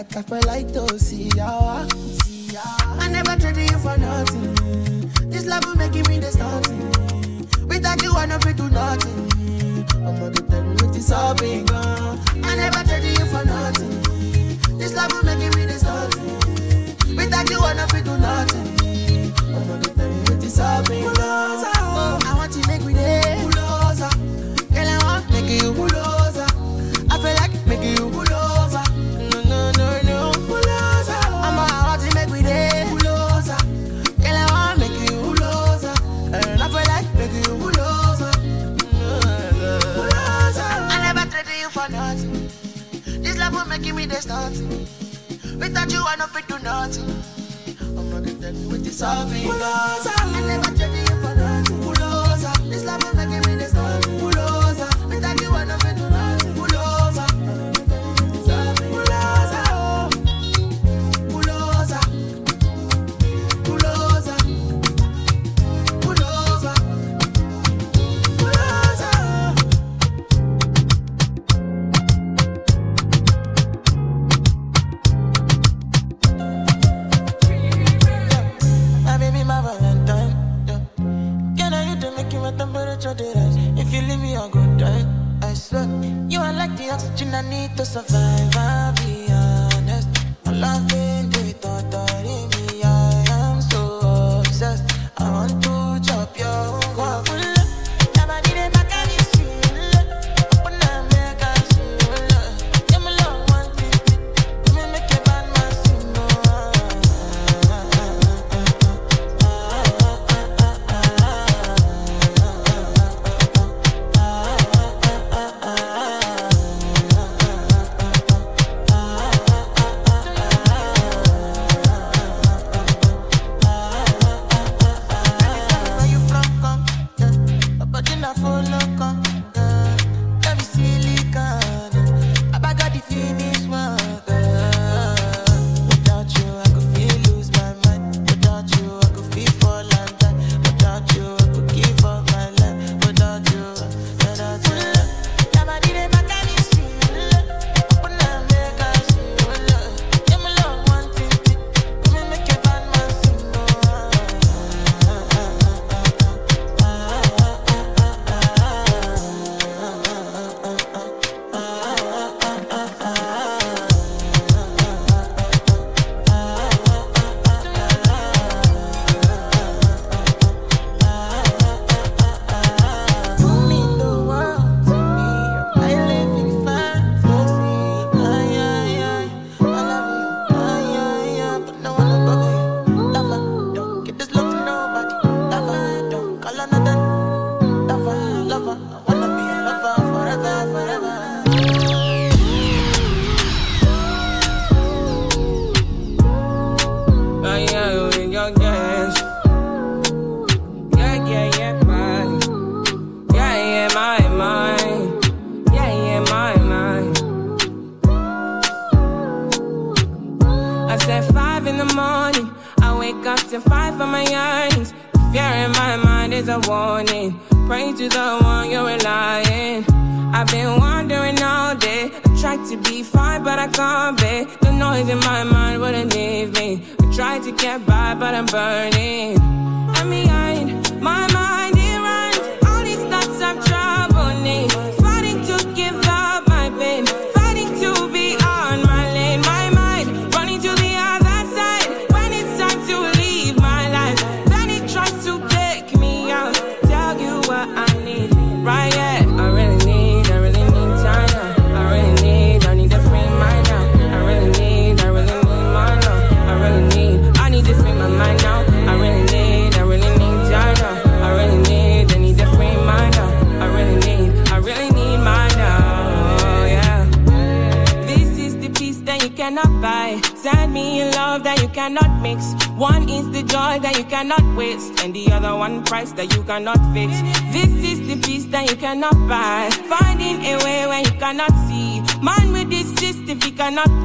[0.09, 0.86] that I feel like to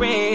[0.02, 0.31] he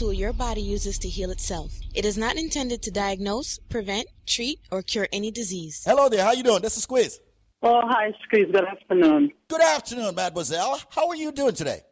[0.00, 1.78] tool your body uses to heal itself.
[1.94, 5.84] It is not intended to diagnose, prevent, treat, or cure any disease.
[5.86, 6.24] Hello there.
[6.24, 6.62] How you doing?
[6.62, 7.20] This is Squeeze.
[7.62, 8.46] Oh, hi, Squeeze.
[8.50, 9.30] Good afternoon.
[9.48, 10.80] Good afternoon, mademoiselle.
[10.88, 11.82] How are you doing today?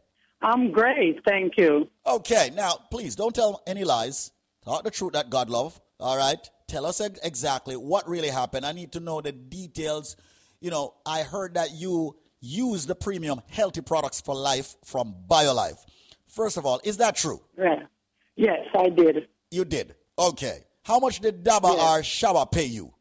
[0.40, 1.90] I'm great, thank you.
[2.06, 4.32] Okay, now please don't tell any lies.
[4.64, 5.78] Talk the truth that God love.
[6.01, 6.39] All right.
[6.66, 8.64] Tell us exactly what really happened.
[8.64, 10.16] I need to know the details.
[10.60, 15.78] You know, I heard that you use the premium healthy products for life from BioLife.
[16.26, 17.43] First of all, is that true?
[17.59, 17.85] Yeah.
[18.39, 19.27] Yes, I did.
[19.51, 19.97] You did.
[20.16, 20.65] Okay.
[20.85, 22.94] How much did Daba or Shaba pay you?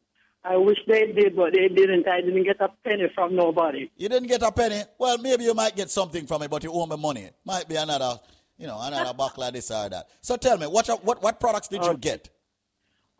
[0.44, 2.08] I wish they did, but they didn't.
[2.08, 3.88] I didn't get a penny from nobody.
[3.96, 4.82] You didn't get a penny.
[4.98, 7.30] Well, maybe you might get something from it, but you owe me money.
[7.44, 8.18] Might be another,
[8.56, 10.08] you know, another buckle of this or that.
[10.20, 12.30] So tell me, what what what products did you get?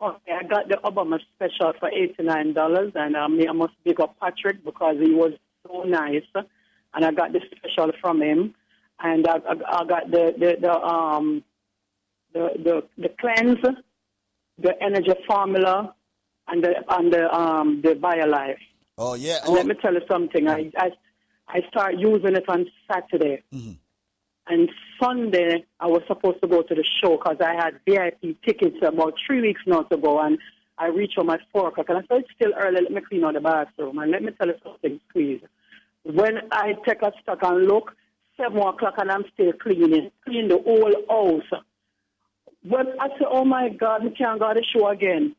[0.01, 4.19] Okay, I got the Obama special for eighty-nine dollars, and um, I must big up
[4.19, 5.33] Patrick because he was
[5.65, 8.55] so nice, and I got the special from him,
[8.99, 11.43] and I, I, I got the the, the um
[12.33, 13.59] the the the cleanse,
[14.57, 15.93] the energy formula,
[16.47, 18.57] and the and the um the BioLife.
[18.97, 19.39] Oh yeah.
[19.45, 20.47] And let me tell you something.
[20.47, 20.91] I I
[21.47, 23.43] I start using it on Saturday.
[24.49, 24.69] And
[24.99, 29.13] Sunday, I was supposed to go to the show because I had VIP tickets about
[29.25, 30.19] three weeks now to go.
[30.19, 30.39] And
[30.79, 31.89] I reached home at 4 o'clock.
[31.89, 32.81] And I said, it's still early.
[32.81, 33.99] Let me clean out the bathroom.
[33.99, 35.41] And let me tell you something, squeeze.
[36.03, 37.93] When I take a stock and look,
[38.37, 41.61] 7 o'clock and I'm still cleaning, clean the whole house.
[42.63, 45.35] When I said, oh my God, we can't go to the show again.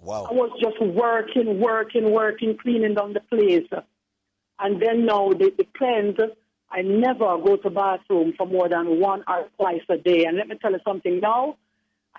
[0.00, 0.26] Wow.
[0.30, 3.68] I was just working, working, working, cleaning down the place.
[4.58, 6.18] And then now the, the cleanse,
[6.70, 10.24] I never go to bathroom for more than one or twice a day.
[10.24, 11.56] And let me tell you something now.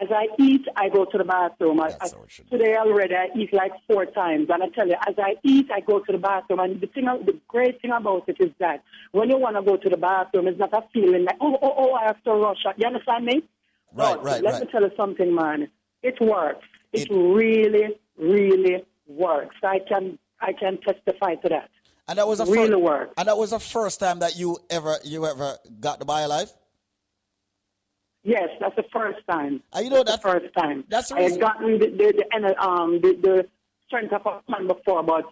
[0.01, 1.79] As I eat, I go to the bathroom.
[1.79, 2.09] I, I,
[2.51, 4.49] today already, I eat like four times.
[4.49, 6.59] And I tell you, as I eat, I go to the bathroom.
[6.59, 9.77] And the thing, the great thing about it is that when you want to go
[9.77, 12.57] to the bathroom, it's not a feeling like, oh, oh, oh, I have to rush.
[12.75, 13.43] You understand me?
[13.95, 14.61] Right, right, Let right.
[14.61, 15.69] me tell you something, man.
[16.03, 16.65] It works.
[16.91, 19.55] It, really, really works.
[19.63, 21.69] I can, I can testify to that.
[22.07, 23.13] And that was the really first, works.
[23.17, 26.51] And that was the first time that you ever you ever got the BioLife.
[28.23, 29.63] Yes, that's the first time.
[29.73, 30.83] Uh, you know that's the first time.
[30.87, 33.47] That's the I had gotten the the, the, um, the, the
[33.87, 35.25] strength of a man before, but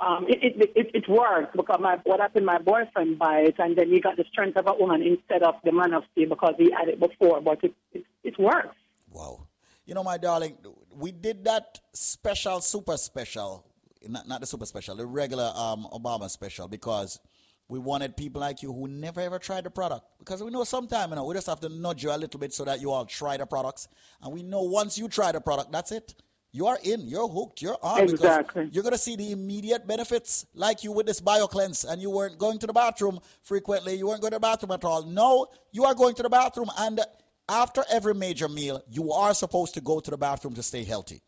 [0.00, 3.76] um, it, it, it, it worked because my, what happened, my boyfriend buy it, and
[3.76, 6.54] then he got the strength of a woman instead of the man of steel because
[6.58, 8.76] he had it before, but it, it, it works.
[9.10, 9.46] Wow.
[9.84, 10.56] You know, my darling,
[10.96, 13.66] we did that special, super special,
[14.08, 17.20] not, not the super special, the regular um, Obama special, because
[17.68, 20.04] we wanted people like you who never ever tried the product.
[20.18, 22.52] Because we know sometime, you know, we just have to nudge you a little bit
[22.52, 23.88] so that you all try the products.
[24.22, 26.14] And we know once you try the product, that's it.
[26.54, 28.00] You are in, you're hooked, you're on.
[28.00, 28.68] because Exactly.
[28.70, 32.36] You're going to see the immediate benefits, like you with this BioCleanse, and you weren't
[32.38, 33.94] going to the bathroom frequently.
[33.94, 35.02] You weren't going to the bathroom at all.
[35.04, 37.00] No, you are going to the bathroom, and
[37.48, 41.22] after every major meal, you are supposed to go to the bathroom to stay healthy.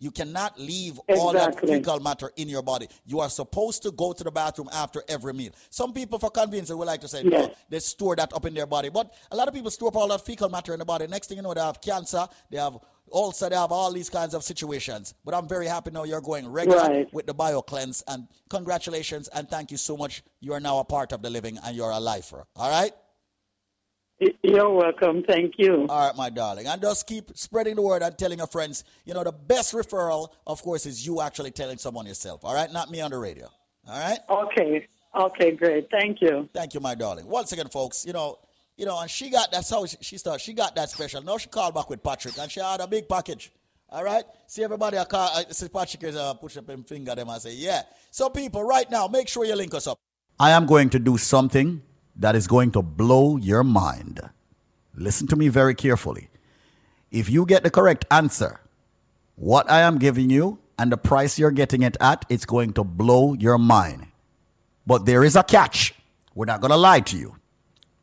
[0.00, 2.88] You cannot leave all that fecal matter in your body.
[3.04, 5.50] You are supposed to go to the bathroom after every meal.
[5.70, 8.54] Some people, for convenience, would like to say, oh, no, they store that up in
[8.54, 8.90] their body.
[8.90, 11.08] But a lot of people store up all that fecal matter in the body.
[11.08, 12.78] Next thing you know, they have cancer, they have
[13.12, 15.14] ulcer, they have all these kinds of situations.
[15.24, 17.12] But I'm very happy now you're going regular Right.
[17.14, 18.02] with the bio cleanse.
[18.06, 20.22] And congratulations and thank you so much.
[20.40, 22.46] You are now a part of the living and you're a lifer.
[22.56, 22.92] All right?
[24.42, 25.22] You're welcome.
[25.22, 25.86] Thank you.
[25.88, 26.66] All right, my darling.
[26.66, 28.82] And just keep spreading the word and telling your friends.
[29.04, 32.44] You know, the best referral, of course, is you actually telling someone yourself.
[32.44, 32.72] All right?
[32.72, 33.48] Not me on the radio.
[33.88, 34.18] All right?
[34.28, 34.88] Okay.
[35.18, 35.88] Okay, great.
[35.90, 36.48] Thank you.
[36.52, 37.26] Thank you, my darling.
[37.28, 38.38] Once again, folks, you know,
[38.78, 40.40] you know, and she got that's how she, started.
[40.40, 41.20] She got that special.
[41.20, 43.50] Now she called back with Patrick, and she had a big package.
[43.90, 44.22] All right.
[44.46, 44.96] See everybody.
[44.96, 45.28] I call.
[45.34, 47.82] I see Patrick is uh, push up him finger them and say, yeah.
[48.12, 49.98] So people, right now, make sure you link us up.
[50.38, 51.82] I am going to do something
[52.16, 54.20] that is going to blow your mind.
[54.94, 56.28] Listen to me very carefully.
[57.10, 58.60] If you get the correct answer,
[59.34, 62.84] what I am giving you and the price you're getting it at, it's going to
[62.84, 64.06] blow your mind.
[64.86, 65.94] But there is a catch.
[66.34, 67.37] We're not going to lie to you.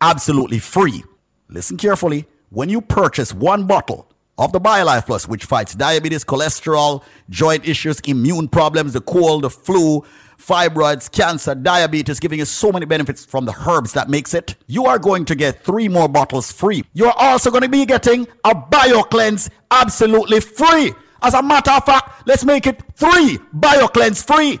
[0.00, 1.04] absolutely free.
[1.48, 2.26] Listen carefully.
[2.50, 8.00] When you purchase one bottle of the BioLife Plus, which fights diabetes, cholesterol, joint issues,
[8.00, 10.04] immune problems, the cold, the flu,
[10.38, 14.86] fibroids, cancer, diabetes, giving you so many benefits from the herbs that makes it, you
[14.86, 16.84] are going to get three more bottles free.
[16.92, 20.92] You're also going to be getting a BioCleanse absolutely free.
[21.22, 24.60] As a matter of fact, let's make it three BioCleanse free.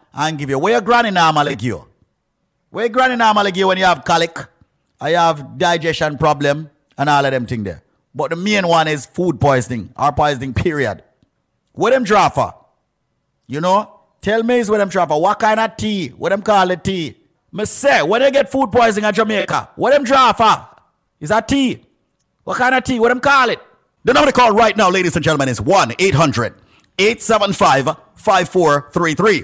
[0.13, 0.59] and give you?
[0.59, 1.87] Where your granny normally give you?
[2.69, 4.37] Where your granny normally give you when you have colic,
[5.01, 7.83] you have digestion problem, and all of them thing there.
[8.13, 11.03] But the main one is food poisoning or poisoning, period.
[11.73, 12.53] What them draw for?
[13.47, 13.99] You know?
[14.21, 15.19] Tell me is what them draw for.
[15.19, 16.09] What kind of tea?
[16.09, 17.17] What them call it tea?
[17.51, 20.67] Me say, when they get food poisoning in Jamaica, what them draw for?
[21.19, 21.83] Is that tea?
[22.43, 22.99] What kind of tea?
[22.99, 23.59] What them call it?
[24.03, 26.55] The number to call right now, ladies and gentlemen, is 1 800
[26.99, 29.43] 875 5433.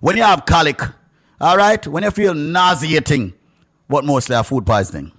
[0.00, 0.80] when you have colic,
[1.40, 3.32] all right, when you feel nauseating,
[3.86, 5.12] what mostly have food poisoning.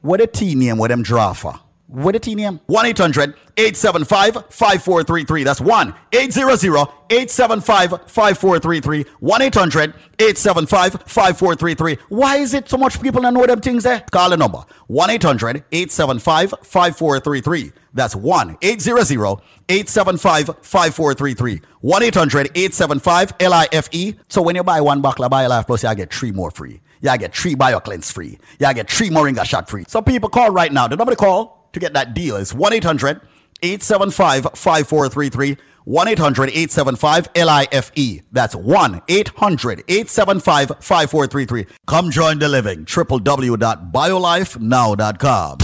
[0.00, 1.58] What a tea name what them draw for?
[1.90, 2.60] What a name?
[2.66, 5.42] 1 800 875 5433.
[5.42, 9.04] That's 1 800 875 5433.
[9.18, 11.98] 1 800 875 5433.
[12.08, 14.04] Why is it so much people don't know them things there?
[14.12, 17.72] Call the number 1 800 875 5433.
[17.92, 21.60] That's 1 800 875 5433.
[21.80, 24.14] 1 800 875 LIFE.
[24.28, 26.80] So when you buy one bottle of BioLife Plus, you get three more free.
[27.02, 28.38] You get three bio cleanse free.
[28.60, 29.86] You get three Moringa shot free.
[29.88, 30.86] So people call right now.
[30.86, 33.20] The number to call to get that deal is 1 800
[33.62, 35.56] 875 5433.
[35.84, 38.22] 1 800 875 LIFE.
[38.32, 41.66] That's 1 800 875 5433.
[41.86, 42.84] Come join the living.
[42.84, 45.58] www.biolifenow.com.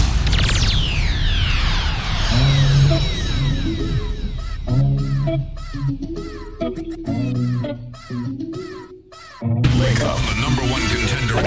[9.79, 11.35] Wake up, the number one contender.
[11.35, 11.45] Wake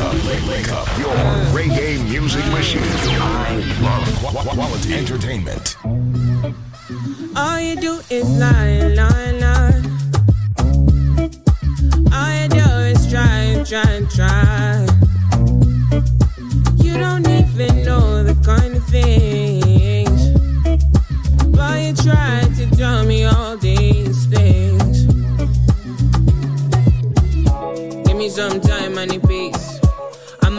[0.00, 0.88] up, wake, wake up.
[0.98, 1.14] Your
[1.52, 2.82] reggae music machine.
[4.44, 5.76] Quality entertainment.
[7.34, 9.80] All you do is lie, lie, lie.
[12.12, 14.86] All you do is try, try, try.
[16.84, 20.20] You don't even know the kind of things.
[21.56, 24.52] But you try to tell me all these things.
[28.92, 29.61] calm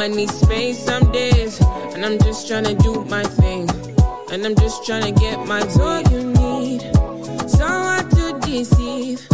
[0.04, 1.62] I need space some days.
[1.94, 3.70] And I'm just trying to do my thing.
[4.34, 6.82] And I'm just trying to get my all you need.
[7.50, 9.26] Someone to deceive.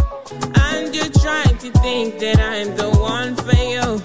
[0.68, 4.00] And you're trying to think that I'm the one for you.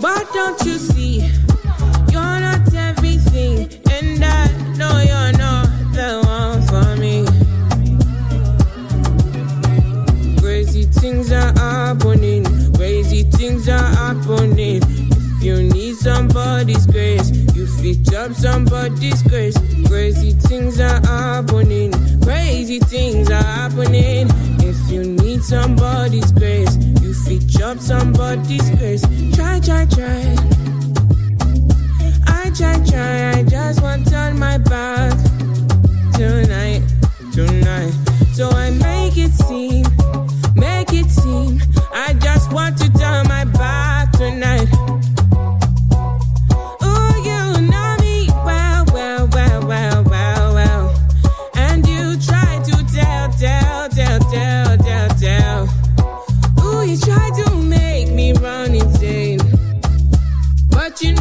[0.00, 1.28] But don't you see?
[2.12, 3.68] You're not everything.
[3.90, 4.46] And I
[4.78, 7.26] know you're not the one for me.
[10.38, 12.44] Crazy things are happening.
[12.74, 14.89] Crazy things are happening
[15.42, 19.56] you need somebody's grace, you fit up somebody's grace.
[19.86, 24.28] Crazy things are happening, crazy things are happening.
[24.60, 29.02] If you need somebody's grace, you fit up somebody's grace.
[29.34, 30.36] Try, try, try.
[32.26, 35.16] I try, try, I just want to turn my back
[36.14, 36.82] tonight,
[37.32, 37.92] tonight.
[38.34, 39.84] So I make it seem,
[40.54, 41.60] make it seem.
[41.92, 43.39] I just want to turn my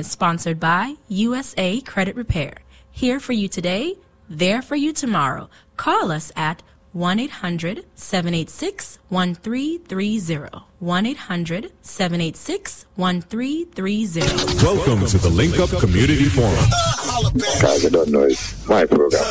[0.00, 2.54] is sponsored by USA Credit Repair.
[2.90, 3.96] Here for you today,
[4.30, 5.50] there for you tomorrow.
[5.76, 6.62] Call us at
[6.92, 10.64] 1 800 786 1330.
[10.78, 14.20] 1 800 786 1330.
[14.64, 16.64] Welcome to the Link Up Community Forum.
[17.60, 19.22] Guys, I don't know it's my program.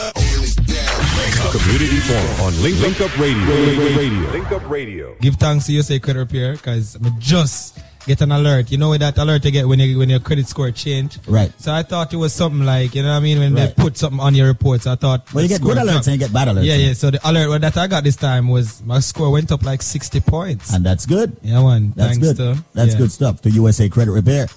[1.51, 3.97] Community Forum on Link, Link Up Radio.
[3.97, 4.31] Radio.
[4.31, 5.15] Link Up Radio.
[5.19, 7.68] Give thanks to USA Credit Repair because I'm just
[8.09, 8.71] get an alert.
[8.71, 11.17] You know that alert you get when you, when your credit score change.
[11.27, 11.51] Right.
[11.61, 13.69] So I thought it was something like you know what I mean when Right.
[13.75, 14.85] they put something on your reports.
[14.87, 16.07] I thought Well, you get good alerts dropped.
[16.07, 16.65] and you get bad alerts.
[16.65, 16.93] Yeah, yeah.
[16.93, 20.19] So the alert that I got this time was my score went up like sixty
[20.19, 20.73] points.
[20.73, 21.37] And that's good.
[21.43, 21.93] Yeah, one.
[21.95, 22.37] That's Thanks good.
[22.37, 22.97] to- That's yeah.
[22.99, 24.47] good stuff to USA Credit Repair.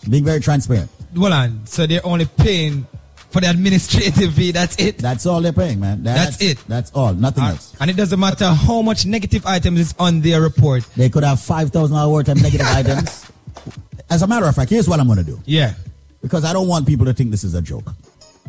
[0.08, 0.90] Being very transparent.
[1.16, 1.66] Hold on.
[1.66, 2.86] So they're only paying
[3.30, 4.50] for the administrative fee.
[4.52, 4.98] That's it.
[4.98, 6.02] That's all they're paying, man.
[6.02, 6.58] That's, it.
[6.66, 7.12] That's all.
[7.14, 7.74] Nothing Uh, else.
[7.80, 10.84] And it doesn't matter how much negative items is on their report.
[10.96, 13.26] They could have $5,000 worth of negative items.
[14.08, 15.40] As a matter of fact, here's what I'm going to do.
[15.44, 15.74] Yeah.
[16.22, 17.92] Because I don't want people to think this is a joke.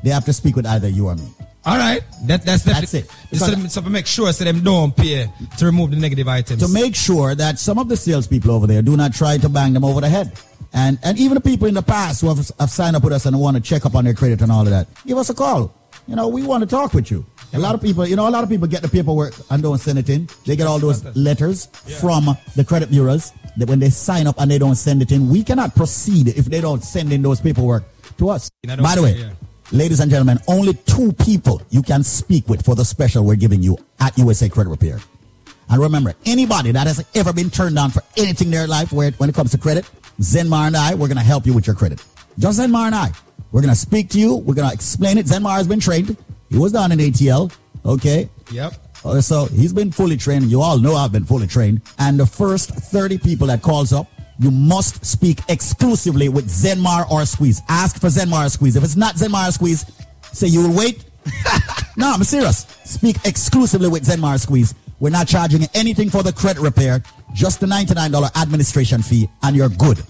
[0.04, 1.28] They have to speak with either you or me.
[1.64, 2.02] All right.
[2.24, 3.08] That, that's That's it.
[3.30, 6.62] Just so, them, so make sure so them don't pay to remove the negative items.
[6.66, 9.74] to make sure that some of the salespeople over there do not try to bang
[9.74, 10.32] them over the head.
[10.74, 13.26] And and even the people in the past who have, have signed up with us
[13.26, 15.34] and want to check up on their credit and all of that, give us a
[15.34, 15.74] call.
[16.08, 17.26] You know, we want to talk with you.
[17.54, 19.78] A lot of people, you know, a lot of people get the paperwork and don't
[19.78, 20.30] send it in.
[20.46, 21.66] They get all those letters
[22.00, 25.30] from the credit bureaus that when they sign up and they don't send it in,
[25.30, 27.84] we cannot proceed if they don't send in those paperwork
[28.18, 28.50] to us.
[28.66, 29.32] By the way, yeah.
[29.74, 33.62] ladies and gentlemen, only two people you can speak with for the special we're giving
[33.62, 35.00] you at USA Credit Repair.
[35.70, 39.12] And remember, anybody that has ever been turned down for anything in their life where,
[39.12, 41.76] when it comes to credit, Zenmar and I, we're going to help you with your
[41.76, 42.04] credit.
[42.38, 43.12] Just Zenmar and I.
[43.52, 44.36] We're going to speak to you.
[44.36, 45.26] We're going to explain it.
[45.26, 46.16] Zenmar has been trained.
[46.50, 47.54] He was down in ATL.
[47.86, 48.30] Okay.
[48.52, 48.74] Yep.
[49.04, 50.46] Uh, so he's been fully trained.
[50.46, 51.82] You all know I've been fully trained.
[51.98, 54.08] And the first 30 people that calls up,
[54.40, 57.62] you must speak exclusively with Zenmar or Squeeze.
[57.68, 58.76] Ask for Zenmar or Squeeze.
[58.76, 59.86] If it's not Zenmar or Squeeze,
[60.32, 61.04] say you will wait.
[61.98, 62.66] no, I'm serious.
[62.84, 64.74] Speak exclusively with Zenmar or Squeeze.
[65.02, 67.02] We're not charging anything for the credit repair,
[67.34, 70.04] just the $99 administration fee, and you're good.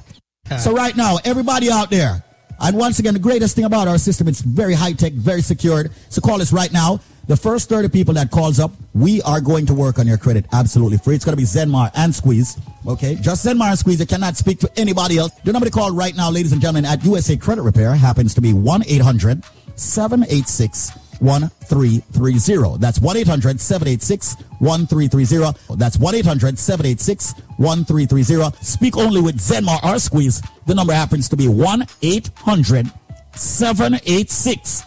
[0.60, 2.22] So right now, everybody out there,
[2.60, 5.94] and once again, the greatest thing about our system, it's very high tech, very secured.
[6.10, 7.00] So call us right now.
[7.28, 10.46] The first 30 people that calls up, we are going to work on your credit
[10.52, 11.16] absolutely free.
[11.16, 12.58] It's going to be Zenmar and Squeeze.
[12.86, 13.16] Okay.
[13.16, 14.02] Just Zenmar and Squeeze.
[14.02, 15.32] You cannot speak to anybody else.
[15.46, 18.42] The number to call right now, ladies and gentlemen, at USA Credit Repair happens to
[18.42, 22.78] be 1-800-786 1330.
[22.80, 25.76] That's 1 800 786 1330.
[25.78, 28.58] That's 1 800 786 1330.
[28.64, 30.42] Speak only with Zenmar or Squeeze.
[30.66, 32.92] The number happens to be 1 800
[33.36, 34.84] 786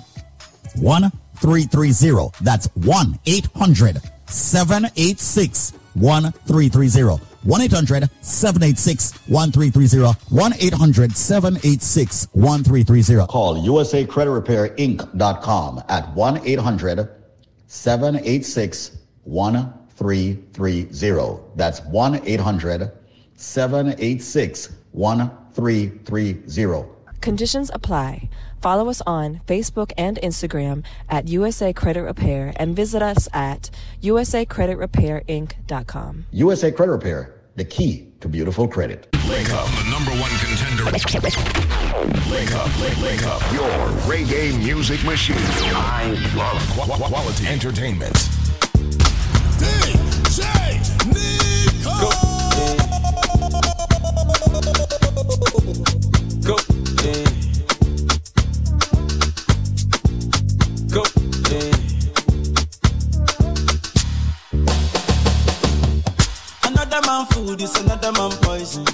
[0.76, 2.44] 1330.
[2.44, 7.20] That's 1 800 786 1330.
[7.44, 10.18] 1 800 786 1330.
[10.34, 13.26] 1 800 786 1330.
[13.26, 17.08] Call USA Credit Repair Inc.com at 1 800
[17.66, 21.40] 786 1330.
[21.56, 22.92] That's 1 800
[23.36, 26.84] 786 1330.
[27.20, 28.28] Conditions apply.
[28.64, 33.68] Follow us on Facebook and Instagram at USA Credit Repair and visit us at
[34.02, 36.26] usacreditrepairinc.com.
[36.30, 39.06] USA Credit Repair, the key to beautiful credit.
[39.28, 40.84] Link up, the number one contender.
[42.30, 43.42] Link up, link, link up.
[43.52, 43.68] Your
[44.08, 45.36] reggae music machine.
[45.36, 48.14] I love qu- qu- quality entertainment.
[49.60, 50.40] DJ
[51.12, 52.08] Nico.
[55.84, 55.93] Go.
[66.96, 68.84] Another man food is another man poison.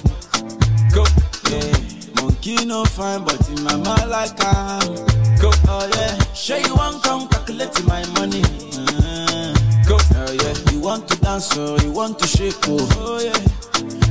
[0.91, 1.05] Go,
[1.51, 1.77] yeah.
[2.19, 4.95] Monkey no fine, but in my mind like I'm.
[5.39, 6.17] Go, oh yeah.
[6.33, 8.41] Sure you want come calculate my money.
[8.73, 9.53] Uh,
[9.87, 10.71] go, oh yeah.
[10.73, 13.37] You want to dance, so you want to shake, oh, oh yeah.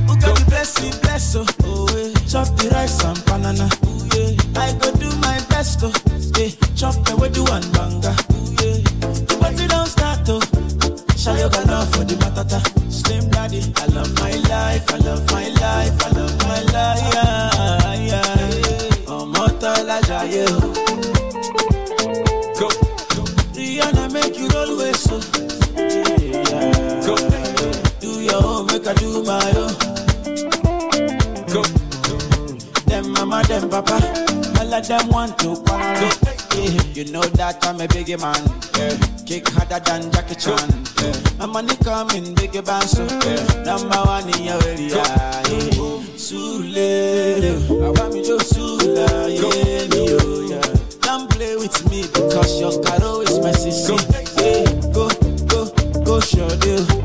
[0.07, 2.13] Who got the blessing, bless, oh, oh yeah.
[2.29, 4.61] Chop the rice and banana, oh yeah.
[4.61, 5.91] I go do my best, oh,
[6.39, 6.47] yeah.
[6.77, 8.79] Chop the way do one banga, oh yeah.
[9.27, 10.39] The party don't start, oh.
[11.21, 12.59] Show your love for the matata.
[12.91, 17.13] Slim daddy, I love my life, I love my life, I love my life.
[17.13, 19.05] Yeah, yeah.
[19.07, 20.45] Oh, Motala Jaye.
[22.57, 22.67] Go.
[23.53, 25.21] Rihanna make you always so.
[25.77, 27.05] Yeah.
[27.05, 27.15] Go.
[27.99, 29.73] Do your own, make I do my own.
[31.53, 31.61] Go.
[32.89, 34.01] Them mama, them papa,
[34.59, 36.09] all of them want to quarrel.
[36.55, 36.81] Yeah.
[36.95, 38.41] You know that I'm a biggie man.
[38.75, 39.20] Yeah.
[39.31, 40.69] Kick harder than Jackie Chan.
[41.01, 41.15] Yeah.
[41.39, 43.63] My money coming, band so yeah.
[43.63, 45.05] Number one in your area.
[46.19, 46.75] Sule,
[47.81, 50.75] I want me to Sula, yeah, me, oh, yeah.
[50.99, 53.95] Don't play with me because your caro is my sister.
[54.35, 54.65] Yeah.
[54.91, 55.07] Go,
[55.47, 57.00] go, go, show deal.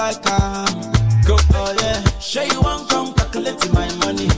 [0.00, 0.72] Like I'm.
[1.28, 2.00] Go, oh yeah.
[2.20, 4.28] Sure you want come calculate my money.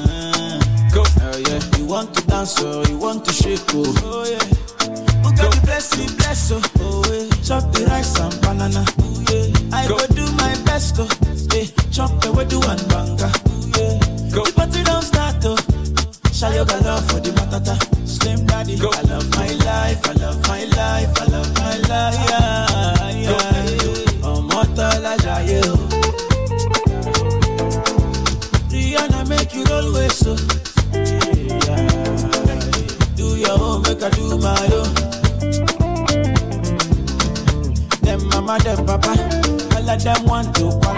[0.00, 0.56] Uh,
[0.94, 1.60] go, oh yeah.
[1.76, 4.40] You want to dance, oh, you want to shake, oh, oh yeah.
[5.22, 7.28] Who got the blessing, bless, oh, oh yeah.
[7.44, 9.76] Chop the rice and banana, oh yeah.
[9.76, 11.08] I go, do my best, oh,
[11.52, 11.68] yeah.
[11.92, 14.32] Chop the do one banga, oh yeah.
[14.32, 15.56] Go, the party don't start, oh.
[16.32, 17.76] Show your love for the matata.
[18.08, 18.88] Slim daddy, go.
[18.90, 22.16] I love my life, I love my life, I love my life.
[22.30, 22.39] Yeah,
[39.90, 40.89] of them want to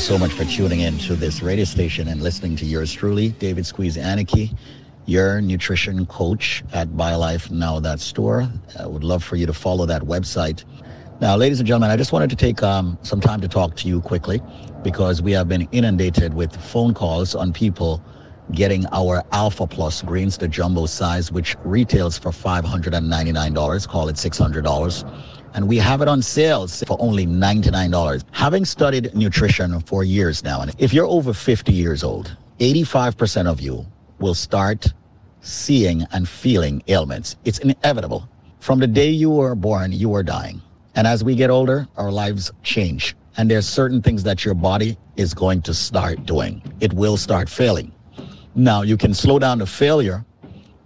[0.00, 3.66] so much for tuning in to this radio station and listening to yours truly, David
[3.66, 4.50] Squeeze Anarchy,
[5.04, 8.48] your nutrition coach at BioLifeNow.store.
[8.78, 10.64] I would love for you to follow that website.
[11.20, 13.88] Now, ladies and gentlemen, I just wanted to take um, some time to talk to
[13.88, 14.40] you quickly
[14.82, 18.02] because we have been inundated with phone calls on people
[18.52, 25.39] getting our Alpha Plus greens, the jumbo size, which retails for $599, call it $600
[25.60, 28.24] and we have it on sales for only $99.
[28.32, 33.60] Having studied nutrition for years now, and if you're over 50 years old, 85% of
[33.60, 33.84] you
[34.20, 34.86] will start
[35.42, 37.36] seeing and feeling ailments.
[37.44, 38.26] It's inevitable.
[38.60, 40.62] From the day you were born, you are dying.
[40.94, 43.14] And as we get older, our lives change.
[43.36, 46.62] And there's certain things that your body is going to start doing.
[46.80, 47.92] It will start failing.
[48.54, 50.24] Now, you can slow down the failure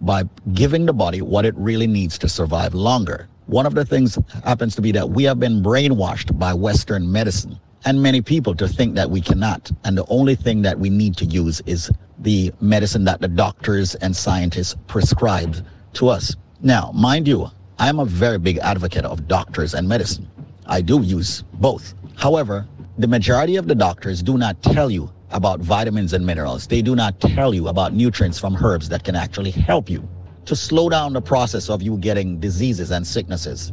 [0.01, 3.29] by giving the body what it really needs to survive longer.
[3.47, 7.61] One of the things happens to be that we have been brainwashed by Western medicine
[7.85, 9.71] and many people to think that we cannot.
[9.85, 13.97] And the only thing that we need to use is the medicine that the doctors
[13.97, 15.57] and scientists prescribe
[15.93, 16.35] to us.
[16.63, 20.27] Now, mind you, I am a very big advocate of doctors and medicine.
[20.65, 21.93] I do use both.
[22.17, 22.67] However,
[22.97, 26.67] the majority of the doctors do not tell you about vitamins and minerals.
[26.67, 30.09] They do not tell you about nutrients from herbs that can actually help you
[30.47, 33.73] to slow down the process of you getting diseases and sicknesses.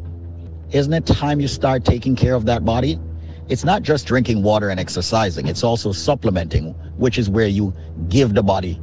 [0.71, 2.99] Isn't it time you start taking care of that body?
[3.49, 7.73] It's not just drinking water and exercising, it's also supplementing, which is where you
[8.07, 8.79] give the body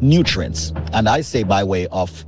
[0.00, 0.72] nutrients.
[0.92, 2.24] And I say by way of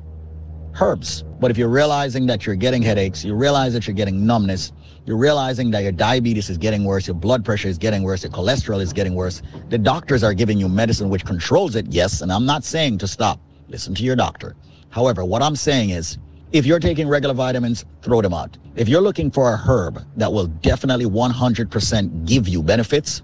[0.80, 1.24] herbs.
[1.40, 4.72] But if you're realizing that you're getting headaches, you realize that you're getting numbness,
[5.04, 8.32] you're realizing that your diabetes is getting worse, your blood pressure is getting worse, your
[8.32, 12.32] cholesterol is getting worse, the doctors are giving you medicine which controls it, yes, and
[12.32, 13.40] I'm not saying to stop.
[13.68, 14.54] Listen to your doctor.
[14.94, 16.18] However, what I'm saying is,
[16.52, 18.56] if you're taking regular vitamins, throw them out.
[18.76, 23.22] If you're looking for a herb that will definitely 100% give you benefits,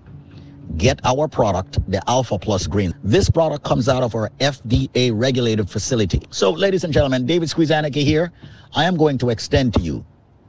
[0.77, 2.93] get our product, the Alpha Plus Green.
[3.05, 6.21] This product comes out of our FDA regulated facility.
[6.31, 8.33] So, ladies and gentlemen, David Squeezaniki here.
[8.75, 10.05] I am going to extend to you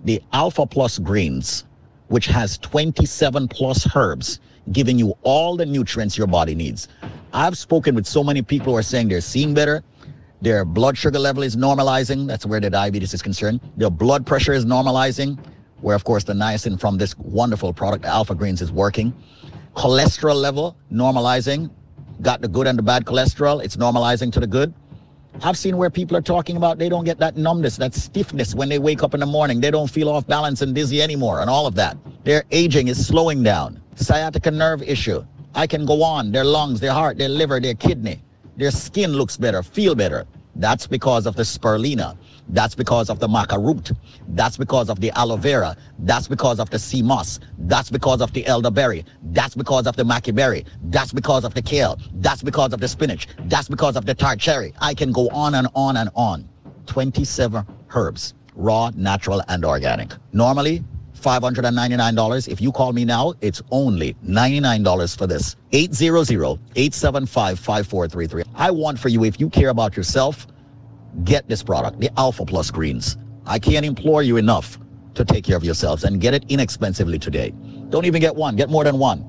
[0.05, 1.65] the Alpha Plus Greens,
[2.07, 4.39] which has 27 plus herbs,
[4.71, 6.87] giving you all the nutrients your body needs.
[7.31, 9.83] I've spoken with so many people who are saying they're seeing better,
[10.41, 12.27] their blood sugar level is normalizing.
[12.27, 13.59] That's where the diabetes is concerned.
[13.77, 15.37] Their blood pressure is normalizing,
[15.81, 19.13] where, of course, the niacin from this wonderful product, Alpha Greens, is working.
[19.75, 21.69] Cholesterol level normalizing.
[22.21, 23.63] Got the good and the bad cholesterol.
[23.63, 24.73] It's normalizing to the good.
[25.43, 28.67] I've seen where people are talking about they don't get that numbness, that stiffness when
[28.67, 29.61] they wake up in the morning.
[29.61, 31.97] They don't feel off balance and dizzy anymore, and all of that.
[32.23, 33.81] Their aging is slowing down.
[33.95, 35.23] Sciatica nerve issue.
[35.55, 36.31] I can go on.
[36.31, 38.21] Their lungs, their heart, their liver, their kidney.
[38.61, 40.27] Their skin looks better, feel better.
[40.53, 42.15] That's because of the spirulina.
[42.49, 43.91] That's because of the maca root.
[44.27, 45.75] That's because of the aloe vera.
[45.97, 47.39] That's because of the sea moss.
[47.57, 49.03] That's because of the elderberry.
[49.31, 50.63] That's because of the maca berry.
[50.83, 51.97] That's because of the kale.
[52.13, 53.27] That's because of the spinach.
[53.45, 54.75] That's because of the tart cherry.
[54.79, 56.47] I can go on and on and on.
[56.85, 57.65] 27
[57.95, 60.13] herbs, raw, natural, and organic.
[60.33, 60.83] Normally,
[61.21, 62.47] $599.
[62.47, 65.55] If you call me now, it's only $99 for this.
[65.71, 68.47] 800-875-5433.
[68.55, 70.47] I want for you, if you care about yourself,
[71.23, 73.17] get this product, the Alpha Plus Greens.
[73.45, 74.79] I can't implore you enough
[75.15, 77.53] to take care of yourselves and get it inexpensively today.
[77.89, 79.23] Don't even get one, get more than one.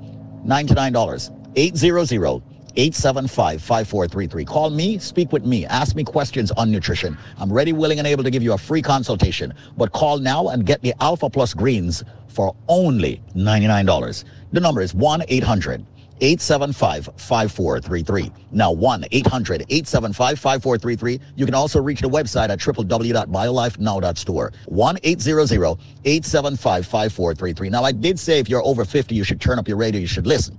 [0.47, 1.39] $99.
[1.55, 2.43] 800
[2.77, 4.45] 875 5433.
[4.45, 7.17] Call me, speak with me, ask me questions on nutrition.
[7.39, 9.55] I'm ready, willing, and able to give you a free consultation.
[9.77, 14.25] But call now and get the Alpha Plus Greens for only $99.
[14.53, 15.87] The number is 1 800
[16.23, 18.31] 875 5433.
[18.53, 21.21] Now 1 800 875 5433.
[21.35, 24.53] You can also reach the website at www.biolifenow.store.
[24.67, 27.71] 1 800 875 5433.
[27.71, 30.07] Now, I did say if you're over 50, you should turn up your radio, you
[30.07, 30.59] should listen.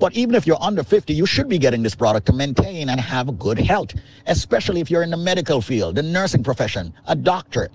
[0.00, 2.98] But even if you're under 50, you should be getting this product to maintain and
[2.98, 3.94] have good health,
[4.26, 7.68] especially if you're in the medical field, the nursing profession, a doctor.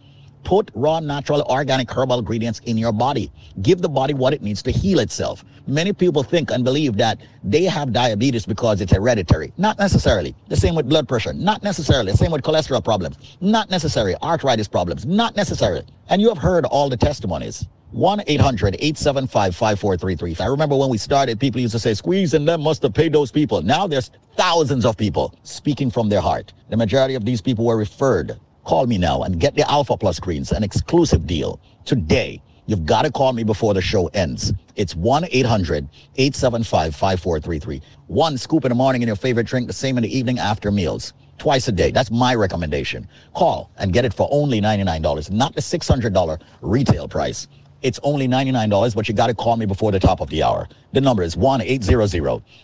[0.44, 3.32] Put raw, natural, organic herbal ingredients in your body.
[3.62, 5.44] Give the body what it needs to heal itself.
[5.68, 9.54] Many people think and believe that they have diabetes because it's hereditary.
[9.58, 10.36] Not necessarily.
[10.48, 11.34] The same with blood pressure.
[11.34, 12.12] Not necessarily.
[12.12, 13.18] The same with cholesterol problems.
[13.42, 14.16] Not necessarily.
[14.22, 15.06] Arthritis problems.
[15.06, 15.84] Not necessarily.
[16.10, 17.68] And you have heard all the testimonies.
[17.96, 20.44] 1 800 875 5433.
[20.44, 23.14] I remember when we started, people used to say, Squeeze and them must have paid
[23.14, 23.62] those people.
[23.62, 26.52] Now there's thousands of people speaking from their heart.
[26.70, 28.38] The majority of these people were referred.
[28.66, 32.42] Call me now and get the Alpha Plus greens, an exclusive deal today.
[32.66, 34.52] You've got to call me before the show ends.
[34.76, 37.82] It's 1 800 875 5433.
[38.08, 40.70] One scoop in the morning in your favorite drink, the same in the evening after
[40.70, 41.14] meals.
[41.38, 41.92] Twice a day.
[41.92, 43.08] That's my recommendation.
[43.34, 47.48] Call and get it for only $99, not the $600 retail price.
[47.82, 50.68] It's only $99, but you got to call me before the top of the hour.
[50.94, 52.16] The number is 1 800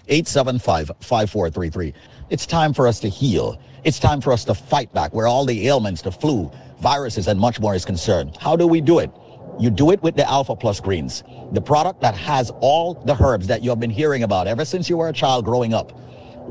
[0.07, 1.93] 875 5433.
[2.29, 3.61] It's time for us to heal.
[3.83, 7.39] It's time for us to fight back where all the ailments, the flu, viruses, and
[7.39, 8.37] much more is concerned.
[8.39, 9.11] How do we do it?
[9.59, 13.47] You do it with the Alpha Plus Greens, the product that has all the herbs
[13.47, 15.91] that you have been hearing about ever since you were a child growing up.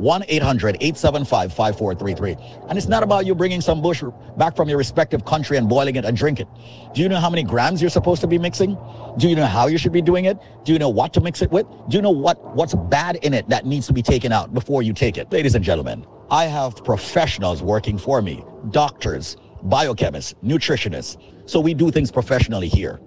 [0.01, 2.65] 1 800 875 5433.
[2.69, 4.03] And it's not about you bringing some bush
[4.37, 6.49] back from your respective country and boiling it and drink it.
[6.95, 8.77] Do you know how many grams you're supposed to be mixing?
[9.19, 10.39] Do you know how you should be doing it?
[10.65, 11.67] Do you know what to mix it with?
[11.89, 14.83] Do you know what, what's bad in it that needs to be taken out before
[14.83, 15.31] you take it?
[15.33, 21.17] Ladies and gentlemen, I have professionals working for me doctors, biochemists, nutritionists.
[21.49, 23.01] So we do things professionally here.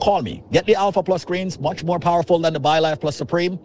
[0.00, 0.44] Call me.
[0.52, 3.58] Get the Alpha Plus greens, much more powerful than the BioLife Plus Supreme.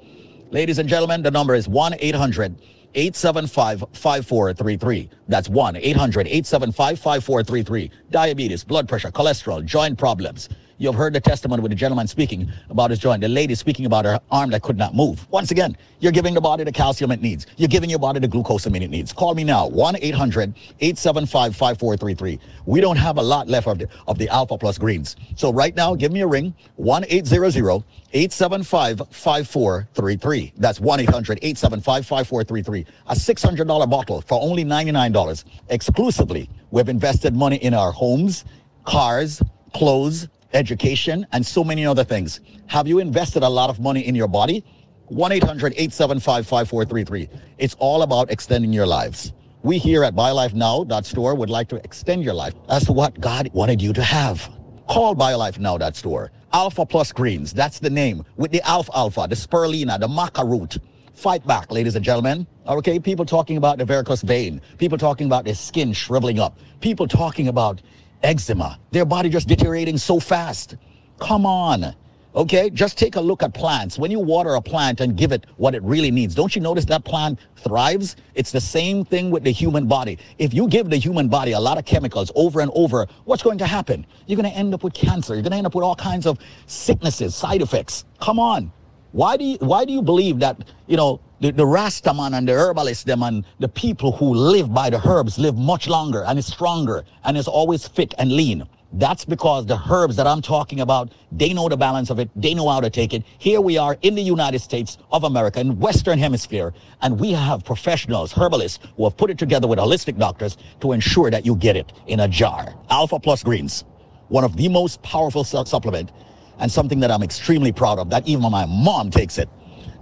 [0.53, 2.61] Ladies and gentlemen, the number is 1 800
[2.93, 5.09] 875 5433.
[5.27, 7.89] That's 1 800 875 5433.
[8.11, 10.49] Diabetes, blood pressure, cholesterol, joint problems.
[10.77, 13.85] You have heard the testimony with the gentleman speaking about his joint, the lady speaking
[13.85, 15.29] about her arm that could not move.
[15.31, 17.45] Once again, you're giving the body the calcium it needs.
[17.57, 19.13] You're giving your body the glucose it needs.
[19.13, 22.39] Call me now, 1 800 875 5433.
[22.65, 25.15] We don't have a lot left of the, of the Alpha Plus greens.
[25.35, 30.53] So right now, give me a ring, 1 800 875 5433.
[30.57, 32.85] That's 1 800 875 5433.
[33.07, 36.49] A $600 bottle for only $99 exclusively.
[36.71, 38.45] We've invested money in our homes,
[38.85, 39.41] cars,
[39.73, 42.41] clothes, education, and so many other things.
[42.67, 44.63] Have you invested a lot of money in your body?
[45.07, 47.29] 1 800 875 5433.
[47.57, 49.33] It's all about extending your lives.
[49.63, 53.81] We here at BioLifeNow.store would like to extend your life as to what God wanted
[53.81, 54.49] you to have.
[54.89, 56.31] Call BioLifeNow.store.
[56.51, 60.77] Alpha Plus Greens, that's the name, with the Alfalfa, the Spirulina, the Maca root.
[61.13, 62.45] Fight back, ladies and gentlemen.
[62.67, 67.07] Okay, people talking about the varicose vein, people talking about their skin shriveling up, people
[67.07, 67.81] talking about
[68.23, 70.75] eczema, their body just deteriorating so fast.
[71.19, 71.95] Come on.
[72.35, 73.99] Okay, just take a look at plants.
[73.99, 76.83] When you water a plant and give it what it really needs, don't you notice
[76.85, 78.15] that plant thrives?
[78.33, 80.17] It's the same thing with the human body.
[80.39, 83.59] If you give the human body a lot of chemicals over and over, what's going
[83.59, 84.07] to happen?
[84.25, 85.35] You're going to end up with cancer.
[85.35, 88.03] You're going to end up with all kinds of sicknesses, side effects.
[88.19, 88.71] Come on.
[89.13, 92.53] Why do you, why do you believe that, you know, the, the Rastaman and the
[92.53, 96.47] herbalists, them and the people who live by the herbs live much longer and is
[96.47, 98.67] stronger and is always fit and lean?
[98.93, 102.31] That's because the herbs that I'm talking about, they know the balance of it.
[102.35, 103.23] They know how to take it.
[103.37, 107.63] Here we are in the United States of America, in Western Hemisphere, and we have
[107.63, 111.75] professionals, herbalists, who have put it together with holistic doctors to ensure that you get
[111.75, 112.73] it in a jar.
[112.89, 113.83] Alpha Plus Greens,
[114.29, 116.11] one of the most powerful su- supplement
[116.59, 119.49] and something that I'm extremely proud of, that even my mom takes it.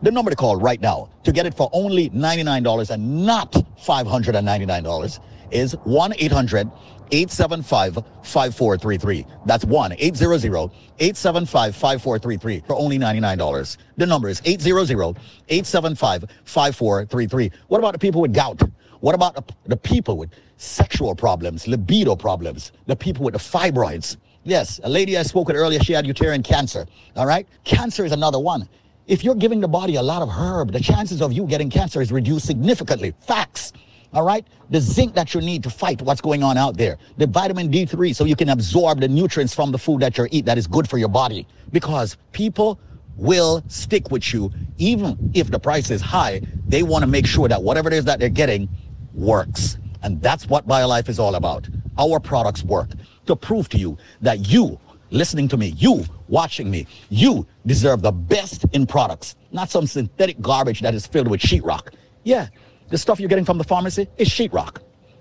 [0.03, 5.19] The number to call right now to get it for only $99 and not $599
[5.51, 6.71] is 1 800
[7.11, 9.25] 875 5433.
[9.45, 13.77] That's 1 800 875 5433 for only $99.
[13.97, 15.17] The number is 800
[15.49, 17.51] 875 5433.
[17.67, 18.61] What about the people with gout?
[19.01, 24.17] What about the, the people with sexual problems, libido problems, the people with the fibroids?
[24.43, 26.87] Yes, a lady I spoke with earlier, she had uterine cancer.
[27.15, 27.47] All right?
[27.63, 28.67] Cancer is another one.
[29.07, 32.01] If you're giving the body a lot of herb, the chances of you getting cancer
[32.01, 33.13] is reduced significantly.
[33.21, 33.73] Facts.
[34.13, 34.47] All right?
[34.71, 36.97] The zinc that you need to fight what's going on out there.
[37.17, 40.45] The vitamin D3 so you can absorb the nutrients from the food that you eat
[40.45, 41.47] that is good for your body.
[41.71, 42.79] Because people
[43.17, 46.41] will stick with you even if the price is high.
[46.67, 48.69] They want to make sure that whatever it is that they're getting
[49.13, 49.77] works.
[50.03, 51.69] And that's what BioLife is all about.
[51.97, 52.89] Our products work
[53.25, 54.80] to prove to you that you,
[55.11, 60.39] listening to me, you watching me, you deserve the best in products, not some synthetic
[60.41, 61.93] garbage that is filled with sheetrock.
[62.23, 62.47] Yeah,
[62.89, 64.77] the stuff you're getting from the pharmacy is sheetrock.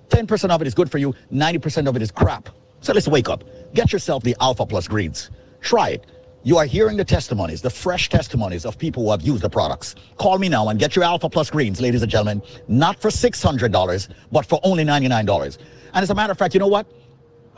[0.09, 2.49] 10% of it is good for you, 90% of it is crap.
[2.81, 3.45] So let's wake up.
[3.75, 5.31] Get yourself the Alpha Plus greens.
[5.61, 6.07] Try it.
[6.43, 9.95] You are hearing the testimonies, the fresh testimonies of people who have used the products.
[10.17, 14.09] Call me now and get your Alpha Plus greens, ladies and gentlemen, not for $600,
[14.33, 15.59] but for only $99.
[15.93, 16.87] And as a matter of fact, you know what?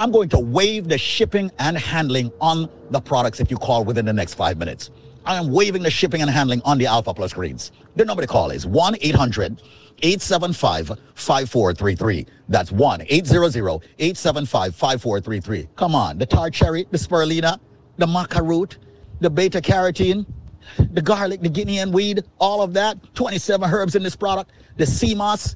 [0.00, 4.04] I'm going to waive the shipping and handling on the products if you call within
[4.04, 4.90] the next five minutes.
[5.24, 7.70] I am waiving the shipping and handling on the Alpha Plus greens.
[7.94, 9.62] The number to call is 1 800
[10.02, 12.26] 875 5433.
[12.48, 15.68] That's 1 800 875 5433.
[15.76, 17.60] Come on, the tart cherry, the spirulina,
[18.02, 18.78] the maca root,
[19.20, 20.26] the beta carotene,
[20.92, 22.98] the garlic, the Guinea hen weed, all of that.
[23.14, 24.50] 27 herbs in this product.
[24.76, 25.54] The sea moss.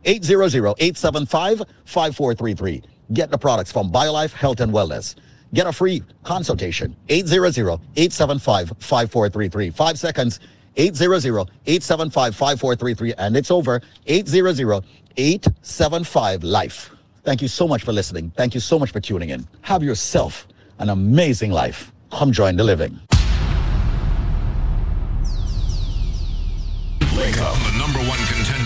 [0.06, 2.84] 800-875-5433.
[3.14, 5.16] Get the products from BioLife Health and Wellness.
[5.54, 6.96] Get a free consultation.
[7.10, 9.74] 800-875-5433.
[9.74, 10.40] Five seconds.
[10.78, 13.14] 800-875-5433.
[13.18, 13.82] And it's over.
[14.08, 16.92] 800-875-LIFE.
[17.24, 18.32] Thank you so much for listening.
[18.36, 19.48] Thank you so much for tuning in.
[19.62, 20.48] Have yourself
[20.80, 21.92] an amazing life.
[22.12, 23.00] Come join the living.
[27.16, 28.18] Link up, the number one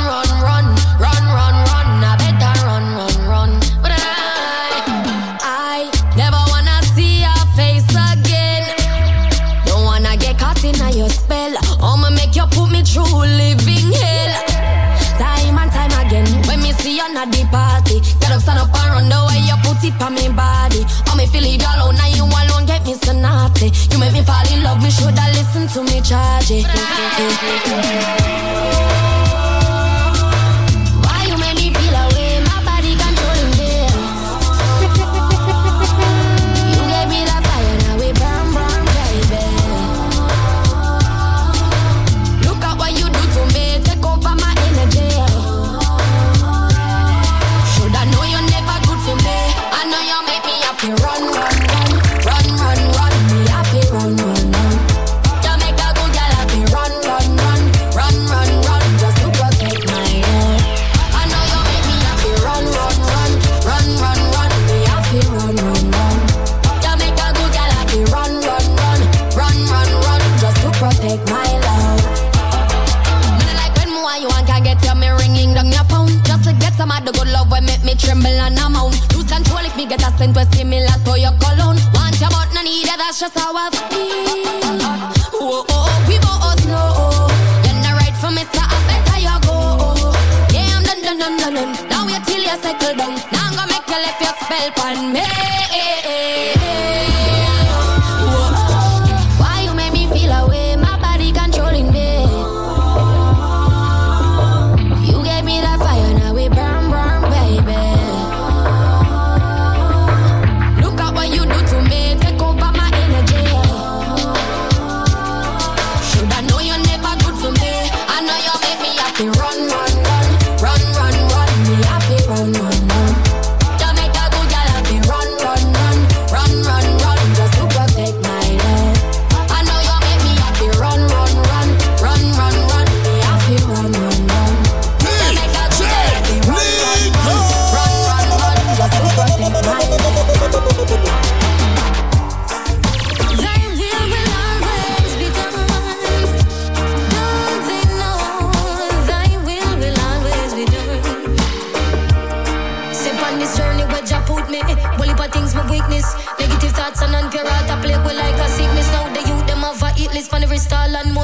[10.95, 11.53] your spell.
[11.81, 14.44] I'ma make you put me through living hell.
[16.95, 19.83] Me see you the party, get up, stand up and run the way you put
[19.83, 20.85] it on me body.
[21.07, 23.71] Oh, me feel it all now you alone get me so naughty.
[23.91, 26.65] You make me fall in love, me shoulda listen to me charge it.
[79.87, 83.19] Get a scent with similar to your cologne Want you but no need it, that's
[83.19, 84.64] just how I feel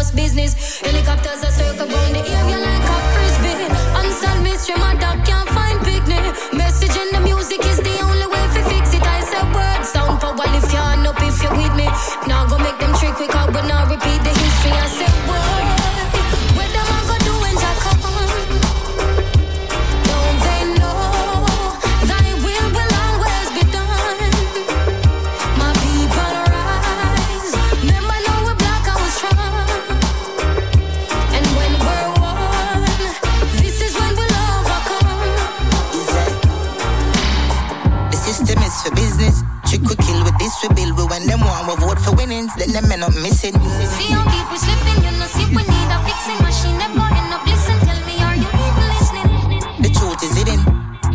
[0.01, 0.81] house business.
[0.81, 3.67] Helicopters are circle round the area like a frisbee.
[3.99, 5.40] Unsolved mystery, my dog can't.
[41.61, 43.53] We vote for winnings, then the men missing.
[43.53, 46.75] See how people slipping, you know, see we need a fixing machine.
[46.81, 47.85] Never end up listening?
[49.79, 50.59] The truth is hidden.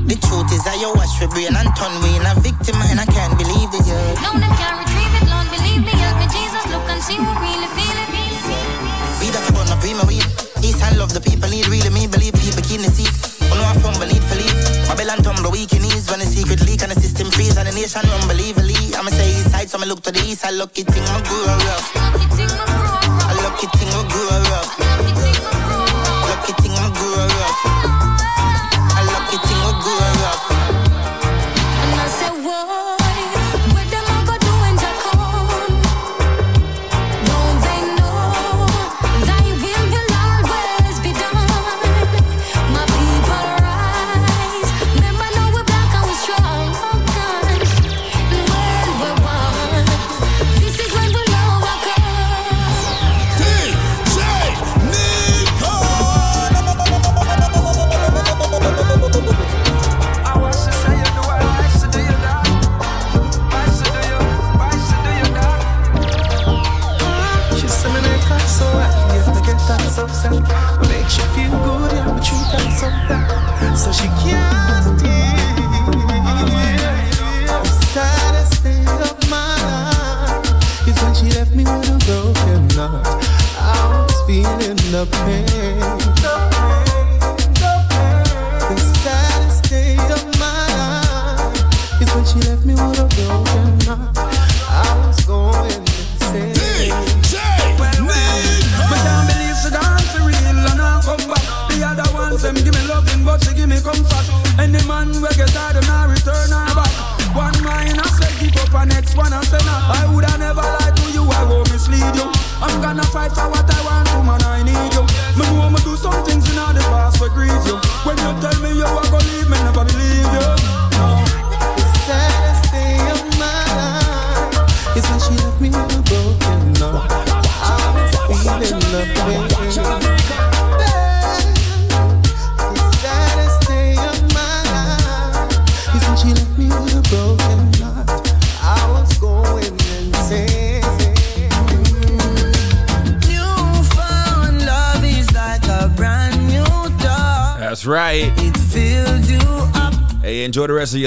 [0.06, 3.02] The truth is that you wash your brain and turn me in a victim, and
[3.02, 3.84] I can't believe it.
[3.90, 4.22] Yeah.
[4.22, 7.26] No, them can't retrieve it, Lord, believe me, help me, Jesus, look and see who
[7.42, 8.10] really feel it.
[9.18, 10.22] We the fun of prima weed.
[10.62, 13.10] East hand love the people need really me believe people keen the seat.
[13.50, 14.54] Oh no, I fumble, believe for leave.
[14.86, 17.74] Babylon tumble weak in ease when the secret leak and the system freeze and the
[17.74, 18.55] nation don't believe.
[19.82, 22.55] I look to the east, I lucky thing I grew up rough.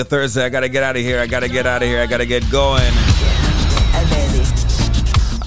[0.04, 0.46] Thursday.
[0.46, 1.20] I gotta get out of here.
[1.20, 2.02] I gotta get out of here.
[2.02, 2.92] I gotta get going.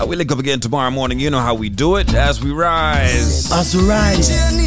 [0.00, 1.20] Uh, we link up again tomorrow morning.
[1.20, 3.52] You know how we do it as we rise.
[3.52, 4.61] As we rise.